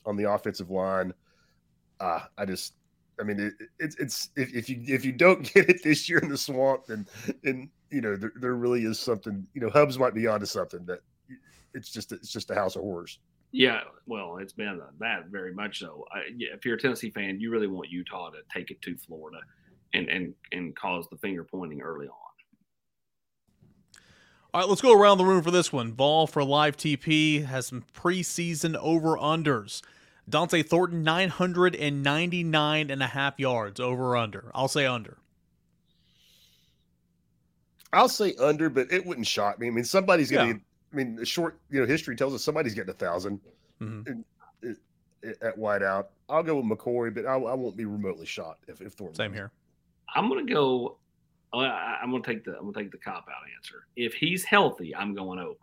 on 0.06 0.16
the 0.16 0.28
offensive 0.28 0.72
line. 0.72 1.14
Uh, 2.00 2.22
I 2.36 2.46
just, 2.46 2.74
I 3.20 3.22
mean, 3.22 3.38
it, 3.38 3.52
it, 3.78 3.94
it's 4.00 4.30
if, 4.34 4.52
if 4.52 4.68
you 4.68 4.82
if 4.88 5.04
you 5.04 5.12
don't 5.12 5.44
get 5.54 5.70
it 5.70 5.84
this 5.84 6.08
year 6.08 6.18
in 6.18 6.30
the 6.30 6.36
swamp, 6.36 6.86
then 6.86 7.06
and 7.44 7.68
you 7.90 8.00
know 8.00 8.16
there, 8.16 8.32
there 8.36 8.54
really 8.54 8.84
is 8.84 8.98
something. 8.98 9.46
You 9.54 9.60
know, 9.60 9.70
Hubbs 9.70 9.98
might 9.98 10.14
be 10.14 10.26
onto 10.26 10.46
something 10.46 10.84
that 10.86 11.00
it's 11.74 11.90
just 11.90 12.12
it's 12.12 12.32
just 12.32 12.50
a 12.50 12.54
house 12.54 12.76
of 12.76 12.82
horrors. 12.82 13.18
Yeah, 13.52 13.80
well, 14.06 14.36
it's 14.38 14.52
been 14.52 14.80
that 15.00 15.26
very 15.26 15.52
much 15.52 15.80
so. 15.80 16.04
I, 16.12 16.20
yeah, 16.36 16.50
if 16.54 16.64
you're 16.64 16.76
a 16.76 16.80
Tennessee 16.80 17.10
fan, 17.10 17.40
you 17.40 17.50
really 17.50 17.66
want 17.66 17.90
Utah 17.90 18.30
to 18.30 18.38
take 18.52 18.70
it 18.70 18.80
to 18.82 18.96
Florida 18.96 19.40
and 19.92 20.08
and 20.08 20.34
and 20.52 20.76
cause 20.76 21.06
the 21.10 21.16
finger 21.16 21.44
pointing 21.44 21.80
early 21.80 22.06
on. 22.06 22.14
All 24.52 24.60
right, 24.60 24.68
let's 24.68 24.82
go 24.82 24.92
around 24.92 25.18
the 25.18 25.24
room 25.24 25.42
for 25.42 25.52
this 25.52 25.72
one. 25.72 25.92
Ball 25.92 26.26
for 26.26 26.42
live 26.42 26.76
TP 26.76 27.44
has 27.44 27.66
some 27.66 27.84
preseason 27.94 28.74
over 28.76 29.16
unders. 29.16 29.80
Dont'e 30.28 30.66
Thornton, 30.66 31.02
999 31.02 32.90
and 32.90 33.02
a 33.02 33.06
half 33.06 33.38
yards 33.38 33.78
over 33.78 34.16
under. 34.16 34.50
I'll 34.54 34.68
say 34.68 34.86
under. 34.86 35.18
I'll 37.92 38.08
say 38.08 38.34
under, 38.36 38.68
but 38.70 38.92
it 38.92 39.04
wouldn't 39.04 39.26
shock 39.26 39.58
me. 39.58 39.66
I 39.66 39.70
mean, 39.70 39.84
somebody's 39.84 40.30
going 40.30 40.48
to. 40.48 40.54
Yeah. 40.54 40.60
I 40.92 40.96
mean, 40.96 41.16
the 41.16 41.26
short 41.26 41.58
you 41.70 41.80
know 41.80 41.86
history 41.86 42.16
tells 42.16 42.34
us 42.34 42.42
somebody's 42.42 42.74
getting 42.74 42.90
a 42.90 42.94
1000 42.94 43.40
Mhm. 43.80 44.06
in- 44.08 44.24
in- 44.62 44.76
at 45.42 45.56
wideout. 45.58 46.06
I'll 46.28 46.42
go 46.42 46.56
with 46.56 46.64
McCoy, 46.66 47.14
but 47.14 47.26
I, 47.26 47.34
I 47.34 47.54
won't 47.54 47.76
be 47.76 47.84
remotely 47.84 48.26
shocked 48.26 48.64
if 48.68 48.80
if 48.80 48.92
Thornton. 48.94 49.14
Same 49.16 49.32
here. 49.32 49.50
I'm 50.14 50.28
gonna 50.28 50.44
go. 50.44 50.98
I- 51.52 51.58
I- 51.66 51.98
I'm 52.02 52.10
gonna 52.10 52.22
take 52.22 52.44
the 52.44 52.56
I'm 52.56 52.70
gonna 52.70 52.72
take 52.84 52.90
the 52.92 52.98
cop 52.98 53.26
out 53.28 53.42
answer. 53.56 53.86
If 53.96 54.14
he's 54.14 54.44
healthy, 54.44 54.94
I'm 54.94 55.14
going 55.14 55.38
over. 55.38 55.58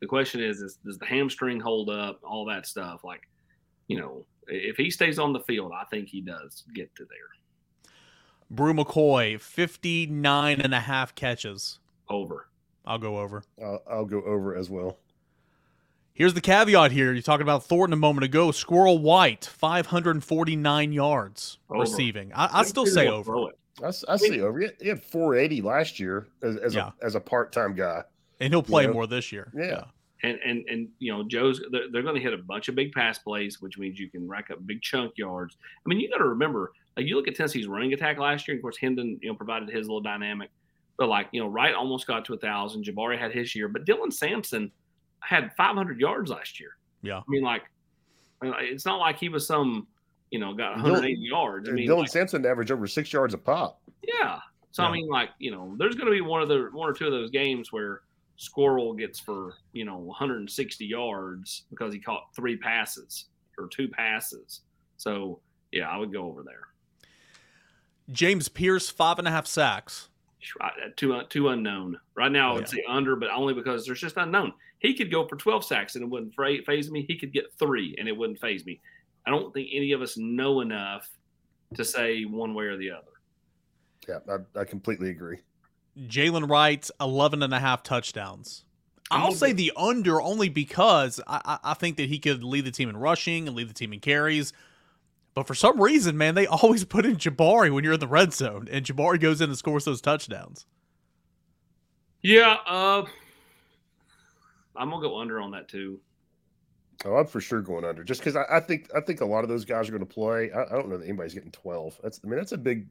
The 0.00 0.06
question 0.06 0.40
is, 0.40 0.60
is 0.60 0.76
does 0.84 0.98
the 0.98 1.06
hamstring 1.06 1.60
hold 1.60 1.88
up? 1.90 2.20
All 2.22 2.44
that 2.46 2.66
stuff. 2.66 3.04
Like, 3.04 3.28
you 3.88 3.98
know, 3.98 4.26
if 4.48 4.76
he 4.76 4.90
stays 4.90 5.18
on 5.18 5.32
the 5.32 5.40
field, 5.40 5.72
I 5.74 5.84
think 5.84 6.08
he 6.08 6.20
does 6.20 6.64
get 6.74 6.94
to 6.96 7.04
there. 7.04 7.18
Bru 8.50 8.74
McCoy, 8.74 9.40
59 9.40 10.60
and 10.60 10.74
a 10.74 10.80
half 10.80 11.14
catches. 11.14 11.78
Over. 12.08 12.48
I'll 12.86 12.98
go 12.98 13.18
over. 13.18 13.42
I'll, 13.62 13.82
I'll 13.90 14.04
go 14.04 14.20
over 14.22 14.54
as 14.56 14.68
well. 14.68 14.98
Here's 16.12 16.34
the 16.34 16.40
caveat 16.40 16.92
here. 16.92 17.12
You're 17.12 17.22
talking 17.22 17.42
about 17.42 17.64
Thornton 17.64 17.92
a 17.92 17.96
moment 17.96 18.24
ago. 18.24 18.52
Squirrel 18.52 18.98
White, 18.98 19.44
549 19.46 20.92
yards 20.92 21.58
Over. 21.70 21.80
receiving. 21.80 22.32
I, 22.34 22.60
I 22.60 22.62
still 22.64 22.86
say 22.86 23.08
over. 23.08 23.36
I, 23.36 23.42
it. 23.48 23.58
I, 23.82 23.86
s- 23.88 24.04
I 24.08 24.16
see 24.16 24.40
over. 24.40 24.60
He 24.80 24.88
had- 24.88 25.02
480 25.02 25.62
last 25.62 25.98
year 25.98 26.28
as, 26.42 26.56
as 26.58 26.74
Yeah. 26.74 26.90
a 27.00 27.04
as 27.04 27.14
a 27.16 27.20
part 27.20 27.52
time 27.52 27.74
guy. 27.74 28.02
And 28.38 28.52
he'll 28.52 28.62
play 28.62 28.84
Yeah. 28.84 28.90
more 28.92 29.06
this 29.08 29.32
year. 29.32 29.50
Yeah. 29.56 29.84
And 30.22 30.38
and 30.44 30.64
and 30.68 30.88
you 31.00 31.12
know, 31.12 31.24
Joe's 31.24 31.60
they're, 31.72 31.90
they're 31.90 32.02
going 32.02 32.14
to 32.14 32.20
hit 32.20 32.32
a 32.32 32.38
bunch 32.38 32.68
of 32.68 32.76
big 32.76 32.92
pass 32.92 33.18
plays, 33.18 33.60
which 33.60 33.76
means 33.76 33.98
you 33.98 34.08
can 34.08 34.28
rack 34.28 34.50
up 34.52 34.64
big 34.66 34.82
chunk 34.82 35.14
yards. 35.16 35.56
I 35.84 35.88
mean, 35.88 35.98
you 35.98 36.08
got 36.08 36.18
to 36.18 36.28
remember, 36.28 36.72
like 36.96 37.06
you 37.06 37.16
look 37.16 37.28
at 37.28 37.34
Tennessee's 37.34 37.66
running 37.66 37.92
attack 37.92 38.18
last 38.18 38.46
year. 38.46 38.54
and 38.54 38.60
Of 38.60 38.62
course, 38.62 38.76
Hendon 38.78 39.18
you 39.22 39.28
know 39.28 39.34
provided 39.34 39.68
his 39.68 39.86
little 39.86 40.00
dynamic, 40.00 40.50
but 40.96 41.08
like 41.08 41.28
you 41.32 41.40
know, 41.40 41.48
Wright 41.48 41.74
almost 41.74 42.06
got 42.06 42.24
to 42.26 42.34
a 42.34 42.38
thousand. 42.38 42.84
Jabari 42.84 43.18
had 43.18 43.32
his 43.32 43.54
year, 43.54 43.68
but 43.68 43.84
Dylan 43.84 44.12
Sampson 44.12 44.70
had 45.20 45.52
500 45.56 45.98
yards 45.98 46.30
last 46.30 46.60
year. 46.60 46.76
Yeah. 47.02 47.18
I 47.18 47.22
mean, 47.28 47.42
like 47.42 47.62
it's 48.42 48.84
not 48.84 48.98
like 48.98 49.18
he 49.18 49.28
was 49.28 49.46
some 49.46 49.86
you 50.30 50.38
know 50.38 50.54
got 50.54 50.76
Dylan- 50.76 50.82
180 50.82 51.20
yards. 51.20 51.68
I 51.68 51.72
mean, 51.72 51.88
Dylan 51.88 52.00
like, 52.00 52.08
Sampson 52.10 52.44
averaged 52.46 52.70
over 52.70 52.86
six 52.86 53.12
yards 53.12 53.34
a 53.34 53.38
pop. 53.38 53.80
yeah. 54.02 54.40
So 54.70 54.82
Yeah. 54.82 54.88
I 54.88 54.92
mean, 54.92 55.08
like 55.08 55.30
you 55.38 55.50
know, 55.50 55.74
there's 55.78 55.94
going 55.94 56.06
to 56.06 56.12
be 56.12 56.20
one 56.20 56.42
of 56.42 56.48
the 56.48 56.68
one 56.72 56.88
or 56.88 56.92
two 56.92 57.06
of 57.06 57.12
those 57.12 57.30
games 57.30 57.72
where 57.72 58.02
Squirrel 58.36 58.92
gets 58.94 59.18
for 59.20 59.54
you 59.72 59.84
know 59.84 59.98
160 59.98 60.84
yards 60.84 61.64
because 61.70 61.92
he 61.92 62.00
caught 62.00 62.28
three 62.34 62.56
passes 62.56 63.26
or 63.58 63.68
two 63.68 63.88
passes. 63.88 64.62
So 64.96 65.40
yeah, 65.72 65.88
I 65.88 65.96
would 65.96 66.12
go 66.12 66.26
over 66.26 66.42
there. 66.42 66.68
James 68.12 68.48
Pierce, 68.48 68.90
five 68.90 69.18
and 69.18 69.26
a 69.28 69.30
half 69.30 69.46
sacks. 69.46 70.08
Right, 70.60 70.72
uh, 70.84 70.88
Too 70.96 71.22
too 71.30 71.48
unknown 71.48 71.98
right 72.14 72.30
now. 72.30 72.50
I 72.52 72.54
would 72.54 72.62
Yeah. 72.64 72.68
say 72.68 72.84
under, 72.86 73.16
but 73.16 73.30
only 73.30 73.54
because 73.54 73.86
there's 73.86 74.00
just 74.00 74.16
unknown. 74.18 74.52
He 74.78 74.92
could 74.94 75.10
go 75.10 75.26
for 75.26 75.36
12 75.36 75.64
sacks 75.64 75.94
and 75.94 76.04
it 76.04 76.08
wouldn't 76.10 76.34
fra- 76.34 76.62
phase 76.66 76.90
me. 76.90 77.04
He 77.08 77.16
could 77.16 77.32
get 77.32 77.52
three 77.58 77.94
and 77.98 78.06
it 78.06 78.16
wouldn't 78.16 78.38
phase 78.40 78.66
me. 78.66 78.80
I 79.26 79.30
don't 79.30 79.54
think 79.54 79.70
any 79.72 79.92
of 79.92 80.02
us 80.02 80.18
know 80.18 80.60
enough 80.60 81.08
to 81.74 81.84
say 81.84 82.24
one 82.24 82.52
way 82.52 82.66
or 82.66 82.76
the 82.76 82.90
other. 82.90 83.08
Yeah, 84.06 84.18
I, 84.54 84.60
I 84.60 84.64
completely 84.64 85.08
agree. 85.08 85.38
Jaylen 85.98 86.50
Wright, 86.50 86.90
11 87.00 87.42
and 87.42 87.54
a 87.54 87.60
half 87.60 87.82
touchdowns. 87.82 88.64
I'm 89.10 89.22
I'll 89.22 89.32
say 89.32 89.52
the 89.52 89.72
under 89.76 90.20
only 90.20 90.50
because 90.50 91.20
I, 91.26 91.40
I, 91.44 91.70
I 91.70 91.74
think 91.74 91.96
that 91.96 92.08
he 92.10 92.18
could 92.18 92.44
lead 92.44 92.66
the 92.66 92.70
team 92.70 92.90
in 92.90 92.96
rushing 92.98 93.46
and 93.48 93.56
lead 93.56 93.70
the 93.70 93.74
team 93.74 93.94
in 93.94 94.00
carries. 94.00 94.52
But 95.34 95.46
for 95.46 95.54
some 95.54 95.80
reason, 95.80 96.16
man, 96.16 96.34
they 96.34 96.46
always 96.46 96.84
put 96.84 97.04
in 97.04 97.16
Jabari 97.16 97.72
when 97.72 97.84
you're 97.84 97.94
in 97.94 98.00
the 98.00 98.08
red 98.08 98.32
zone, 98.32 98.68
and 98.70 98.84
Jabari 98.84 99.20
goes 99.20 99.40
in 99.40 99.50
and 99.50 99.58
scores 99.58 99.84
those 99.84 100.00
touchdowns. 100.00 100.66
Yeah, 102.22 102.56
uh, 102.66 103.04
I'm 104.76 104.90
gonna 104.90 105.02
go 105.02 105.20
under 105.20 105.40
on 105.40 105.50
that 105.50 105.68
too. 105.68 106.00
Oh, 107.04 107.16
I'm 107.16 107.26
for 107.26 107.40
sure 107.40 107.60
going 107.60 107.84
under, 107.84 108.02
just 108.02 108.20
because 108.20 108.36
I, 108.36 108.44
I 108.50 108.60
think 108.60 108.88
I 108.96 109.00
think 109.00 109.20
a 109.20 109.26
lot 109.26 109.44
of 109.44 109.50
those 109.50 109.64
guys 109.64 109.88
are 109.88 109.92
going 109.92 110.06
to 110.06 110.14
play. 110.14 110.50
I, 110.52 110.62
I 110.62 110.70
don't 110.70 110.88
know 110.88 110.96
that 110.96 111.04
anybody's 111.04 111.34
getting 111.34 111.50
12. 111.50 112.00
That's 112.02 112.20
I 112.24 112.28
mean 112.28 112.38
that's 112.38 112.52
a 112.52 112.58
big, 112.58 112.86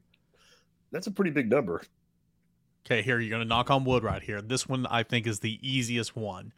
that's 0.92 1.08
a 1.08 1.10
pretty 1.10 1.32
big 1.32 1.50
number. 1.50 1.82
Okay, 2.86 3.02
here 3.02 3.18
you're 3.18 3.30
gonna 3.30 3.44
knock 3.44 3.70
on 3.70 3.84
wood 3.84 4.04
right 4.04 4.22
here. 4.22 4.40
This 4.40 4.68
one 4.68 4.86
I 4.86 5.02
think 5.02 5.26
is 5.26 5.40
the 5.40 5.58
easiest 5.68 6.14
one. 6.14 6.52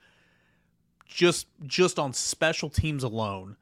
Just 1.06 1.46
just 1.66 1.98
on 1.98 2.12
special 2.12 2.68
teams 2.68 3.04
alone, 3.04 3.56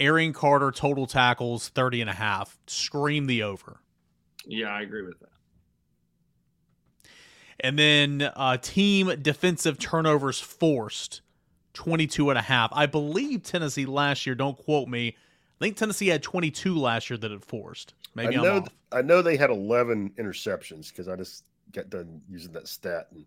Arion 0.00 0.32
Carter 0.32 0.70
total 0.70 1.06
tackles 1.06 1.68
30 1.68 2.02
and 2.02 2.10
a 2.10 2.14
half. 2.14 2.58
Scream 2.66 3.26
the 3.26 3.42
over. 3.42 3.80
Yeah, 4.46 4.68
I 4.68 4.82
agree 4.82 5.02
with 5.02 5.18
that. 5.20 5.28
And 7.60 7.78
then 7.78 8.30
uh, 8.34 8.56
team 8.58 9.12
defensive 9.22 9.78
turnovers 9.78 10.40
forced 10.40 11.22
22 11.74 12.30
and 12.30 12.38
a 12.38 12.42
half. 12.42 12.70
I 12.72 12.86
believe 12.86 13.42
Tennessee 13.42 13.86
last 13.86 14.26
year, 14.26 14.34
don't 14.34 14.58
quote 14.58 14.88
me. 14.88 15.16
I 15.60 15.64
think 15.64 15.76
Tennessee 15.76 16.08
had 16.08 16.22
22 16.22 16.76
last 16.76 17.08
year 17.08 17.16
that 17.18 17.30
it 17.30 17.44
forced. 17.44 17.94
Maybe 18.14 18.36
I 18.36 18.38
I'm 18.40 18.44
know 18.44 18.56
off. 18.58 18.68
I 18.92 19.02
know 19.02 19.22
they 19.22 19.36
had 19.36 19.50
11 19.50 20.10
interceptions 20.18 20.88
because 20.90 21.08
I 21.08 21.16
just 21.16 21.44
got 21.72 21.90
done 21.90 22.20
using 22.28 22.52
that 22.52 22.68
stat 22.68 23.08
And, 23.12 23.24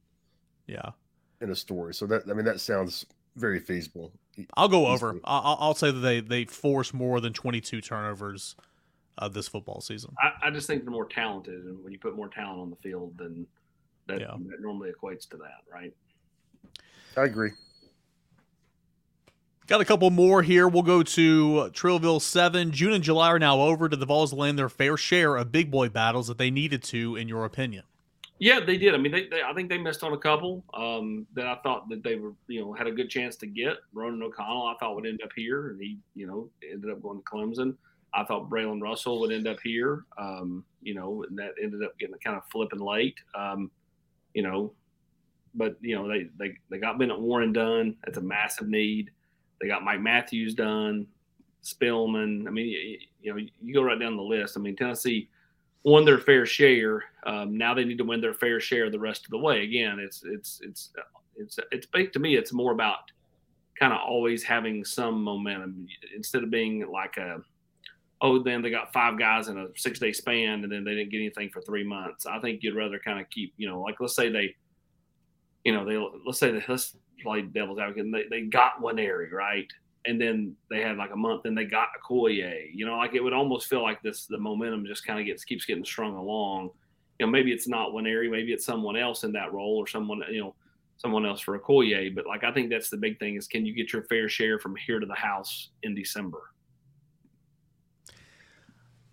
Yeah. 0.67 0.91
in 1.41 1.49
a 1.49 1.55
story. 1.55 1.93
So 1.93 2.05
that 2.07 2.23
I 2.29 2.33
mean 2.33 2.45
that 2.45 2.59
sounds 2.59 3.05
very 3.35 3.59
feasible. 3.59 4.11
I'll 4.55 4.67
go 4.69 4.87
over. 4.87 5.15
I- 5.23 5.37
I'll, 5.37 5.57
I'll 5.59 5.73
say 5.75 5.91
that 5.91 5.99
they, 5.99 6.19
they 6.21 6.45
force 6.45 6.93
more 6.93 7.19
than 7.19 7.33
22 7.33 7.81
turnovers 7.81 8.55
uh, 9.17 9.27
this 9.27 9.47
football 9.47 9.81
season. 9.81 10.13
I, 10.21 10.47
I 10.47 10.51
just 10.51 10.67
think 10.67 10.83
they're 10.83 10.91
more 10.91 11.07
talented, 11.07 11.65
and 11.65 11.83
when 11.83 11.91
you 11.93 11.99
put 11.99 12.15
more 12.15 12.27
talent 12.29 12.59
on 12.59 12.69
the 12.69 12.75
field, 12.77 13.13
then 13.17 13.47
that, 14.07 14.19
Yeah. 14.19 14.35
that 14.49 14.61
normally 14.61 14.91
equates 14.91 15.27
to 15.29 15.37
that, 15.37 15.61
right? 15.73 15.93
I 17.15 17.23
agree. 17.23 17.51
Got 19.65 19.81
a 19.81 19.85
couple 19.85 20.09
more 20.11 20.43
here. 20.43 20.65
We'll 20.67 20.81
go 20.83 21.03
to 21.03 21.69
Trillville 21.73 22.21
7. 22.21 22.71
June 22.71 22.93
and 22.93 23.03
July 23.03 23.31
are 23.31 23.39
now 23.39 23.59
over. 23.59 23.89
Did 23.89 23.99
the 23.99 24.05
Vols 24.05 24.31
land 24.31 24.57
their 24.57 24.69
fair 24.69 24.95
share 24.95 25.35
of 25.35 25.51
big 25.51 25.69
boy 25.69 25.89
battles 25.89 26.27
that 26.27 26.37
they 26.37 26.49
needed 26.49 26.81
to, 26.83 27.17
in 27.17 27.27
your 27.27 27.43
opinion? 27.43 27.83
Yeah, 28.39 28.59
they 28.59 28.77
did. 28.77 28.93
I 28.93 28.97
mean, 28.97 29.11
they, 29.11 29.27
they 29.27 29.41
I 29.41 29.53
think 29.53 29.69
they 29.69 29.77
missed 29.79 30.03
on 30.03 30.13
a 30.13 30.17
couple 30.17 30.63
um, 30.73 31.25
that 31.33 31.47
I 31.47 31.55
thought 31.63 31.89
that 31.89 32.03
they 32.03 32.15
were, 32.15 32.33
you 32.47 32.61
know, 32.61 32.73
had 32.73 32.87
a 32.87 32.91
good 32.91 33.09
chance 33.09 33.35
to 33.37 33.47
get. 33.47 33.77
Ronan 33.93 34.21
O'Connell, 34.21 34.67
I 34.67 34.75
thought 34.79 34.95
would 34.95 35.07
end 35.07 35.21
up 35.23 35.31
here, 35.35 35.69
and 35.69 35.81
he, 35.81 35.97
you 36.13 36.27
know, 36.27 36.49
ended 36.71 36.91
up 36.91 37.01
going 37.01 37.17
to 37.17 37.23
Clemson. 37.23 37.75
I 38.13 38.23
thought 38.23 38.49
Braylon 38.49 38.81
Russell 38.81 39.19
would 39.21 39.31
end 39.31 39.47
up 39.47 39.57
here, 39.63 40.05
um, 40.17 40.63
you 40.81 40.93
know, 40.93 41.23
and 41.27 41.37
that 41.37 41.51
ended 41.61 41.83
up 41.83 41.97
getting 41.99 42.15
kind 42.23 42.37
of 42.37 42.43
flipping 42.51 42.79
late, 42.79 43.15
um, 43.35 43.71
you 44.33 44.43
know. 44.43 44.73
But 45.55 45.77
you 45.81 45.95
know, 45.95 46.07
they 46.07 46.27
they 46.37 46.53
they 46.69 46.77
got 46.77 46.99
Bennett 46.99 47.19
Warren 47.19 47.53
done. 47.53 47.95
That's 48.05 48.19
a 48.19 48.21
massive 48.21 48.67
need. 48.67 49.09
They 49.59 49.67
got 49.67 49.83
Mike 49.83 50.01
Matthews 50.01 50.53
done, 50.53 51.07
Spillman. 51.63 52.47
I 52.47 52.51
mean, 52.51 52.67
you, 52.67 52.99
you 53.19 53.33
know, 53.33 53.39
you 53.63 53.73
go 53.73 53.81
right 53.81 53.99
down 53.99 54.15
the 54.15 54.21
list. 54.21 54.55
I 54.55 54.59
mean, 54.59 54.75
Tennessee 54.75 55.29
won 55.83 56.05
their 56.05 56.19
fair 56.19 56.45
share. 56.45 57.03
Um, 57.25 57.57
now 57.57 57.73
they 57.73 57.85
need 57.85 57.97
to 57.97 58.03
win 58.03 58.21
their 58.21 58.33
fair 58.33 58.59
share 58.59 58.89
the 58.89 58.99
rest 58.99 59.25
of 59.25 59.31
the 59.31 59.37
way. 59.37 59.63
Again, 59.63 59.99
it's 59.99 60.23
it's 60.25 60.59
it's 60.63 60.91
it's 61.35 61.59
it's 61.71 61.87
to 62.13 62.19
me. 62.19 62.35
It's 62.35 62.53
more 62.53 62.71
about 62.71 63.11
kind 63.79 63.93
of 63.93 63.99
always 63.99 64.43
having 64.43 64.83
some 64.83 65.23
momentum 65.23 65.87
instead 66.15 66.43
of 66.43 66.49
being 66.49 66.85
like 66.91 67.17
a 67.17 67.37
oh 68.21 68.41
then 68.41 68.61
they 68.61 68.71
got 68.71 68.91
five 68.91 69.19
guys 69.19 69.47
in 69.47 69.57
a 69.57 69.67
six 69.75 69.99
day 69.99 70.11
span 70.11 70.63
and 70.63 70.71
then 70.71 70.83
they 70.83 70.95
didn't 70.95 71.11
get 71.11 71.19
anything 71.19 71.49
for 71.49 71.61
three 71.61 71.83
months. 71.83 72.25
I 72.25 72.39
think 72.39 72.63
you'd 72.63 72.75
rather 72.75 72.99
kind 72.99 73.19
of 73.19 73.29
keep 73.29 73.53
you 73.57 73.69
know 73.69 73.81
like 73.81 73.95
let's 73.99 74.15
say 74.15 74.29
they 74.29 74.55
you 75.63 75.73
know 75.73 75.85
they 75.85 75.97
let's 76.25 76.39
say 76.39 76.51
they 76.51 76.63
let's 76.67 76.95
play 77.21 77.41
devil's 77.41 77.79
advocate 77.79 78.05
and 78.05 78.13
they, 78.13 78.23
they 78.29 78.41
got 78.41 78.81
one 78.81 78.99
area 78.99 79.33
right 79.33 79.67
and 80.07 80.19
then 80.19 80.55
they 80.69 80.81
had 80.81 80.97
like 80.97 81.11
a 81.11 81.17
month 81.17 81.45
and 81.45 81.57
they 81.57 81.65
got 81.65 81.89
a 81.95 82.13
Koye. 82.13 82.69
You 82.73 82.85
know, 82.85 82.97
like 82.97 83.13
it 83.13 83.23
would 83.23 83.33
almost 83.33 83.67
feel 83.67 83.83
like 83.83 84.01
this 84.01 84.25
the 84.25 84.37
momentum 84.37 84.85
just 84.85 85.05
kind 85.05 85.19
of 85.19 85.25
gets 85.25 85.43
keeps 85.43 85.65
getting 85.65 85.85
strung 85.85 86.15
along. 86.15 86.71
You 87.19 87.25
know, 87.25 87.31
maybe 87.31 87.51
it's 87.51 87.67
not 87.67 87.93
one 87.93 88.07
area, 88.07 88.31
maybe 88.31 88.53
it's 88.53 88.65
someone 88.65 88.95
else 88.95 89.23
in 89.23 89.33
that 89.33 89.51
role 89.51 89.75
or 89.77 89.85
someone, 89.85 90.21
you 90.31 90.39
know, 90.39 90.55
someone 90.97 91.25
else 91.25 91.41
for 91.41 91.55
a 91.55 91.59
Koye. 91.59 92.15
But 92.15 92.25
like 92.25 92.43
I 92.43 92.51
think 92.53 92.69
that's 92.69 92.89
the 92.89 92.97
big 92.97 93.19
thing 93.19 93.35
is 93.35 93.47
can 93.47 93.65
you 93.65 93.73
get 93.73 93.91
your 93.91 94.03
fair 94.03 94.29
share 94.29 94.59
from 94.59 94.75
here 94.75 94.99
to 94.99 95.05
the 95.05 95.15
house 95.15 95.69
in 95.83 95.93
December? 95.93 96.51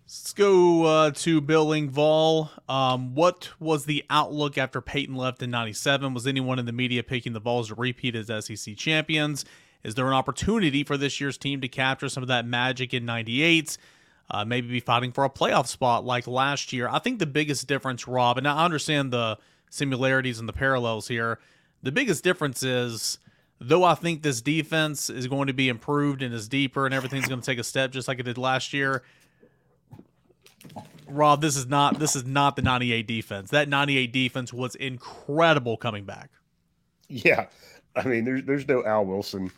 Let's 0.07 0.33
go 0.33 0.83
uh, 0.85 1.11
to 1.11 1.41
Bill 1.41 1.67
Engvall. 1.67 2.49
Um, 2.69 3.15
what 3.15 3.51
was 3.59 3.85
the 3.85 4.05
outlook 4.09 4.57
after 4.57 4.79
Peyton 4.79 5.15
left 5.15 5.41
in 5.41 5.49
97? 5.49 6.13
Was 6.13 6.27
anyone 6.27 6.57
in 6.57 6.65
the 6.65 6.71
media 6.71 7.03
picking 7.03 7.33
the 7.33 7.39
Vols 7.39 7.67
to 7.67 7.75
repeat 7.75 8.15
as 8.15 8.27
SEC 8.45 8.77
champions? 8.77 9.45
Is 9.85 9.93
there 9.93 10.07
an 10.07 10.13
opportunity 10.13 10.83
for 10.83 10.97
this 10.97 11.21
year's 11.21 11.37
team 11.37 11.61
to 11.61 11.67
capture 11.67 12.09
some 12.09 12.23
of 12.23 12.27
that 12.27 12.45
magic 12.45 12.93
in 12.93 13.05
98? 13.05 13.77
Uh, 14.31 14.43
maybe 14.43 14.67
be 14.67 14.79
fighting 14.79 15.11
for 15.11 15.23
a 15.23 15.29
playoff 15.29 15.67
spot 15.67 16.03
like 16.03 16.25
last 16.25 16.73
year. 16.73 16.89
I 16.89 16.97
think 16.97 17.19
the 17.19 17.27
biggest 17.27 17.67
difference, 17.67 18.07
Rob, 18.07 18.39
and 18.39 18.47
I 18.47 18.65
understand 18.65 19.13
the 19.13 19.37
similarities 19.69 20.39
and 20.39 20.49
the 20.49 20.53
parallels 20.53 21.07
here. 21.07 21.39
The 21.83 21.91
biggest 21.91 22.23
difference 22.23 22.63
is, 22.63 23.19
though 23.61 23.83
I 23.83 23.93
think 23.93 24.23
this 24.23 24.41
defense 24.41 25.11
is 25.11 25.27
going 25.27 25.45
to 25.47 25.53
be 25.53 25.69
improved 25.69 26.23
and 26.23 26.33
is 26.33 26.47
deeper 26.47 26.85
and 26.85 26.93
everything's 26.95 27.27
going 27.27 27.41
to 27.41 27.45
take 27.45 27.59
a 27.59 27.63
step 27.63 27.91
just 27.91 28.07
like 28.07 28.19
it 28.19 28.23
did 28.23 28.39
last 28.39 28.73
year, 28.73 29.03
Rob, 31.07 31.41
this 31.41 31.55
is 31.55 31.67
not 31.67 31.99
this 31.99 32.15
is 32.15 32.25
not 32.25 32.55
the 32.55 32.63
98 32.63 33.05
defense. 33.05 33.51
That 33.51 33.69
98 33.69 34.11
defense 34.11 34.51
was 34.51 34.73
incredible 34.73 35.77
coming 35.77 36.05
back. 36.05 36.31
Yeah. 37.07 37.45
I 37.95 38.03
mean, 38.03 38.25
there's 38.25 38.43
there's 38.43 38.67
no 38.67 38.83
Al 38.85 39.05
Wilson 39.05 39.51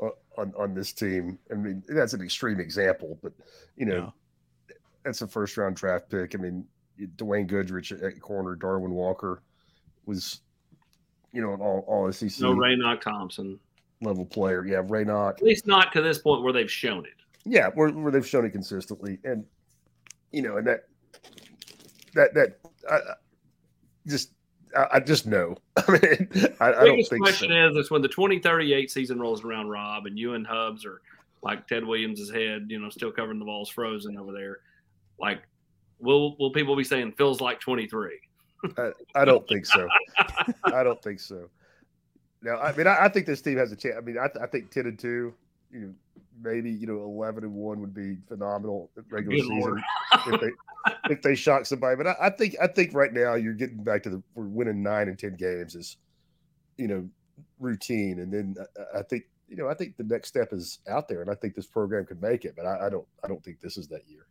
uh, 0.00 0.08
on 0.36 0.52
on 0.56 0.74
this 0.74 0.92
team. 0.92 1.38
I 1.50 1.54
mean, 1.54 1.82
that's 1.88 2.12
an 2.12 2.22
extreme 2.22 2.60
example, 2.60 3.18
but 3.22 3.32
you 3.76 3.86
know, 3.86 4.12
yeah. 4.68 4.74
that's 5.04 5.22
a 5.22 5.28
first 5.28 5.56
round 5.56 5.76
draft 5.76 6.10
pick. 6.10 6.34
I 6.34 6.38
mean, 6.38 6.64
Dwayne 7.16 7.46
Goodrich 7.46 7.92
at 7.92 8.20
corner, 8.20 8.56
Darwin 8.56 8.92
Walker 8.92 9.42
was, 10.06 10.40
you 11.32 11.40
know, 11.40 11.54
all 11.54 11.84
all 11.86 12.12
SEC. 12.12 12.40
No 12.40 12.54
Raynoch 12.54 13.00
Thompson 13.00 13.58
level 14.00 14.24
player. 14.24 14.64
Yeah, 14.66 14.82
Raynoch. 14.82 15.34
At 15.34 15.42
least 15.42 15.66
not 15.66 15.92
to 15.92 16.02
this 16.02 16.18
point 16.18 16.42
where 16.42 16.52
they've 16.52 16.70
shown 16.70 17.04
it. 17.04 17.12
Yeah, 17.44 17.68
where, 17.74 17.90
where 17.90 18.12
they've 18.12 18.26
shown 18.26 18.44
it 18.44 18.50
consistently, 18.50 19.18
and 19.24 19.44
you 20.32 20.42
know, 20.42 20.56
and 20.56 20.66
that 20.66 20.84
that 22.14 22.34
that 22.34 22.58
I, 22.90 22.98
just 24.06 24.32
I, 24.76 24.86
I 24.94 25.00
just 25.00 25.26
know. 25.26 25.56
I 25.76 25.90
mean, 25.90 26.28
I, 26.60 26.72
I 26.72 26.84
don't 26.84 27.02
think. 27.04 27.22
question 27.22 27.50
so. 27.50 27.70
is, 27.70 27.86
is 27.86 27.90
when 27.90 28.02
the 28.02 28.08
2038 28.08 28.90
season 28.90 29.20
rolls 29.20 29.44
around, 29.44 29.68
Rob, 29.68 30.06
and 30.06 30.18
you 30.18 30.34
and 30.34 30.46
Hubbs 30.46 30.84
are 30.84 31.00
like 31.42 31.66
Ted 31.66 31.84
Williams' 31.84 32.30
head, 32.30 32.66
you 32.68 32.78
know, 32.78 32.90
still 32.90 33.12
covering 33.12 33.38
the 33.38 33.44
balls 33.44 33.68
frozen 33.68 34.16
over 34.16 34.32
there. 34.32 34.58
Like, 35.18 35.42
will 35.98 36.36
will 36.38 36.50
people 36.50 36.76
be 36.76 36.84
saying 36.84 37.12
feels 37.12 37.40
like 37.40 37.60
23? 37.60 38.18
I, 38.76 38.90
I 39.14 39.24
don't 39.24 39.46
think 39.46 39.66
so. 39.66 39.88
I 40.64 40.82
don't 40.82 41.02
think 41.02 41.20
so. 41.20 41.48
Now, 42.42 42.58
I 42.58 42.72
mean, 42.72 42.86
I, 42.86 43.04
I, 43.04 43.08
think 43.08 43.26
this 43.26 43.42
team 43.42 43.56
has 43.58 43.72
a 43.72 43.76
chance. 43.76 43.96
I 43.98 44.00
mean, 44.00 44.16
I, 44.18 44.28
I 44.42 44.46
think 44.46 44.70
10 44.70 44.86
and 44.86 44.98
2, 44.98 45.34
you 45.72 45.80
know, 45.80 45.94
maybe, 46.40 46.70
you 46.70 46.86
know, 46.86 47.02
11 47.02 47.44
and 47.44 47.52
1 47.52 47.80
would 47.80 47.94
be 47.94 48.16
phenomenal 48.28 48.90
regular 49.10 49.36
Good 49.36 49.48
season 49.48 49.82
if 50.26 50.40
they 50.40 50.50
if 51.10 51.22
they 51.22 51.34
shock 51.34 51.66
somebody. 51.66 51.96
But 51.96 52.08
I, 52.08 52.16
I, 52.22 52.30
think 52.30 52.56
I 52.60 52.66
think 52.66 52.94
right 52.94 53.12
now 53.12 53.34
you're 53.34 53.54
getting 53.54 53.82
back 53.82 54.02
to 54.04 54.10
the 54.10 54.22
we're 54.34 54.46
winning 54.46 54.82
nine 54.82 55.08
and 55.08 55.18
ten 55.18 55.34
games 55.34 55.74
is, 55.74 55.96
you 56.76 56.88
know, 56.88 57.08
routine. 57.58 58.20
And 58.20 58.32
then 58.32 58.56
I, 58.94 58.98
I, 58.98 59.02
think 59.02 59.24
you 59.48 59.56
know 59.56 59.68
I 59.68 59.74
think 59.74 59.96
the 59.96 60.04
next 60.04 60.28
step 60.28 60.52
is 60.52 60.80
out 60.88 61.08
there, 61.08 61.22
and 61.22 61.30
I 61.30 61.34
think 61.34 61.54
this 61.54 61.66
program 61.66 62.06
could 62.06 62.22
make 62.22 62.44
it. 62.44 62.54
But 62.56 62.66
I, 62.66 62.86
I 62.86 62.90
don't 62.90 63.06
I 63.24 63.28
don't 63.28 63.42
think 63.42 63.60
this 63.60 63.76
is 63.76 63.88
that 63.88 64.02
year. 64.08 64.26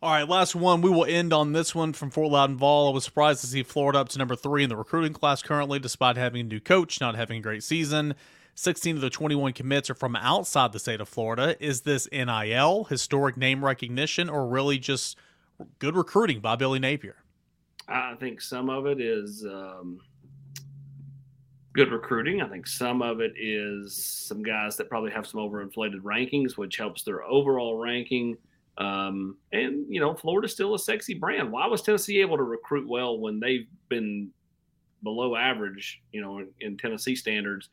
All 0.00 0.12
right, 0.12 0.28
last 0.28 0.54
one. 0.54 0.80
We 0.80 0.90
will 0.90 1.06
end 1.06 1.32
on 1.32 1.52
this 1.52 1.74
one 1.74 1.92
from 1.92 2.12
Fort 2.12 2.30
Loudon-Vol. 2.30 2.88
I 2.88 2.94
was 2.94 3.02
surprised 3.02 3.40
to 3.40 3.48
see 3.48 3.64
Florida 3.64 3.98
up 3.98 4.08
to 4.10 4.18
number 4.18 4.36
three 4.36 4.62
in 4.62 4.68
the 4.68 4.76
recruiting 4.76 5.12
class 5.12 5.42
currently, 5.42 5.80
despite 5.80 6.16
having 6.16 6.42
a 6.42 6.44
new 6.44 6.60
coach, 6.60 7.00
not 7.00 7.16
having 7.16 7.38
a 7.38 7.42
great 7.42 7.64
season. 7.64 8.14
16 8.58 8.96
of 8.96 9.00
the 9.00 9.08
21 9.08 9.52
commits 9.52 9.88
are 9.88 9.94
from 9.94 10.16
outside 10.16 10.72
the 10.72 10.80
state 10.80 11.00
of 11.00 11.08
Florida. 11.08 11.54
Is 11.64 11.82
this 11.82 12.08
NIL, 12.10 12.84
historic 12.84 13.36
name 13.36 13.64
recognition, 13.64 14.28
or 14.28 14.48
really 14.48 14.80
just 14.80 15.16
good 15.78 15.94
recruiting 15.94 16.40
by 16.40 16.56
Billy 16.56 16.80
Napier? 16.80 17.14
I 17.86 18.16
think 18.18 18.40
some 18.40 18.68
of 18.68 18.86
it 18.86 19.00
is 19.00 19.46
um, 19.46 20.00
good 21.72 21.92
recruiting. 21.92 22.42
I 22.42 22.48
think 22.48 22.66
some 22.66 23.00
of 23.00 23.20
it 23.20 23.34
is 23.38 23.94
some 23.94 24.42
guys 24.42 24.76
that 24.78 24.88
probably 24.88 25.12
have 25.12 25.24
some 25.24 25.38
overinflated 25.38 26.00
rankings, 26.00 26.56
which 26.56 26.78
helps 26.78 27.04
their 27.04 27.22
overall 27.22 27.76
ranking. 27.76 28.36
Um, 28.76 29.36
and 29.52 29.86
you 29.88 30.00
know, 30.00 30.14
Florida's 30.14 30.50
still 30.50 30.74
a 30.74 30.80
sexy 30.80 31.14
brand. 31.14 31.52
Why 31.52 31.68
was 31.68 31.80
Tennessee 31.80 32.20
able 32.20 32.36
to 32.36 32.42
recruit 32.42 32.88
well 32.88 33.20
when 33.20 33.38
they've 33.38 33.68
been 33.88 34.30
below 35.04 35.36
average? 35.36 36.02
You 36.10 36.22
know, 36.22 36.38
in, 36.38 36.48
in 36.60 36.76
Tennessee 36.76 37.14
standards 37.14 37.68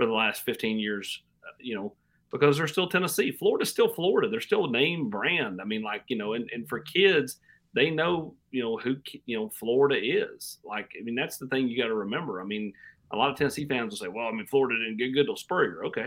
for 0.00 0.06
the 0.06 0.12
last 0.12 0.44
15 0.44 0.78
years, 0.78 1.22
uh, 1.44 1.52
you 1.60 1.74
know, 1.74 1.92
because 2.32 2.56
they're 2.56 2.66
still 2.66 2.88
Tennessee. 2.88 3.32
Florida's 3.32 3.68
still 3.68 3.92
Florida. 3.92 4.30
They're 4.30 4.40
still 4.40 4.64
a 4.64 4.70
name 4.70 5.10
brand. 5.10 5.60
I 5.60 5.64
mean, 5.64 5.82
like, 5.82 6.04
you 6.08 6.16
know, 6.16 6.32
and, 6.32 6.48
and 6.54 6.66
for 6.66 6.80
kids, 6.80 7.36
they 7.74 7.90
know, 7.90 8.34
you 8.50 8.62
know, 8.62 8.78
who, 8.78 8.96
you 9.26 9.36
know, 9.36 9.50
Florida 9.50 10.00
is. 10.02 10.56
Like, 10.64 10.90
I 10.98 11.04
mean, 11.04 11.14
that's 11.14 11.36
the 11.36 11.48
thing 11.48 11.68
you 11.68 11.76
got 11.76 11.88
to 11.88 11.94
remember. 11.94 12.40
I 12.40 12.44
mean, 12.44 12.72
a 13.10 13.16
lot 13.16 13.30
of 13.30 13.36
Tennessee 13.36 13.66
fans 13.66 13.90
will 13.90 13.98
say, 13.98 14.08
well, 14.08 14.26
I 14.26 14.32
mean, 14.32 14.46
Florida 14.46 14.78
didn't 14.78 14.96
get 14.96 15.12
good 15.12 15.26
till 15.26 15.36
Spurrier. 15.36 15.84
Okay. 15.84 16.06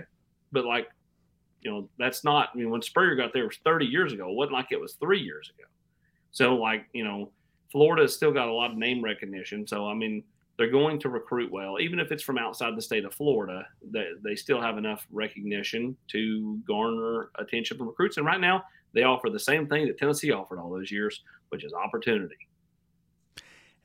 But 0.52 0.66
like, 0.66 0.88
you 1.62 1.70
know, 1.70 1.88
that's 2.00 2.24
not, 2.24 2.50
I 2.52 2.58
mean, 2.58 2.72
when 2.72 2.82
Spurrier 2.82 3.16
got 3.16 3.32
there 3.32 3.46
was 3.46 3.58
30 3.64 3.86
years 3.86 4.12
ago. 4.12 4.28
It 4.28 4.36
wasn't 4.36 4.54
like 4.54 4.72
it 4.72 4.82
was 4.82 4.94
three 4.96 5.22
years 5.22 5.52
ago. 5.56 5.68
So, 6.32 6.56
like, 6.56 6.86
you 6.94 7.04
know, 7.04 7.32
Florida's 7.72 8.16
still 8.16 8.32
got 8.32 8.48
a 8.48 8.54
lot 8.54 8.72
of 8.72 8.78
name 8.78 9.04
recognition. 9.04 9.68
So, 9.68 9.88
I 9.88 9.94
mean, 9.94 10.24
they're 10.58 10.72
going 10.72 11.00
to 11.00 11.10
recruit 11.10 11.52
well, 11.52 11.78
even 11.80 12.00
if 12.00 12.12
it's 12.12 12.24
from 12.24 12.38
outside 12.38 12.76
the 12.76 12.82
state 12.82 13.06
of 13.06 13.14
Florida. 13.14 13.66
They, 13.92 14.06
they 14.24 14.36
still 14.36 14.62
have 14.62 14.78
enough 14.78 15.08
recognition 15.12 15.98
to 16.10 16.60
garner 16.68 17.30
attention 17.40 17.78
from 17.78 17.88
recruits. 17.88 18.18
And 18.18 18.26
right 18.26 18.40
now, 18.40 18.64
they 18.94 19.04
offer 19.04 19.30
the 19.30 19.40
same 19.40 19.68
thing 19.68 19.88
that 19.88 19.98
Tennessee 19.98 20.32
offered 20.32 20.60
all 20.60 20.70
those 20.70 20.92
years, 20.92 21.22
which 21.50 21.64
is 21.64 21.74
opportunity. 21.74 22.36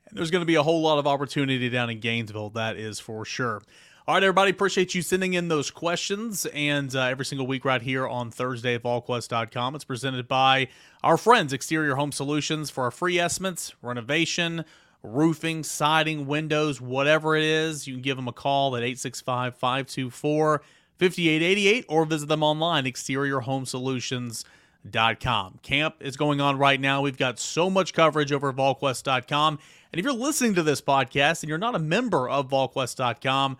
And 0.08 0.16
There's 0.16 0.30
going 0.30 0.42
to 0.42 0.46
be 0.46 0.56
a 0.56 0.62
whole 0.62 0.82
lot 0.82 0.98
of 0.98 1.06
opportunity 1.06 1.68
down 1.70 1.90
in 1.90 2.00
Gainesville, 2.00 2.50
that 2.50 2.76
is 2.76 3.00
for 3.00 3.24
sure. 3.24 3.62
All 4.06 4.14
right, 4.14 4.22
everybody, 4.22 4.50
appreciate 4.50 4.94
you 4.94 5.02
sending 5.02 5.34
in 5.34 5.48
those 5.48 5.70
questions. 5.70 6.46
And 6.46 6.94
uh, 6.96 7.02
every 7.02 7.26
single 7.26 7.46
week, 7.46 7.66
right 7.66 7.82
here 7.82 8.08
on 8.08 8.30
Thursday 8.30 8.74
at 8.74 8.82
VolQuest.com, 8.82 9.74
it's 9.74 9.84
presented 9.84 10.26
by 10.26 10.68
our 11.02 11.18
friends, 11.18 11.52
Exterior 11.52 11.94
Home 11.96 12.12
Solutions, 12.12 12.70
for 12.70 12.84
our 12.84 12.90
free 12.90 13.18
estimates, 13.18 13.74
renovation, 13.82 14.64
roofing, 15.02 15.62
siding, 15.62 16.26
windows, 16.26 16.80
whatever 16.80 17.36
it 17.36 17.44
is, 17.44 17.86
you 17.86 17.94
can 17.94 18.02
give 18.02 18.16
them 18.16 18.28
a 18.28 18.32
call 18.32 18.76
at 18.76 18.82
865 18.82 19.56
524 19.56 20.62
5888 20.98 21.84
or 21.88 22.04
visit 22.04 22.28
them 22.28 22.42
online, 22.42 22.84
exteriorhomesolutions.com. 22.84 25.58
Camp 25.62 25.94
is 26.00 26.16
going 26.16 26.40
on 26.40 26.58
right 26.58 26.80
now. 26.80 27.02
We've 27.02 27.16
got 27.16 27.38
so 27.38 27.70
much 27.70 27.92
coverage 27.92 28.32
over 28.32 28.52
VolQuest.com. 28.52 29.58
And 29.92 29.98
if 29.98 30.04
you're 30.04 30.12
listening 30.12 30.54
to 30.54 30.62
this 30.62 30.80
podcast 30.80 31.42
and 31.42 31.48
you're 31.48 31.58
not 31.58 31.76
a 31.76 31.78
member 31.78 32.28
of 32.28 32.48
VolQuest.com, 32.48 33.58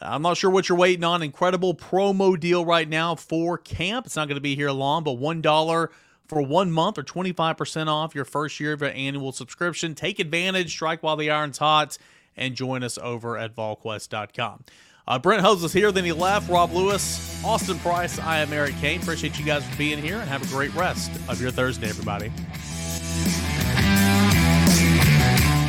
I'm 0.00 0.22
not 0.22 0.36
sure 0.36 0.50
what 0.50 0.68
you're 0.68 0.78
waiting 0.78 1.04
on. 1.04 1.22
Incredible 1.22 1.74
promo 1.74 2.38
deal 2.38 2.64
right 2.64 2.88
now 2.88 3.14
for 3.14 3.58
camp. 3.58 4.06
It's 4.06 4.16
not 4.16 4.26
going 4.26 4.36
to 4.36 4.42
be 4.42 4.56
here 4.56 4.70
long, 4.70 5.04
but 5.04 5.18
$1 5.18 5.88
for 6.32 6.40
one 6.40 6.72
month 6.72 6.96
or 6.96 7.02
25% 7.02 7.88
off 7.88 8.14
your 8.14 8.24
first 8.24 8.58
year 8.58 8.72
of 8.72 8.80
your 8.80 8.90
annual 8.90 9.32
subscription. 9.32 9.94
Take 9.94 10.18
advantage, 10.18 10.70
strike 10.70 11.02
while 11.02 11.16
the 11.16 11.30
iron's 11.30 11.58
hot, 11.58 11.98
and 12.38 12.54
join 12.54 12.82
us 12.82 12.96
over 12.96 13.36
at 13.36 13.54
volquest.com. 13.54 14.64
Uh, 15.06 15.18
Brent 15.18 15.42
Hubbs 15.42 15.62
is 15.62 15.74
here, 15.74 15.92
then 15.92 16.04
he 16.04 16.12
left. 16.12 16.48
Rob 16.48 16.72
Lewis, 16.72 17.44
Austin 17.44 17.78
Price, 17.80 18.18
I 18.18 18.38
am 18.38 18.50
Eric 18.50 18.76
Cain. 18.76 19.02
Appreciate 19.02 19.38
you 19.38 19.44
guys 19.44 19.62
for 19.68 19.76
being 19.76 19.98
here 19.98 20.16
and 20.16 20.28
have 20.28 20.42
a 20.42 20.46
great 20.46 20.74
rest 20.74 21.10
of 21.28 21.38
your 21.38 21.50
Thursday, 21.50 21.88
everybody. 21.88 22.32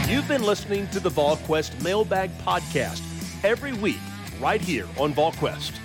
You've 0.09 0.28
been 0.30 0.43
listening 0.43 0.88
to 0.91 1.01
the 1.01 1.09
VolQuest 1.09 1.84
Mailbag 1.84 2.32
Podcast 2.38 3.01
every 3.43 3.74
week 3.74 3.99
right 4.39 4.61
here 4.61 4.88
on 4.97 5.14
VolQuest. 5.14 5.83